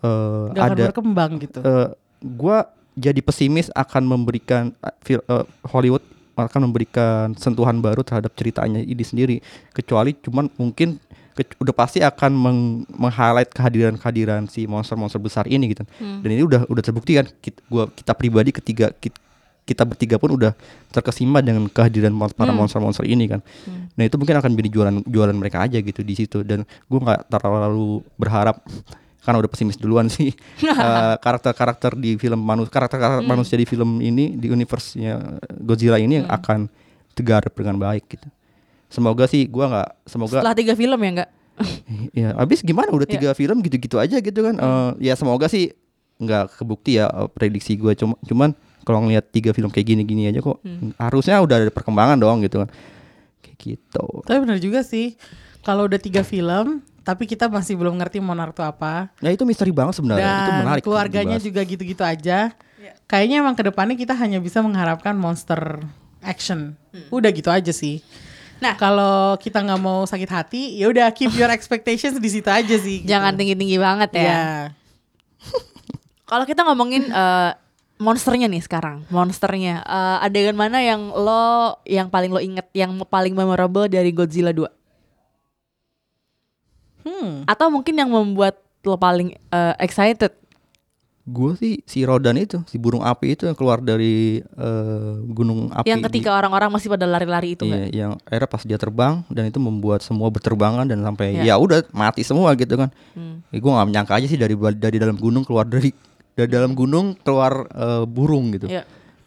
eh, 0.02 0.46
Gak 0.52 0.64
akan 0.66 0.74
ada. 0.74 0.84
berkembang 0.90 1.32
gitu. 1.38 1.60
eh, 1.62 1.90
gue 2.22 2.58
jadi 2.94 3.20
pesimis 3.20 3.72
akan 3.72 4.04
memberikan 4.04 4.76
eh, 5.08 5.20
Hollywood 5.64 6.04
akan 6.32 6.66
memberikan 6.66 7.36
sentuhan 7.36 7.80
baru 7.80 8.02
terhadap 8.02 8.34
ceritanya 8.34 8.82
ini 8.82 9.04
sendiri. 9.04 9.36
Kecuali 9.70 10.16
cuman 10.18 10.50
mungkin 10.58 10.98
ke- 11.32 11.54
udah 11.60 11.70
pasti 11.72 12.02
akan 12.02 12.32
meng- 12.34 12.82
meng-highlight 12.90 13.52
kehadiran-kehadiran 13.52 14.48
si 14.48 14.66
monster-monster 14.66 15.22
besar 15.22 15.46
ini 15.46 15.70
gitu. 15.70 15.86
Dan 16.24 16.30
ini 16.30 16.42
udah 16.42 16.66
udah 16.66 16.82
terbukti 16.82 17.16
kan 17.16 17.30
kita, 17.30 17.60
gua 17.68 17.88
kita 17.88 18.12
pribadi 18.12 18.50
ketiga 18.50 18.90
kit- 18.92 19.20
kita 19.62 19.86
bertiga 19.86 20.18
pun 20.18 20.34
udah 20.34 20.58
terkesima 20.90 21.40
dengan 21.40 21.70
kehadiran 21.70 22.12
para 22.34 22.50
monster-monster 22.52 23.06
ini 23.06 23.30
kan. 23.30 23.46
Nah 23.94 24.04
itu 24.04 24.18
mungkin 24.18 24.36
akan 24.36 24.50
menjadi 24.52 24.70
jualan 24.74 24.96
jualan 25.06 25.38
mereka 25.38 25.62
aja 25.62 25.78
gitu 25.78 26.02
di 26.02 26.16
situ. 26.18 26.42
Dan 26.42 26.66
gue 26.66 27.00
nggak 27.00 27.30
terlalu 27.30 28.02
berharap 28.18 28.58
karena 29.22 29.38
udah 29.38 29.50
pesimis 29.50 29.78
duluan 29.78 30.10
sih 30.10 30.34
eh, 30.66 31.16
karakter-karakter 31.18 31.94
di 31.94 32.18
film 32.18 32.42
manusia 32.42 32.74
karakter-karakter 32.74 33.22
manusia 33.24 33.56
di 33.56 33.66
film 33.66 34.02
ini 34.02 34.34
di 34.34 34.50
universe-nya 34.50 35.38
Godzilla 35.62 36.02
ini 36.02 36.22
yang 36.22 36.28
akan 36.28 36.66
tergarap 37.14 37.54
dengan 37.54 37.78
baik 37.78 38.08
gitu. 38.10 38.28
Semoga 38.90 39.30
sih 39.30 39.46
gua 39.46 39.66
nggak 39.70 39.90
semoga 40.04 40.42
Setelah 40.42 40.56
tiga 40.58 40.74
film 40.74 41.00
ya 41.00 41.10
enggak? 41.14 41.30
ya 42.18 42.30
habis 42.36 42.60
gimana 42.60 42.90
udah 42.90 43.08
Ya. 43.08 43.14
tiga 43.20 43.30
film 43.32 43.62
gitu-gitu 43.62 44.02
aja 44.02 44.18
gitu 44.18 44.40
kan. 44.42 44.56
Eh, 44.58 44.92
ya 45.06 45.14
semoga 45.14 45.46
sih 45.46 45.72
nggak 46.18 46.58
kebukti 46.58 46.98
ya 46.98 47.06
eh, 47.08 47.30
prediksi 47.30 47.78
gua 47.78 47.94
cuma 47.94 48.18
cuman 48.26 48.52
kalau 48.82 49.06
ngelihat 49.06 49.30
tiga 49.30 49.54
film 49.54 49.70
kayak 49.70 49.94
gini-gini 49.94 50.26
aja 50.26 50.42
kok 50.42 50.58
harusnya 50.98 51.38
udah 51.38 51.62
ada 51.62 51.70
perkembangan 51.70 52.18
dong 52.18 52.42
gitu 52.42 52.66
kan. 52.66 52.70
Kayak 53.46 53.58
gitu. 53.62 54.06
Tapi 54.26 54.38
benar 54.42 54.58
juga 54.58 54.82
sih. 54.82 55.14
Kalau 55.62 55.86
udah 55.86 56.02
tiga 56.02 56.26
film, 56.26 56.82
tapi 57.02 57.26
kita 57.26 57.50
masih 57.50 57.74
belum 57.76 57.98
ngerti 57.98 58.22
Monarch 58.22 58.54
itu 58.58 58.64
apa. 58.64 59.10
Nah 59.18 59.30
itu 59.34 59.42
misteri 59.44 59.74
banget 59.74 59.98
sebenarnya. 59.98 60.26
itu 60.26 60.38
Dan 60.46 60.58
menarik. 60.62 60.82
untuk 60.82 60.86
keluarganya 60.94 61.38
juga 61.42 61.62
gitu-gitu 61.66 62.04
aja. 62.06 62.54
Kayaknya 63.06 63.36
emang 63.44 63.56
ke 63.58 63.64
depannya 63.68 63.96
kita 64.00 64.16
hanya 64.16 64.40
bisa 64.40 64.62
mengharapkan 64.64 65.18
monster 65.18 65.82
action. 66.22 66.78
Udah 67.10 67.30
gitu 67.34 67.50
aja 67.50 67.74
sih. 67.74 68.00
Nah. 68.62 68.78
kalau 68.78 69.42
kita 69.42 69.58
nggak 69.58 69.82
mau 69.82 70.06
sakit 70.06 70.30
hati, 70.30 70.78
ya 70.78 70.86
udah 70.86 71.10
keep 71.10 71.34
your 71.34 71.50
expectations 71.58 72.22
di 72.22 72.30
situ 72.30 72.46
aja 72.46 72.78
sih. 72.78 73.02
gitu. 73.02 73.10
Jangan 73.10 73.34
tinggi-tinggi 73.34 73.82
banget 73.82 74.14
ya. 74.14 74.22
Ya. 74.22 74.46
Kalau 76.30 76.46
kita 76.46 76.62
ngomongin 76.64 77.10
eh, 77.10 77.52
monsternya 77.98 78.46
nih 78.46 78.62
sekarang, 78.62 79.04
monsternya 79.10 79.82
eh, 79.82 80.26
adegan 80.26 80.54
mana 80.54 80.78
yang 80.78 81.10
lo 81.10 81.76
yang 81.90 82.14
paling 82.14 82.30
lo 82.30 82.38
inget, 82.38 82.70
yang 82.78 82.94
paling 83.04 83.34
memorable 83.34 83.90
dari 83.90 84.14
Godzilla 84.14 84.54
2? 84.54 84.81
Hmm. 87.02 87.44
Atau 87.46 87.68
mungkin 87.68 87.94
yang 87.94 88.08
membuat 88.08 88.56
lo 88.82 88.96
paling 88.96 89.34
eh, 89.34 89.74
excited? 89.78 90.34
Gue 91.22 91.54
sih 91.54 91.86
si 91.86 92.02
Rodan 92.02 92.34
itu, 92.34 92.66
si 92.66 92.76
burung 92.76 93.06
api 93.06 93.38
itu 93.38 93.46
yang 93.46 93.54
keluar 93.54 93.78
dari 93.78 94.42
eh, 94.42 95.14
gunung 95.30 95.70
api. 95.70 95.86
yang 95.86 96.02
ketika 96.02 96.34
orang-orang 96.34 96.68
masih 96.68 96.90
pada 96.90 97.06
lari-lari 97.06 97.54
itu 97.54 97.62
Iya, 97.64 97.72
kan? 97.72 97.82
yang 97.92 98.12
akhirnya 98.20 98.50
pas 98.50 98.64
dia 98.64 98.76
terbang 98.76 99.22
dan 99.30 99.46
itu 99.46 99.58
membuat 99.58 100.02
semua 100.02 100.28
berterbangan 100.28 100.90
dan 100.90 100.98
sampai 101.00 101.38
Iya. 101.38 101.54
ya 101.54 101.56
udah 101.58 101.86
mati 101.92 102.26
semua 102.26 102.52
gitu 102.56 102.74
kan. 102.74 102.90
Hmm. 103.14 103.46
Ya, 103.50 103.58
gue 103.58 103.70
gak 103.72 103.88
menyangka 103.88 104.14
aja 104.18 104.26
sih 104.26 104.36
dari 104.36 104.58
dari 104.74 104.98
dalam 104.98 105.14
gunung 105.14 105.46
keluar 105.46 105.64
dari 105.64 105.94
dari 106.34 106.50
dalam 106.50 106.74
gunung 106.74 107.14
keluar 107.16 107.70
eh, 107.70 108.04
burung 108.04 108.50
gitu. 108.52 108.66
Iya. 108.66 108.82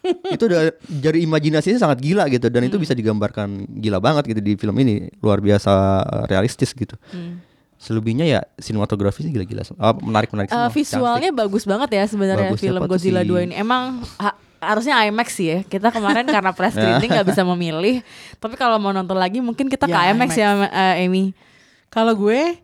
itu 0.35 0.45
dari 0.85 1.23
imajinasinya 1.23 1.79
sangat 1.79 1.97
gila 1.97 2.27
gitu 2.27 2.45
dan 2.45 2.61
Hmm. 2.61 2.69
itu 2.69 2.77
bisa 2.77 2.91
digambarkan 2.91 3.65
gila 3.73 3.97
banget 3.97 4.29
gitu 4.29 4.41
di 4.43 4.53
film 4.53 4.75
ini 4.77 5.07
luar 5.17 5.39
biasa 5.39 5.71
realistis 6.27 6.75
gitu. 6.75 6.93
Hmm. 7.09 7.39
Selebihnya 7.75 8.23
ya 8.23 8.39
sinematografinya 8.55 9.27
gila-gila, 9.27 9.61
Ah, 9.75 9.91
menarik-menarik 9.93 10.47
Eh, 10.47 10.53
semua. 10.53 10.71
visualnya 10.71 11.29
bagus 11.29 11.63
banget 11.63 11.89
ya 11.91 12.03
sebenarnya 12.07 12.49
Bagus, 12.49 12.61
film 12.61 12.81
Godzilla 12.85 13.21
si- 13.21 13.29
2 13.29 13.43
ini. 13.43 13.53
Emang 13.53 13.99
ha- 14.15 14.37
harusnya 14.57 14.97
IMAX 15.01 15.35
sih 15.35 15.47
ya. 15.47 15.59
Kita 15.61 15.91
kemarin 15.91 16.23
karena 16.25 16.55
press 16.55 16.73
screening 16.75 17.11
nggak 17.11 17.27
bisa 17.27 17.43
memilih. 17.45 17.99
Tapi 18.37 18.55
kalau 18.55 18.79
mau 18.79 18.89
nonton 18.89 19.15
lagi 19.15 19.37
mungkin 19.39 19.67
kita 19.67 19.85
ke 19.85 19.93
Ya, 19.93 20.09
IMAX, 20.09 20.33
ya 20.33 20.55
eh, 20.65 21.03
Amy. 21.03 21.35
Kalau 21.87 22.11
gue 22.11 22.57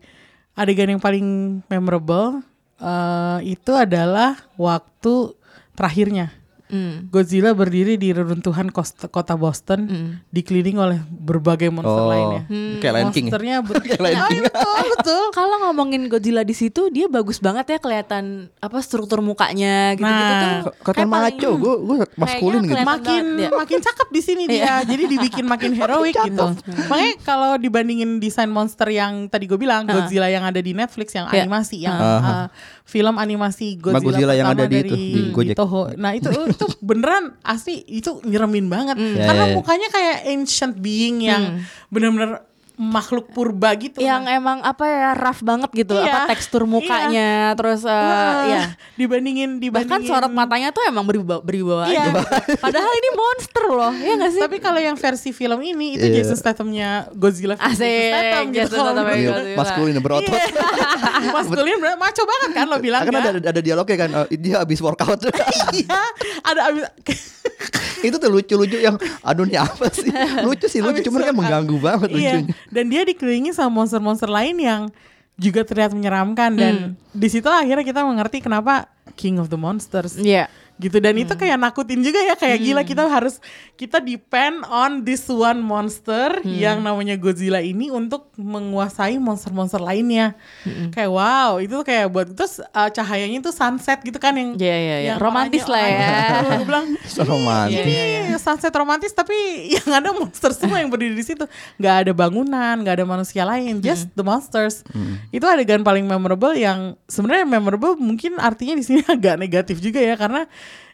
adegan 0.52 0.88
yang 0.88 1.00
paling 1.00 1.24
memorable 1.66 2.40
eh, 2.78 3.38
itu 3.46 3.72
adalah 3.72 4.36
waktu 4.56 5.36
terakhirnya. 5.72 6.32
Hmm. 6.72 7.06
Godzilla 7.06 7.52
berdiri 7.52 7.94
di 7.94 8.10
reruntuhan 8.10 8.72
kota 8.72 9.34
Boston, 9.34 9.80
Hmm. 9.82 10.10
dikelilingi 10.26 10.80
oleh 10.80 10.98
berbagai 11.04 11.68
monster 11.68 11.92
Oh, 11.94 12.08
lainnya. 12.08 12.42
kayak 12.80 12.92
Lion 12.94 13.10
King. 13.10 13.26
Monsternya 13.28 13.56
ber- 13.60 13.84
Kayak 13.84 14.00
Lion 14.00 14.20
King. 14.26 14.40
iya, 14.40 14.48
betul, 14.48 14.82
betul. 14.90 15.22
Kalau 15.30 15.56
ngomongin 15.62 16.02
Godzilla 16.06 16.42
di 16.42 16.52
situ 16.52 16.88
dia 16.88 17.06
bagus 17.06 17.38
banget 17.38 17.68
ya 17.68 17.78
kelihatan 17.78 18.24
apa 18.56 18.80
struktur 18.80 19.20
mukanya 19.20 19.92
gitu-gitu 19.92 20.32
Nah, 20.34 20.64
tuh. 20.64 20.72
Paling- 20.82 21.10
maco, 21.12 21.50
gue 21.54 21.74
gue 21.78 21.96
maskulin 22.14 22.62
gitu. 22.62 22.72
makin 22.78 22.88
banget, 23.28 23.44
ya. 23.44 23.48
makin 23.52 23.78
cakep 23.78 24.08
di 24.08 24.20
sini 24.20 24.42
Iya. 24.42 24.50
dia. 24.50 24.74
Jadi 24.88 25.02
dibikin 25.08 25.44
makin 25.44 25.72
heroik 25.78 26.16
gitu. 26.16 26.46
Makanya 26.88 27.12
kalau 27.20 27.50
dibandingin 27.54 28.16
desain 28.16 28.48
monster 28.48 28.88
yang 28.88 29.28
tadi 29.28 29.44
gue 29.44 29.56
bilang. 29.56 29.84
Godzilla 29.84 30.26
yang 30.26 30.42
ada 30.42 30.56
di 30.56 30.72
Netflix 30.72 31.12
yang 31.12 31.28
Iya. 31.28 31.44
animasi 31.44 31.76
yang 31.80 31.94
uh, 31.94 32.46
film 32.92 33.16
animasi 33.16 33.80
Godzilla, 33.80 34.04
Godzilla 34.04 34.34
yang 34.36 34.52
ada 34.52 34.68
di 34.68 34.76
dari 34.76 34.88
itu, 34.92 34.96
di 35.00 35.20
Gojek. 35.32 35.56
Toho. 35.56 35.96
Nah, 35.96 36.12
itu 36.12 36.28
itu 36.28 36.66
beneran 36.88 37.40
asli 37.40 37.80
itu 37.88 38.20
nyeremin 38.20 38.68
banget. 38.68 39.00
Ya, 39.00 39.32
Karena 39.32 39.44
ya, 39.48 39.50
ya. 39.50 39.54
mukanya 39.56 39.88
kayak 39.88 40.16
ancient 40.28 40.76
being 40.76 41.24
yang 41.24 41.42
Hmm. 41.42 41.64
bener-bener 41.88 42.44
makhluk 42.80 43.28
purba 43.30 43.76
gitu. 43.76 44.00
yang 44.00 44.24
Nah, 44.24 44.38
emang 44.38 44.58
apa 44.64 44.84
ya 44.88 45.10
rough 45.12 45.44
banget 45.44 45.70
gitu 45.76 45.92
Iya. 45.92 46.24
apa 46.24 46.32
tekstur 46.32 46.64
mukanya 46.64 47.52
terus 47.52 47.84
eh, 47.84 47.92
wah, 47.92 48.42
ya 48.48 48.62
dibandingin 48.96 49.60
dibandingin 49.60 49.88
bahkan 49.88 50.00
sorot 50.08 50.32
matanya 50.32 50.72
tuh 50.72 50.80
emang 50.88 51.04
berwibawa, 51.04 51.44
berwibawa 51.44 51.84
Iya. 51.90 52.08
aja. 52.08 52.22
Padahal 52.58 52.92
ini 52.96 53.10
monster 53.12 53.64
loh, 53.68 53.92
ya 53.92 54.12
gak 54.16 54.30
sih? 54.32 54.40
Tapi 54.40 54.56
kalau 54.58 54.80
yang 54.80 54.96
versi 54.96 55.30
film 55.36 55.60
ini 55.60 56.00
itu 56.00 56.06
Iya. 56.08 56.24
Jason 56.24 56.38
Statham-nya 56.38 57.12
Godzilla 57.12 57.60
Asik, 57.60 57.82
Statham 57.82 58.44
gitu. 58.50 58.56
Jason 58.64 58.78
Statham 58.80 59.04
yang 59.04 59.20
gue. 59.20 59.32
Godzilla. 59.32 59.58
maskulin 59.58 59.94
berotot. 60.00 60.32
Maskulin 61.36 61.76
bener 61.78 61.96
maco 61.96 62.22
banget 62.26 62.50
kan 62.56 62.66
lo 62.66 62.76
bilang 62.82 63.02
Kan 63.06 63.14
ada, 63.14 63.30
kan? 63.36 63.50
ada 63.52 63.60
dialognya 63.62 63.96
kan, 63.96 64.10
eh, 64.26 64.38
dia 64.40 64.56
habis 64.64 64.78
workout. 64.80 65.20
Iya, 65.72 66.00
ada 66.44 66.60
abis 66.68 66.84
itu 68.02 68.16
tuh 68.18 68.30
lucu-lucu 68.30 68.78
yang 68.82 68.98
aduh 69.22 69.46
ini 69.46 69.56
apa 69.58 69.86
sih? 69.94 70.10
Lucu 70.46 70.66
sih, 70.66 70.82
lucu 70.82 71.00
cuman 71.06 71.20
kan 71.30 71.34
mengganggu 71.34 71.76
banget 71.78 72.08
iya. 72.10 72.42
lucunya. 72.42 72.54
Dan 72.68 72.92
dia 72.92 73.02
dikelilingi 73.02 73.50
sama 73.50 73.82
monster-monster 73.82 74.28
lain 74.28 74.56
yang 74.60 74.82
juga 75.40 75.64
terlihat 75.64 75.96
menyeramkan 75.96 76.52
dan 76.54 76.74
di 77.10 77.28
situ 77.32 77.48
akhirnya 77.48 77.82
kita 77.82 78.04
mengerti 78.04 78.44
kenapa 78.44 78.86
King 79.16 79.40
of 79.40 79.48
the 79.48 79.56
Monsters 79.56 80.20
Iya. 80.20 80.46
Gitu. 80.82 80.98
Dan 80.98 81.14
itu 81.16 81.32
kayak 81.32 81.54
nakutin 81.56 82.02
juga 82.02 82.18
ya 82.18 82.34
kayak 82.34 82.58
gila 82.58 82.82
kita 82.82 83.06
harus 83.06 83.38
kita 83.78 84.02
depend 84.02 84.66
on 84.66 85.06
this 85.06 85.24
one 85.26 85.62
monster 85.62 86.42
yang 86.42 86.82
namanya 86.82 87.14
Godzilla 87.14 87.62
ini 87.62 87.88
untuk 87.88 88.34
menguasai 88.34 89.16
monster-monster 89.16 89.78
lainnya. 89.78 90.34
Kayak 90.90 91.10
wow 91.14 91.62
itu 91.62 91.72
tuh 91.72 91.86
kayak 91.86 92.06
buat 92.10 92.26
terus 92.34 92.58
uh, 92.60 92.90
cahayanya 92.90 93.38
tuh 93.40 93.54
sunset 93.54 94.02
gitu 94.02 94.18
kan 94.18 94.34
yang 94.34 94.54
Iya, 94.58 94.76
iya, 94.76 94.78
iya. 94.78 94.96
yang 95.14 95.18
Romantis 95.18 95.64
lah 95.66 95.82
ya. 95.86 96.08
Gue 96.58 96.66
bilang 96.66 96.86
So 97.12 97.22
romantis. 97.22 97.78
ini 97.78 98.34
sunset 98.36 98.74
romantis 98.74 99.12
tapi 99.14 99.34
yang 99.78 99.88
ada 99.88 100.10
monster 100.10 100.50
semua 100.50 100.82
yang 100.82 100.90
berdiri 100.90 101.14
di 101.14 101.24
situ. 101.24 101.46
Nggak 101.78 101.94
ada 102.06 102.12
bangunan 102.12 102.74
nggak 102.82 103.02
ada 103.02 103.06
manusia 103.06 103.46
lain 103.46 103.78
just 103.78 104.10
the 104.18 104.24
monsters. 104.26 104.82
Itu 105.30 105.46
adegan 105.46 105.86
paling 105.86 106.04
memorable 106.04 106.54
yang 106.54 106.98
sebenarnya 107.06 107.46
memorable 107.46 107.94
mungkin 107.98 108.38
artinya 108.38 108.74
di 108.74 108.84
sini 108.84 109.00
agak 109.14 109.38
negatif 109.38 109.78
juga 109.78 110.00
ya 110.02 110.14
karena 110.18 110.46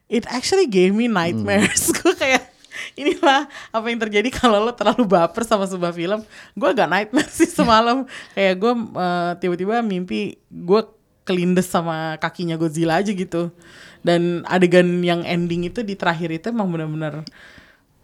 it 0.09 0.25
actually 0.29 0.67
gave 0.67 0.97
me 0.97 1.07
nightmares. 1.07 1.93
Gue 2.01 2.17
kayak 2.17 2.49
inilah 2.97 3.47
apa 3.71 3.87
yang 3.91 4.01
terjadi 4.01 4.29
kalau 4.33 4.65
lo 4.65 4.73
terlalu 4.73 5.05
baper 5.05 5.45
sama 5.45 5.69
sebuah 5.69 5.93
film. 5.93 6.25
Gue 6.57 6.69
agak 6.73 6.89
nightmare 6.89 7.31
sih 7.31 7.49
semalam. 7.49 8.09
Kayak 8.37 8.55
gue 8.59 8.73
eh, 8.75 9.33
tiba-tiba 9.43 9.85
mimpi 9.85 10.41
gue 10.49 10.81
kelindes 11.27 11.69
sama 11.69 12.17
kakinya 12.17 12.57
Godzilla 12.57 12.99
aja 12.99 13.13
gitu. 13.13 13.53
Dan 14.01 14.47
adegan 14.47 15.03
yang 15.03 15.27
ending 15.27 15.69
itu 15.69 15.83
di 15.83 15.99
terakhir 15.99 16.31
itu 16.33 16.55
emang 16.55 16.71
benar-benar 16.71 17.27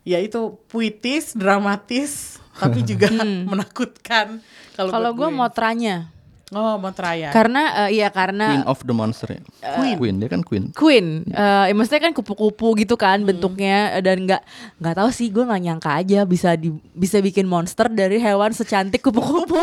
ya 0.05 0.21
itu 0.21 0.61
puitis, 0.69 1.33
dramatis, 1.33 2.39
tapi 2.55 2.85
juga 2.85 3.11
menakutkan. 3.51 4.45
Kalau 4.77 5.11
gue. 5.17 5.29
motranya. 5.33 6.14
Oh, 6.55 6.79
Motraya. 6.79 7.35
Karena 7.35 7.85
eh, 7.85 7.99
iya 7.99 8.09
Queen 8.09 8.15
karena 8.15 8.47
of 8.65 8.81
the 8.87 8.95
Monster 8.95 9.35
ya. 9.35 9.43
Queen. 9.75 9.99
Queen 9.99 10.15
dia 10.23 10.29
kan 10.31 10.41
Queen. 10.41 10.71
Queen, 10.71 11.27
eh 11.29 11.65
ya 11.69 11.75
maksudnya 11.75 12.07
kan 12.07 12.15
kupu-kupu 12.15 12.79
gitu 12.79 12.95
kan 12.95 13.27
bentuknya 13.27 13.99
eh, 13.99 14.03
dan 14.07 14.23
nggak 14.23 14.43
nggak 14.79 14.95
tahu 14.95 15.11
sih 15.11 15.35
gue 15.35 15.43
nggak 15.43 15.63
nyangka 15.67 15.91
aja 15.91 16.23
bisa 16.23 16.55
di, 16.55 16.71
bisa 16.95 17.19
bikin 17.19 17.45
monster 17.45 17.91
dari 17.91 18.23
hewan 18.23 18.55
secantik 18.55 19.03
kupu-kupu. 19.03 19.59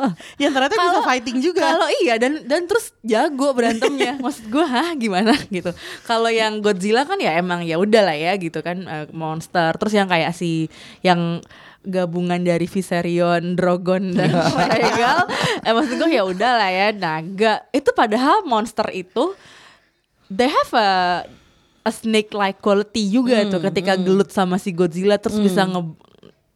yang 0.42 0.54
ternyata 0.54 0.74
bisa 0.74 0.88
Kalau- 0.94 1.04
fighting 1.04 1.38
juga. 1.42 1.66
Kalau 1.66 1.88
iya 2.00 2.14
dan 2.16 2.46
dan 2.46 2.64
terus 2.64 2.94
jago 3.02 3.50
berantemnya. 3.50 4.14
Maksud 4.24 4.46
gue 4.46 4.62
hah 4.64 4.94
gimana 4.94 5.34
gitu. 5.50 5.74
Kalau 6.06 6.30
yang 6.30 6.62
Godzilla 6.62 7.02
kan 7.02 7.18
ya 7.18 7.34
emang 7.34 7.66
ya 7.66 7.76
udah 7.76 8.06
lah 8.06 8.16
ya 8.16 8.38
gitu 8.38 8.62
kan 8.62 8.78
eh, 8.86 9.06
monster. 9.10 9.74
Terus 9.74 9.92
yang 9.98 10.06
kayak 10.06 10.30
si 10.30 10.70
yang 11.02 11.42
gabungan 11.86 12.42
dari 12.42 12.66
Viserion, 12.66 13.54
Drogon 13.54 14.12
dan 14.12 14.34
Regal. 14.82 15.30
eh, 15.62 15.72
maksud 15.72 15.94
gue 15.96 16.10
ya 16.10 16.26
udah 16.26 16.52
lah 16.58 16.70
ya 16.70 16.88
naga. 16.90 17.62
Itu 17.70 17.94
padahal 17.94 18.42
monster 18.42 18.90
itu 18.90 19.38
they 20.26 20.50
have 20.50 20.72
a 20.74 20.90
a 21.86 21.92
snake 21.94 22.34
like 22.34 22.58
quality 22.58 23.06
juga 23.06 23.46
tuh 23.46 23.62
ketika 23.70 23.94
gelut 23.94 24.34
sama 24.34 24.58
si 24.58 24.74
Godzilla 24.74 25.22
terus 25.22 25.38
bisa 25.38 25.62
nge 25.62 25.82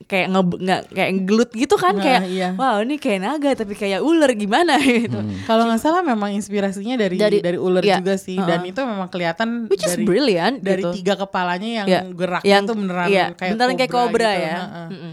kayak 0.00 0.26
nge 0.28 0.40
nggak 0.58 0.80
kayak 0.90 1.10
gelut 1.22 1.50
gitu 1.50 1.74
kan 1.74 1.92
Nah, 1.92 2.02
kayak 2.02 2.22
iya. 2.26 2.48
wow 2.52 2.80
ini 2.80 2.96
kayak 2.96 3.20
naga 3.20 3.50
tapi 3.54 3.72
kayak 3.72 4.00
ular 4.00 4.30
gimana 4.30 4.80
gitu. 4.82 5.18
Kalau 5.44 5.64
nggak 5.64 5.78
salah 5.78 6.00
memang 6.00 6.32
inspirasinya 6.32 6.96
dari 6.96 7.14
dari, 7.14 7.38
Dari- 7.38 7.56
ular 7.56 7.80
iya. 7.80 7.98
juga 7.98 8.14
sih 8.14 8.34
dan 8.34 8.60
Uh-uh. 8.60 8.70
itu 8.70 8.80
memang 8.80 9.06
kelihatan 9.06 9.48
Which 9.66 9.82
is 9.82 9.94
dari 9.94 10.04
brilliant 10.04 10.56
dari 10.58 10.82
gitu. 10.82 10.96
tiga 10.96 11.14
kepalanya 11.16 11.70
yang 11.76 11.86
Iya. 11.86 12.00
geraknya 12.10 12.48
yang 12.48 12.62
tuh 12.64 12.74
beneran 12.74 13.06
iya, 13.06 13.26
kayak 13.32 13.50
beneran 13.54 13.74
kayak 13.76 13.92
kobra 13.92 14.30
gitu. 14.32 14.42
ya. 14.42 14.56
Heeh. 14.56 14.86
Mm-mm. 14.90 15.12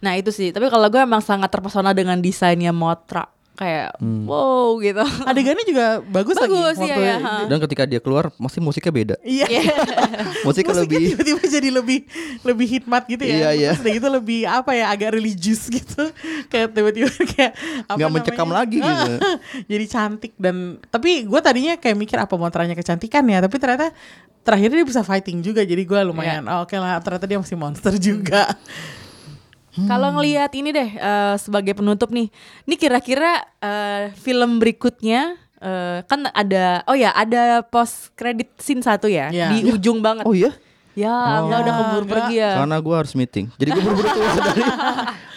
Nah 0.00 0.12
itu 0.14 0.30
sih. 0.30 0.48
Tapi 0.48 0.66
kalau 0.66 0.86
gue 0.86 0.96
emang 0.98 1.20
sangat 1.20 1.48
terpesona 1.48 1.90
dengan 1.90 2.16
desainnya 2.18 2.70
Mothra 2.70 3.28
kayak 3.60 3.92
wow 4.24 4.80
gitu. 4.80 5.04
Adegannya 5.28 5.64
juga 5.68 5.86
bagus, 6.00 6.32
Bagus, 6.32 6.80
lagi. 6.80 6.88
iya, 6.88 6.96
iya. 7.20 7.44
Dan 7.44 7.60
ketika 7.60 7.84
dia 7.84 8.00
keluar 8.00 8.32
masih 8.40 8.64
musiknya 8.64 8.88
beda. 8.88 9.14
Iya. 9.20 9.44
Musiknya 10.48 10.72
Musiknya 10.72 10.74
lebih 10.80 11.00
tiba-tiba 11.12 11.40
jadi 11.44 11.68
lebih 11.68 11.98
lebih 12.40 12.66
hikmat 12.72 13.02
gitu 13.04 13.20
ya. 13.28 13.36
Iya, 13.36 13.48
iya. 13.52 13.70
Terus 13.76 14.00
gitu 14.00 14.08
lebih 14.08 14.40
apa 14.48 14.72
ya 14.72 14.88
agak 14.88 15.12
religius 15.12 15.68
gitu. 15.68 16.08
kayak 16.48 16.72
tiba-tiba 16.72 17.12
kayak 17.36 17.52
apa 17.84 17.96
Nggak 18.00 18.10
mencekam 18.10 18.48
namanya? 18.48 18.60
lagi 18.64 18.78
gitu. 18.80 19.12
jadi 19.76 19.84
cantik 19.86 20.32
dan 20.40 20.56
tapi 20.88 21.28
gue 21.28 21.40
tadinya 21.44 21.76
kayak 21.76 21.96
mikir 22.00 22.16
apa 22.16 22.32
monsternya 22.34 22.72
kecantikan 22.72 23.28
ya, 23.28 23.44
tapi 23.44 23.60
ternyata 23.60 23.92
terakhir 24.40 24.72
dia 24.72 24.86
bisa 24.88 25.04
fighting 25.04 25.44
juga. 25.44 25.60
Jadi 25.60 25.84
gue 25.84 26.00
lumayan 26.00 26.48
Iya. 26.48 26.52
oh, 26.56 26.58
oke 26.64 26.76
lah 26.80 26.96
ternyata 27.04 27.28
dia 27.28 27.36
masih 27.36 27.60
monster 27.60 27.92
juga. 28.00 28.48
Kalau 29.70 30.10
ngelihat 30.12 30.50
ini 30.52 30.70
deh 30.70 30.90
eh, 30.92 31.34
sebagai 31.36 31.72
penutup 31.72 32.10
nih, 32.10 32.26
ini 32.64 32.74
kira-kira 32.74 33.38
eh, 33.56 34.10
film 34.14 34.58
berikutnya 34.58 35.34
eh, 35.56 36.02
kan 36.02 36.26
ada 36.26 36.82
oh 36.84 36.94
ya 36.94 37.10
ada 37.10 37.62
post 37.62 38.10
credit 38.12 38.50
scene 38.56 38.80
satu 38.80 39.06
ya 39.06 39.30
Iya. 39.30 39.46
di 39.52 39.70
ujung 39.70 40.02
banget. 40.02 40.26
Oh 40.26 40.34
iya? 40.34 40.50
Ya, 40.98 41.14
Angga 41.14 41.62
udah 41.62 41.74
keburu 41.78 42.04
pergi 42.04 42.42
ya. 42.42 42.50
Karena 42.60 42.76
gue 42.76 42.94
harus 42.98 43.14
meeting. 43.14 43.46
Jadi 43.54 43.68
gue 43.72 43.78
buru-buru 43.80 44.10
keluar 44.10 44.36
dari. 44.50 44.62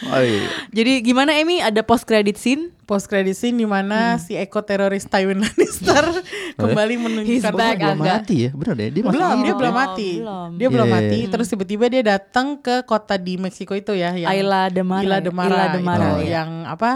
Oh, 0.09 0.19
iya. 0.19 0.49
Jadi 0.73 0.93
gimana 1.05 1.31
Emi 1.37 1.61
ada 1.61 1.79
post 1.85 2.09
credit 2.09 2.35
scene? 2.35 2.73
Post 2.83 3.07
credit 3.07 3.31
scene 3.31 3.55
di 3.55 3.63
mana 3.63 4.15
si 4.17 4.33
eko 4.33 4.59
teroris 4.59 5.03
Tywin 5.03 5.39
Lannister 5.39 6.03
kembali 6.59 6.95
menunjukkan 6.97 7.51
back, 7.51 7.77
belum 7.77 7.97
Angga. 7.97 8.13
mati 8.13 8.35
ya? 8.37 8.51
Bener 8.51 8.73
deh, 8.75 8.89
dia 8.89 9.01
masih 9.01 9.15
belum 9.15 9.37
dia 9.39 9.53
belum 9.53 9.71
ya? 9.71 9.79
mati 9.79 10.09
belum. 10.15 10.49
dia 10.53 10.67
belum 10.69 10.85
Iya, 10.85 10.93
mati 10.93 11.19
terus 11.27 11.47
tiba-tiba 11.47 11.85
dia 11.87 12.03
datang 12.03 12.47
ke 12.55 12.83
kota 12.83 13.15
di 13.15 13.35
Meksiko 13.35 13.73
itu 13.73 13.91
ya 13.91 14.11
yang 14.13 14.29
Isla 14.29 14.67
de 14.67 14.81
Mara 14.81 15.01
Isla 15.01 15.15
ya? 15.15 15.21
de 15.21 15.31
Mara, 15.31 15.47
Isla 15.49 15.63
de 15.65 15.71
itu, 15.73 15.85
Mara, 15.85 16.09
iya. 16.17 16.29
yang 16.35 16.49
apa 16.65 16.91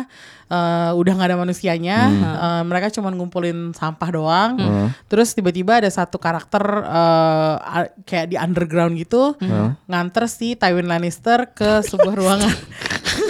eh, 0.45 0.91
udah 0.93 1.11
nggak 1.13 1.29
ada 1.29 1.37
manusianya 1.37 1.97
eh, 2.37 2.63
mereka 2.63 2.87
cuma 2.89 3.09
ngumpulin 3.09 3.71
sampah 3.71 4.09
doang 4.09 4.51
Hmm. 4.57 4.89
terus 5.05 5.31
tiba-tiba 5.31 5.77
ada 5.77 5.87
satu 5.87 6.17
karakter 6.17 6.61
eh, 6.83 7.55
a- 7.59 7.93
kayak 8.01 8.27
di 8.27 8.35
underground 8.35 8.93
gitu 8.95 9.33
Hmm. 9.37 9.79
nganter 9.85 10.27
si 10.27 10.53
Tywin 10.53 10.85
Lannister 10.85 11.47
ke 11.49 11.79
sebuah 11.81 12.13
ruangan 12.13 12.51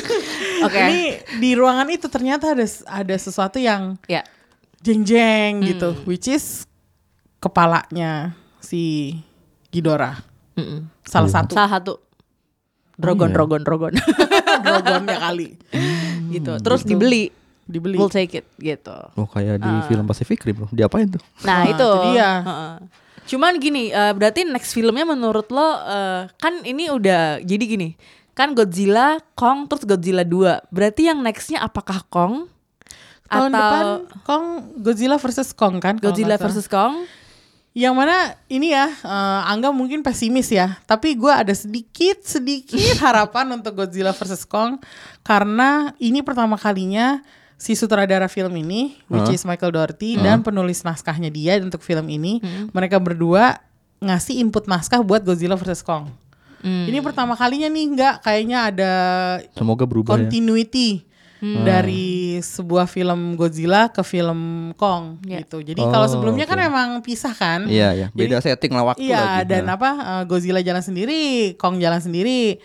Oke. 0.62 0.80
ini 0.80 1.00
di 1.38 1.54
ruangan 1.54 1.88
itu 1.88 2.08
ternyata 2.08 2.52
ada 2.52 2.66
ada 2.88 3.16
sesuatu 3.16 3.58
yang 3.58 3.96
Ya. 4.06 4.24
jeng-jeng 4.80 5.60
Hmm. 5.60 5.68
gitu 5.68 5.90
which 6.04 6.26
is 6.26 6.66
kepalanya 7.38 8.34
si 8.60 9.14
Ghidorah 9.70 10.18
Mm-mm. 10.54 10.90
salah 11.02 11.30
satu 11.30 11.54
Salah 11.54 11.72
satu. 11.72 11.94
Drogon, 12.96 13.30
iya. 13.30 13.36
Drogon, 13.36 13.62
Drogon. 13.62 13.94
dragonnya 14.66 15.18
kali 15.22 15.54
gitu. 16.32 16.58
Terus 16.58 16.82
dibeli. 16.82 17.30
dibeli 17.64 17.94
We'll 17.94 18.10
take 18.10 18.34
it 18.34 18.48
gitu. 18.58 18.96
Oh 19.14 19.28
kayak 19.28 19.60
di 19.60 19.70
film 19.86 20.04
Pacific 20.04 20.42
Rim 20.42 20.66
loh. 20.66 20.72
Diapain 20.72 21.06
tuh? 21.06 21.22
Nah, 21.44 21.62
Nah, 21.62 21.64
itu. 21.68 21.90
dia. 22.10 22.32
Heeh. 22.42 22.74
Cuman 23.28 23.54
gini, 23.58 23.92
eh, 23.92 24.14
berarti 24.14 24.48
next 24.48 24.72
filmnya 24.72 25.04
menurut 25.04 25.46
lo 25.48 25.78
eh, 25.78 26.32
kan 26.34 26.64
ini 26.64 26.90
udah 26.90 27.38
jadi 27.40 27.64
gini. 27.68 27.94
Kan 28.38 28.54
Godzilla, 28.54 29.18
Kong, 29.34 29.66
terus 29.66 29.82
Godzilla 29.90 30.22
2. 30.22 30.70
Berarti 30.70 31.10
yang 31.10 31.26
nextnya 31.26 31.66
apakah 31.66 32.06
Kong? 32.06 32.54
tahun 33.28 33.52
atau 33.52 33.60
depan 33.60 33.84
Kong 34.24 34.46
Godzilla 34.80 35.18
versus 35.20 35.52
Kong 35.52 35.84
kan 35.84 36.00
Godzilla 36.00 36.40
versus 36.40 36.66
Kong? 36.66 37.04
yang 37.78 37.94
mana 37.94 38.34
ini 38.50 38.74
ya 38.74 38.90
eh, 38.90 39.52
Angga 39.54 39.70
mungkin 39.70 40.02
pesimis 40.02 40.50
ya. 40.50 40.82
Tapi 40.90 41.14
gue 41.14 41.30
ada 41.30 41.54
sedikit 41.54 42.26
sedikit 42.26 42.98
harapan 43.06 43.54
untuk 43.54 43.78
Godzilla 43.78 44.18
versus 44.18 44.50
Kong. 44.50 44.82
Karena 45.22 45.94
ini 46.02 46.26
pertama 46.26 46.58
kalinya 46.58 47.22
si 47.54 47.78
sutradara 47.78 48.26
film 48.30 48.54
ini 48.58 48.98
which 49.10 49.34
is 49.34 49.46
Michael 49.46 49.74
Dougherty 49.74 50.18
dan 50.18 50.46
penulis 50.46 50.86
naskahnya 50.86 51.34
dia 51.34 51.58
untuk 51.58 51.82
film 51.82 52.06
ini 52.06 52.38
mereka 52.70 53.02
berdua 53.02 53.58
ngasih 53.98 54.38
input 54.46 54.70
naskah 54.70 55.02
buat 55.02 55.26
Godzilla 55.26 55.58
versus 55.58 55.82
Kong 55.82 56.27
Hmm. 56.60 56.86
ini 56.86 56.98
pertama 57.00 57.34
kalinya 57.34 57.68
nih 57.68 57.86
nggak 57.92 58.16
kayaknya 58.22 58.58
ada 58.66 58.92
Semoga 59.52 59.84
berubah 59.84 60.14
ya. 60.14 60.26
continuity 60.26 61.06
dari 61.40 62.08
sebuah 62.40 62.86
film 62.86 63.38
Godzilla 63.38 63.90
ke 63.90 64.02
film 64.02 64.74
Kong 64.74 65.22
Ya. 65.22 65.38
gitu. 65.40 65.62
Jadi 65.62 65.78
Oh, 65.80 65.94
kalau 65.94 66.10
sebelumnya 66.10 66.44
kan 66.44 66.58
oke. 66.58 66.66
emang 66.66 66.90
pisah 67.00 67.30
kan. 67.30 67.70
Iya 67.70 67.94
ya, 67.94 68.08
beda 68.10 68.42
setting 68.42 68.74
lah 68.74 68.82
waktu 68.88 69.06
Iya 69.06 69.22
lagi. 69.46 69.46
dan 69.48 69.64
Nah. 69.64 69.78
apa 69.78 69.90
uh, 69.96 70.24
Godzilla 70.26 70.60
jalan 70.60 70.82
sendiri, 70.82 71.54
Kong 71.54 71.78
jalan 71.78 72.02
sendiri. 72.02 72.58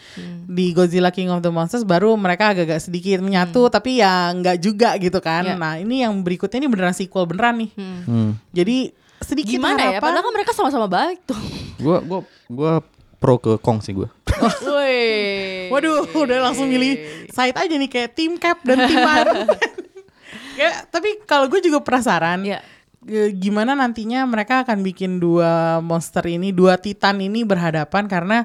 Di 0.49 0.73
Godzilla 0.73 1.13
King 1.13 1.29
of 1.29 1.41
the 1.41 1.53
Monsters 1.53 1.85
baru 1.85 2.17
mereka 2.17 2.57
agak-agak 2.57 2.81
sedikit 2.81 3.21
menyatu 3.21 3.69
tapi 3.69 4.01
ya 4.01 4.33
nggak 4.33 4.57
juga 4.59 4.97
gitu 4.97 5.21
kan. 5.21 5.45
Iya. 5.45 5.55
Nah, 5.55 5.77
ini 5.77 6.01
yang 6.01 6.17
berikutnya 6.19 6.57
ini 6.59 6.69
beneran 6.71 6.97
sequel 6.97 7.29
beneran 7.29 7.61
nih. 7.61 7.71
Hmm. 7.77 8.41
Jadi 8.51 8.89
sedikit 9.21 9.53
Gimana 9.53 9.79
ya? 9.79 9.89
harapan. 9.93 10.03
Padahal 10.03 10.25
kan 10.25 10.33
mereka 10.33 10.53
sama-sama 10.53 10.89
baik 10.89 11.21
tuh. 11.23 11.37
Gua 11.77 12.01
gua 12.01 12.21
gua 12.49 12.73
pro 13.23 13.39
ke 13.39 13.63
Kong 13.63 13.79
sih. 13.79 13.95
Woi. 13.95 15.71
Waduh, 15.71 16.11
udah 16.11 16.51
langsung 16.51 16.67
milih 16.67 16.99
side 17.31 17.55
aja 17.55 17.75
nih 17.79 17.87
kayak 17.87 18.11
tim 18.19 18.35
cap 18.35 18.59
dan 18.67 18.83
tim 18.91 18.99
Iron 18.99 19.47
Man. 19.47 19.49
Kayak, 20.53 20.77
tapi 20.91 21.23
kalau 21.25 21.47
gue 21.47 21.63
juga 21.63 21.81
penasaran 21.81 22.43
Iya. 22.45 22.61
e, 23.07 23.33
gimana 23.33 23.73
nantinya 23.73 24.27
mereka 24.27 24.67
akan 24.67 24.83
bikin 24.83 25.17
dua 25.17 25.79
monster 25.81 26.27
ini, 26.27 26.51
dua 26.51 26.77
titan 26.77 27.23
ini 27.23 27.47
berhadapan 27.47 28.05
karena 28.11 28.45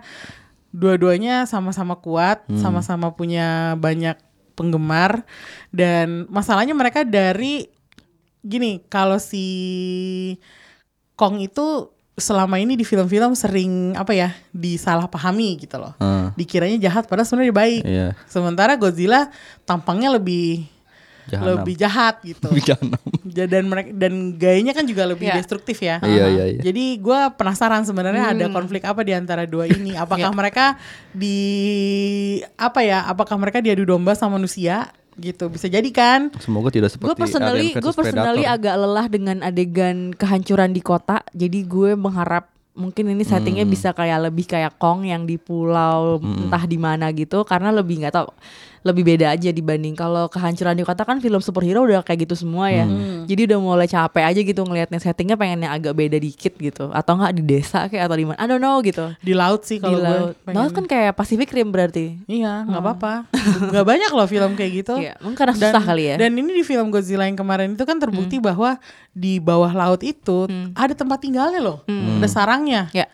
dua-duanya 0.71 1.49
sama-sama 1.49 1.97
kuat, 1.97 2.45
sama-sama 2.53 3.09
punya 3.11 3.73
banyak 3.75 4.15
penggemar 4.53 5.25
dan 5.73 6.29
masalahnya 6.29 6.77
mereka 6.77 7.01
dari 7.03 7.67
gini, 8.39 8.79
kalau 8.87 9.17
si 9.17 9.45
Kong 11.17 11.41
itu 11.41 11.89
selama 12.17 12.57
ini 12.57 12.73
di 12.73 12.81
film-film 12.81 13.37
sering 13.37 13.93
apa 13.93 14.09
ya 14.09 14.33
disalahpahami 14.49 15.61
gitu 15.61 15.77
loh 15.77 15.93
Ah, 16.01 16.33
dikiranya 16.33 16.81
jahat 16.81 17.05
padahal 17.05 17.29
sebenarnya 17.29 17.53
baik. 17.53 17.81
Iya. 17.85 18.07
Sementara 18.25 18.73
Godzilla 18.73 19.29
tampangnya 19.63 20.09
lebih 20.09 20.65
Jahanam. 21.29 21.61
lebih 21.61 21.75
jahat 21.77 22.15
gitu. 22.25 22.49
Jahanam. 22.73 23.03
Dan 23.27 23.67
mereka 23.67 23.91
dan 23.93 24.13
gayanya 24.33 24.73
kan 24.73 24.87
juga 24.87 25.05
lebih 25.05 25.27
Iya. 25.29 25.35
destruktif 25.37 25.77
ya. 25.77 25.99
Iya, 26.01 26.25
iya, 26.31 26.45
iya. 26.55 26.61
Jadi 26.63 26.97
gue 26.97 27.19
penasaran 27.37 27.83
sebenarnya 27.83 28.33
ada 28.33 28.45
konflik 28.49 28.81
apa 28.81 29.03
di 29.05 29.13
antara 29.13 29.45
dua 29.45 29.67
ini. 29.67 29.93
Apakah 30.03 30.33
mereka 30.33 30.79
di 31.13 31.37
apa 32.55 32.81
ya? 32.81 33.05
Apakah 33.05 33.37
mereka 33.37 33.61
diadu 33.61 33.85
domba 33.85 34.15
sama 34.15 34.39
manusia 34.39 34.89
gitu? 35.17 35.45
Bisa 35.47 35.65
jadi 35.65 35.89
kan? 35.89 36.29
Semoga 36.37 36.69
tidak 36.69 36.89
seperti 36.89 37.07
Gue 37.07 37.17
personally, 37.17 37.67
gue 37.71 37.93
personally 37.93 38.43
Predator. 38.43 38.57
agak 38.61 38.75
lelah 38.77 39.07
dengan 39.07 39.37
adegan 39.41 39.97
kehancuran 40.11 40.71
di 40.71 40.79
kota. 40.79 41.25
Jadi 41.31 41.59
gue 41.63 41.93
mengharap 41.93 42.47
mungkin 42.73 43.09
ini 43.09 43.25
settingnya 43.25 43.65
Hmm. 43.65 43.73
bisa 43.73 43.89
kayak 43.89 44.29
lebih 44.29 44.45
kayak 44.45 44.77
Kong 44.77 45.01
yang 45.01 45.25
di 45.25 45.35
pulau 45.35 46.21
entah 46.21 46.63
di 46.63 46.77
mana 46.77 47.09
gitu. 47.09 47.41
Karena 47.41 47.73
lebih 47.73 47.99
nggak 47.99 48.13
tau, 48.13 48.29
lebih 48.87 49.03
beda 49.03 49.35
aja 49.35 49.51
dibanding 49.51 49.91
kalau 49.93 50.31
kehancuran 50.31 50.79
di 50.79 50.87
kota 50.87 51.03
kan 51.03 51.19
film 51.19 51.43
superhero 51.43 51.83
udah 51.83 51.99
kayak 52.01 52.23
gitu 52.23 52.47
semua 52.47 52.71
ya. 52.71 52.87
Jadi 53.27 53.51
udah 53.51 53.59
mulai 53.59 53.87
capek 53.91 54.23
aja 54.23 54.39
gitu 54.39 54.63
ngelihatnya 54.63 55.03
settingnya 55.03 55.35
pengen 55.35 55.67
yang 55.67 55.75
agak 55.75 55.91
beda 55.91 56.15
dikit 56.15 56.55
gitu 56.55 56.87
atau 56.95 57.19
enggak 57.19 57.33
di 57.35 57.43
desa 57.43 57.91
kayak 57.91 58.07
atau 58.07 58.15
di 58.15 58.25
mana. 58.25 58.39
I 58.39 58.45
don't 58.47 58.63
know 58.63 58.79
gitu. 58.79 59.11
Di 59.19 59.35
laut 59.35 59.67
sih 59.67 59.77
Di 59.77 59.83
kalau 59.83 59.99
gue. 59.99 60.07
laut. 60.07 60.35
pengen. 60.47 60.55
Laut 60.55 60.71
kan 60.71 60.85
kayak 60.87 61.11
Pacific 61.13 61.51
Rim 61.51 61.69
berarti. 61.69 62.15
Iya, 62.31 62.63
nggak 62.63 62.81
apa-apa. 62.81 63.13
Nggak 63.75 63.85
banyak 63.85 64.11
loh 64.15 64.27
film 64.31 64.51
kayak 64.55 64.71
gitu. 64.71 64.93
Iya, 64.95 65.13
mungkin 65.19 65.35
karena 65.35 65.53
susah 65.53 65.83
kali 65.83 66.03
ya. 66.09 66.15
Dan 66.15 66.31
ini 66.39 66.51
di 66.55 66.63
film 66.63 66.87
Godzilla 66.87 67.27
yang 67.27 67.35
kemarin 67.35 67.75
itu 67.75 67.83
kan 67.83 67.99
terbukti 67.99 68.39
bahwa 68.39 68.79
di 69.11 69.43
bawah 69.43 69.73
laut 69.75 69.99
itu 70.05 70.47
ada 70.77 70.93
tempat 70.95 71.19
tinggalnya 71.19 71.59
loh, 71.59 71.83
ada 71.89 72.27
sarangnya. 72.29 72.87
Ya. 72.95 73.11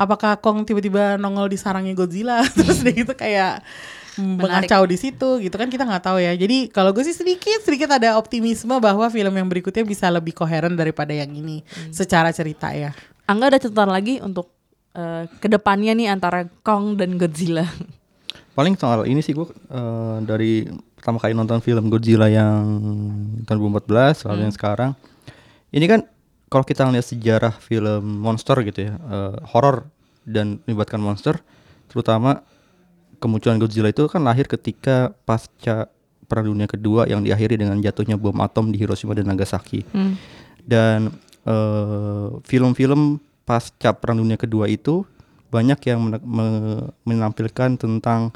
Apakah 0.00 0.40
Kong 0.40 0.64
tiba-tiba 0.64 1.20
nongol 1.20 1.52
di 1.52 1.60
sarangnya 1.60 1.92
Godzilla 1.92 2.40
terus 2.56 2.80
dia 2.80 2.96
gitu 2.96 3.12
kayak 3.12 3.60
mengacau 4.18 4.82
di 4.88 4.96
situ 4.98 5.38
gitu 5.38 5.54
kan 5.54 5.70
kita 5.70 5.86
nggak 5.86 6.02
tahu 6.02 6.18
ya. 6.18 6.34
Jadi 6.34 6.72
kalau 6.72 6.90
gue 6.90 7.04
sih 7.06 7.14
sedikit 7.14 7.62
sedikit 7.62 7.94
ada 7.94 8.18
optimisme 8.18 8.74
bahwa 8.82 9.06
film 9.12 9.34
yang 9.36 9.46
berikutnya 9.46 9.86
bisa 9.86 10.10
lebih 10.10 10.34
koheren 10.34 10.74
daripada 10.74 11.14
yang 11.14 11.30
ini 11.30 11.62
secara 11.94 12.34
cerita 12.34 12.74
ya. 12.74 12.90
Angga 13.30 13.54
ada 13.54 13.58
catatan 13.62 13.90
lagi 13.94 14.18
untuk 14.18 14.50
eh, 14.96 15.30
ke 15.38 15.46
depannya 15.46 15.94
nih 15.94 16.08
antara 16.10 16.50
Kong 16.66 16.98
dan 16.98 17.14
Godzilla. 17.14 17.68
Paling 18.58 18.74
soal 18.74 19.06
ini 19.06 19.22
sih 19.22 19.36
gue 19.36 19.46
eh, 19.46 20.16
dari 20.26 20.66
pertama 20.98 21.22
kali 21.22 21.32
nonton 21.32 21.62
film 21.62 21.86
Godzilla 21.88 22.26
yang 22.26 22.66
tahun 23.46 23.58
2014 23.86 24.26
lalu 24.26 24.40
yang 24.50 24.54
sekarang. 24.54 24.92
Ini 25.70 25.86
kan 25.86 26.00
kalau 26.50 26.66
kita 26.66 26.82
ngeliat 26.82 27.06
sejarah 27.06 27.54
film 27.62 28.02
monster 28.18 28.58
gitu 28.66 28.90
ya, 28.90 28.98
eh, 28.98 29.38
horor 29.54 29.86
dan 30.26 30.58
melibatkan 30.66 30.98
monster, 30.98 31.38
terutama 31.86 32.42
kemunculan 33.20 33.60
Godzilla 33.60 33.92
itu 33.92 34.08
kan 34.08 34.24
lahir 34.24 34.48
ketika 34.48 35.12
pasca 35.22 35.86
Perang 36.24 36.46
Dunia 36.48 36.64
Kedua 36.64 37.04
yang 37.04 37.20
diakhiri 37.20 37.58
dengan 37.58 37.76
jatuhnya 37.78 38.14
bom 38.14 38.34
atom 38.38 38.70
di 38.70 38.78
Hiroshima 38.78 39.12
dan 39.12 39.28
Nagasaki. 39.28 39.84
Dan 40.62 41.12
eh, 41.42 42.28
film-film 42.46 43.18
pasca 43.44 43.92
Perang 43.92 44.18
Dunia 44.18 44.38
Kedua 44.38 44.64
itu 44.66 45.02
banyak 45.50 45.80
yang 45.84 45.98
men- 46.00 46.22
me- 46.22 46.88
menampilkan 47.02 47.74
tentang 47.74 48.30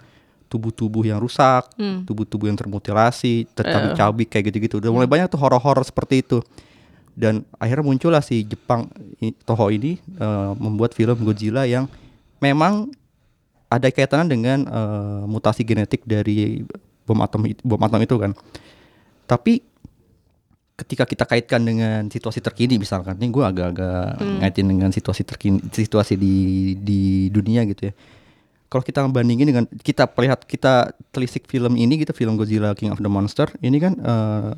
tubuh-tubuh 0.50 1.02
yang 1.02 1.18
rusak, 1.18 1.70
tubuh-tubuh 2.02 2.46
yang 2.46 2.58
termutilasi, 2.58 3.46
tercabik-cabik 3.54 4.28
kayak 4.28 4.44
gitu-gitu. 4.50 4.78
Udah 4.78 4.90
mulai 4.90 5.06
banyak 5.06 5.26
tuh 5.26 5.38
horor-horor 5.38 5.82
seperti 5.82 6.22
itu. 6.22 6.42
Dan 7.14 7.46
akhirnya 7.56 7.86
muncullah 7.86 8.18
si 8.18 8.42
Jepang 8.42 8.90
Toho 9.46 9.70
ini 9.70 9.94
eh, 9.98 10.52
membuat 10.58 10.92
film 10.92 11.22
Godzilla 11.22 11.62
yang 11.62 11.86
memang 12.38 12.90
ada 13.74 13.90
kaitannya 13.90 14.30
dengan 14.30 14.58
eh, 14.64 15.22
mutasi 15.26 15.66
genetik 15.66 16.06
dari 16.06 16.62
bom 17.04 17.18
atom 17.18 17.42
it- 17.50 17.64
bom 17.66 17.80
atom 17.82 18.00
itu 18.00 18.16
kan. 18.16 18.32
Tapi 19.26 19.60
ketika 20.74 21.06
kita 21.06 21.24
kaitkan 21.26 21.62
dengan 21.62 22.10
situasi 22.10 22.42
terkini 22.42 22.82
misalkan 22.82 23.14
ini 23.22 23.30
gue 23.30 23.44
agak-agak 23.46 24.18
ngaitin 24.42 24.66
dengan 24.66 24.90
situasi 24.90 25.22
terkini 25.22 25.62
situasi 25.70 26.18
di 26.18 26.34
di 26.82 27.30
dunia 27.30 27.62
gitu 27.62 27.88
ya 27.88 27.92
kalau 28.66 28.82
kita 28.82 29.06
bandingin 29.06 29.46
dengan 29.46 29.64
kita 29.70 30.10
perlihat 30.10 30.42
kita 30.50 30.90
telisik 31.14 31.46
film 31.46 31.78
ini 31.78 32.02
gitu 32.02 32.10
film 32.10 32.34
Godzilla 32.34 32.74
King 32.74 32.90
of 32.90 32.98
the 32.98 33.06
Monster 33.06 33.46
ini 33.62 33.78
kan 33.78 33.94
eh, 34.02 34.50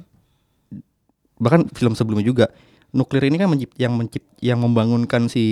bahkan 1.37 1.69
film 1.77 1.93
sebelumnya 1.93 2.25
juga 2.25 2.47
nuklir 2.97 3.29
ini 3.29 3.37
kan 3.37 3.53
mencipt, 3.53 3.77
yang 3.77 3.93
mencipt, 3.93 4.25
yang 4.41 4.57
membangunkan 4.57 5.29
si 5.29 5.45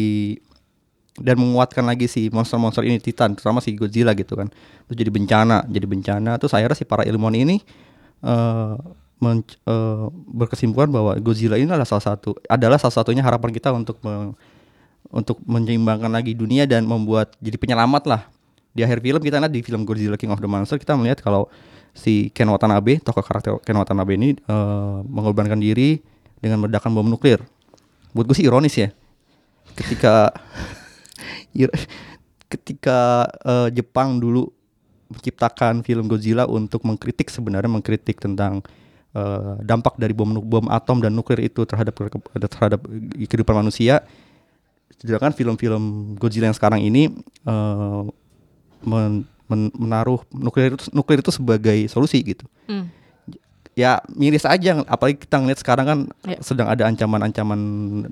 dan 1.15 1.39
menguatkan 1.39 1.87
lagi 1.87 2.11
si 2.11 2.27
monster-monster 2.27 2.83
ini 2.83 2.99
Titan 2.99 3.39
terutama 3.39 3.63
si 3.63 3.71
Godzilla 3.79 4.11
gitu 4.19 4.35
kan. 4.35 4.51
Terus 4.91 4.97
jadi 4.99 5.11
bencana 5.15 5.63
jadi 5.71 5.87
bencana. 5.87 6.35
Terus 6.43 6.53
akhirnya 6.55 6.75
si 6.75 6.83
para 6.83 7.07
ilmuwan 7.07 7.39
ini 7.39 7.63
eh 8.25 8.75
men- 9.23 9.47
eh, 9.47 10.07
berkesimpulan 10.11 10.91
bahwa 10.91 11.15
Godzilla 11.23 11.55
ini 11.55 11.71
adalah 11.71 11.87
salah 11.87 12.03
satu 12.03 12.35
adalah 12.51 12.79
salah 12.83 12.95
satunya 12.99 13.23
harapan 13.23 13.55
kita 13.55 13.71
untuk 13.71 14.03
me- 14.03 14.35
untuk 15.15 15.39
menyeimbangkan 15.47 16.11
lagi 16.11 16.35
dunia 16.35 16.67
dan 16.67 16.83
membuat 16.83 17.39
jadi 17.39 17.55
penyelamat 17.63 18.11
lah. 18.11 18.23
Di 18.75 18.83
akhir 18.83 18.99
film 18.99 19.23
kita 19.23 19.39
lihat 19.39 19.55
di 19.55 19.63
film 19.63 19.87
Godzilla 19.87 20.19
King 20.19 20.35
of 20.35 20.43
the 20.43 20.51
Monster 20.51 20.83
kita 20.83 20.99
melihat 20.99 21.23
kalau 21.23 21.47
si 21.95 22.35
Ken 22.35 22.51
Watanabe 22.51 22.99
tokoh 22.99 23.23
karakter 23.23 23.55
Ken 23.63 23.79
Watanabe 23.79 24.19
ini 24.19 24.35
eh, 24.35 24.99
mengorbankan 25.07 25.63
diri 25.63 26.03
dengan 26.43 26.67
meledakan 26.67 26.91
bom 26.91 27.07
nuklir. 27.07 27.39
Buat 28.11 28.27
gue 28.27 28.37
sih 28.37 28.47
ironis 28.51 28.75
ya. 28.75 28.91
Ketika 29.79 30.35
ketika 32.53 33.25
eh, 33.43 33.69
Jepang 33.73 34.19
dulu 34.19 34.51
menciptakan 35.09 35.85
film 35.85 36.07
Godzilla 36.07 36.45
untuk 36.45 36.83
mengkritik 36.83 37.31
sebenarnya 37.31 37.71
mengkritik 37.71 38.19
tentang 38.19 38.63
eh, 39.13 39.55
dampak 39.63 39.95
dari 39.97 40.13
bom 40.13 40.35
bom 40.43 40.67
atom 40.69 40.99
dan 40.99 41.15
nuklir 41.15 41.41
itu 41.41 41.63
terhadap 41.63 41.95
terhadap 42.51 42.81
kehidupan 43.15 43.55
manusia 43.55 44.03
sedangkan 44.95 45.35
film-film 45.35 46.15
Godzilla 46.17 46.49
yang 46.51 46.57
sekarang 46.57 46.81
ini 46.81 47.11
eh, 47.45 48.03
men- 48.83 49.27
men- 49.45 49.75
menaruh 49.75 50.25
nuklir 50.31 50.73
itu 50.73 50.89
nuklir 50.91 51.21
itu 51.21 51.33
sebagai 51.33 51.79
solusi 51.87 52.21
gitu 52.25 52.47
Hmm. 52.65 52.89
Ya 53.75 53.99
miris 54.09 54.47
aja 54.47 54.83
apalagi 54.85 55.19
kita 55.19 55.37
ngeliat 55.37 55.59
sekarang 55.59 55.85
kan 55.85 55.99
Ya. 56.25 56.39
sedang 56.41 56.67
ada 56.67 56.87
ancaman-ancaman 56.87 57.61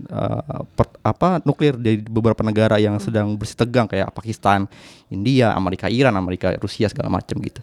uh, 0.05 0.67
per- 0.69 0.99
apa 1.01 1.39
nuklir 1.43 1.75
dari 1.75 1.99
beberapa 1.99 2.43
negara 2.43 2.77
yang 2.77 2.99
sedang 2.99 3.35
bersitegang 3.35 3.87
kayak 3.87 4.11
Pakistan, 4.11 4.67
India, 5.07 5.55
Amerika, 5.55 5.87
Iran, 5.87 6.15
Amerika, 6.15 6.51
Rusia 6.59 6.87
segala 6.87 7.09
macam 7.09 7.39
gitu. 7.39 7.63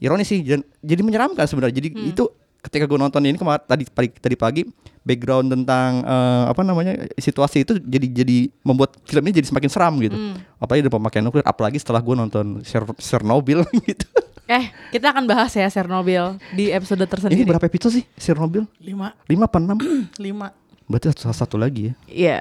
Ironis 0.00 0.26
sih 0.26 0.40
dan 0.40 0.64
jadi 0.80 1.00
menyeramkan 1.00 1.44
sebenarnya. 1.44 1.78
Jadi 1.78 1.88
itu 2.10 2.24
ketika 2.58 2.84
gue 2.84 2.96
nonton 2.96 3.20
ini 3.20 3.36
kemarin 3.36 3.60
tadi 3.62 3.84
pagi 3.86 4.10
tadi 4.10 4.34
pagi 4.34 4.62
background 5.00 5.52
tentang 5.52 6.00
eh, 6.00 6.44
apa 6.48 6.60
namanya 6.60 6.92
situasi 7.14 7.62
itu 7.62 7.76
jadi 7.76 8.24
jadi 8.24 8.36
membuat 8.60 8.96
filmnya 9.04 9.36
jadi 9.36 9.46
semakin 9.46 9.68
seram 9.68 9.94
gitu. 10.00 10.16
Apalagi 10.56 10.88
ada 10.88 10.92
pemakaian 10.92 11.22
nuklir 11.22 11.44
apalagi 11.44 11.76
setelah 11.76 12.00
gue 12.00 12.16
nonton 12.16 12.64
Cher- 12.64 12.96
Chernobyl 12.96 13.62
gitu. 13.84 14.08
Eh, 14.44 14.68
kita 14.92 15.08
akan 15.08 15.24
bahas 15.24 15.56
ya 15.56 15.64
Chernobyl 15.72 16.36
di 16.52 16.68
episode 16.68 17.00
tersendiri. 17.08 17.40
ini 17.40 17.48
berapa 17.48 17.64
episode 17.64 17.88
sih 17.88 18.04
Chernobyl? 18.20 18.68
Lima, 18.76 19.16
5 19.24 19.40
apa 19.40 19.56
6? 19.56 19.80
lima. 20.24 20.52
Berarti 20.84 21.16
satu 21.16 21.56
lagi 21.56 21.88
ya. 21.88 21.94
Iya, 22.04 22.40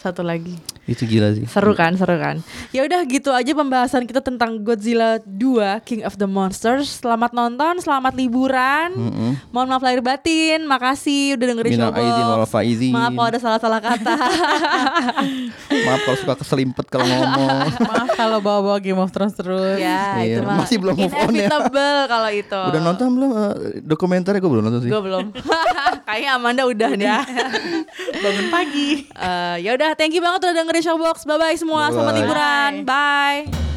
satu 0.00 0.24
lagi. 0.24 0.56
Itu 0.84 1.04
gila 1.04 1.32
sih. 1.32 1.44
Seru 1.44 1.72
kan, 1.72 1.96
seru 1.96 2.14
kan. 2.14 2.44
Ya 2.68 2.84
udah 2.84 3.00
gitu 3.04 3.32
aja 3.32 3.48
pembahasan 3.50 4.04
kita 4.04 4.20
tentang 4.20 4.60
Godzilla 4.60 5.16
2 5.18 5.80
King 5.80 6.04
of 6.04 6.14
the 6.14 6.26
Monsters. 6.26 7.00
Selamat 7.00 7.32
nonton, 7.32 7.80
selamat 7.80 8.12
liburan. 8.12 8.92
Mohon 9.48 9.68
maaf 9.70 9.82
lahir 9.82 10.00
batin. 10.00 10.64
Makasih 10.64 11.34
udah 11.34 11.46
dengerin 11.46 11.72
Minal 11.72 11.88
Showbox. 11.88 12.50
faizin. 12.50 12.92
Maaf 12.92 13.10
kalau 13.10 13.28
ada 13.28 13.40
salah-salah 13.40 13.80
kata. 13.80 14.12
Maaf 15.84 16.00
kalau 16.02 16.18
suka 16.18 16.34
keselimpet 16.36 16.86
kalau 16.86 17.06
ngomong. 17.06 17.64
Maaf 17.90 18.08
kalau 18.12 18.38
bawa-bawa 18.38 18.76
Game 18.78 18.98
of 18.98 19.08
Thrones 19.08 19.32
terus. 19.32 19.80
ya, 19.80 20.20
Iya, 20.20 20.36
itu 20.36 20.40
mah 20.42 20.60
masih 20.60 20.76
belum 20.78 20.94
move 20.94 21.14
on 21.14 21.32
ya. 21.32 21.48
kalau 22.06 22.28
itu. 22.28 22.60
Udah 22.70 22.80
nonton 22.82 23.06
belum 23.10 23.30
eh, 23.32 23.54
dokumenternya 23.80 24.36
gue 24.36 24.50
belum 24.50 24.64
nonton 24.64 24.80
sih. 24.84 24.90
Gue 24.92 25.00
belum. 25.00 25.32
Kayaknya 26.06 26.30
Amanda 26.36 26.62
udah 26.64 26.90
nih. 26.92 27.08
Bangun 28.20 28.46
pagi. 28.50 28.88
Eh, 29.08 29.56
ya 29.64 29.70
udah, 29.72 29.96
thank 29.96 30.12
you 30.12 30.20
banget 30.20 30.44
udah 30.44 30.54
dengerin 30.54 30.73
Showbox. 30.80 31.22
Bye 31.22 31.38
bye 31.38 31.54
semua, 31.54 31.92
selamat 31.92 32.14
Bye-bye. 32.14 32.20
liburan. 32.24 32.72
Bye. 32.82 33.73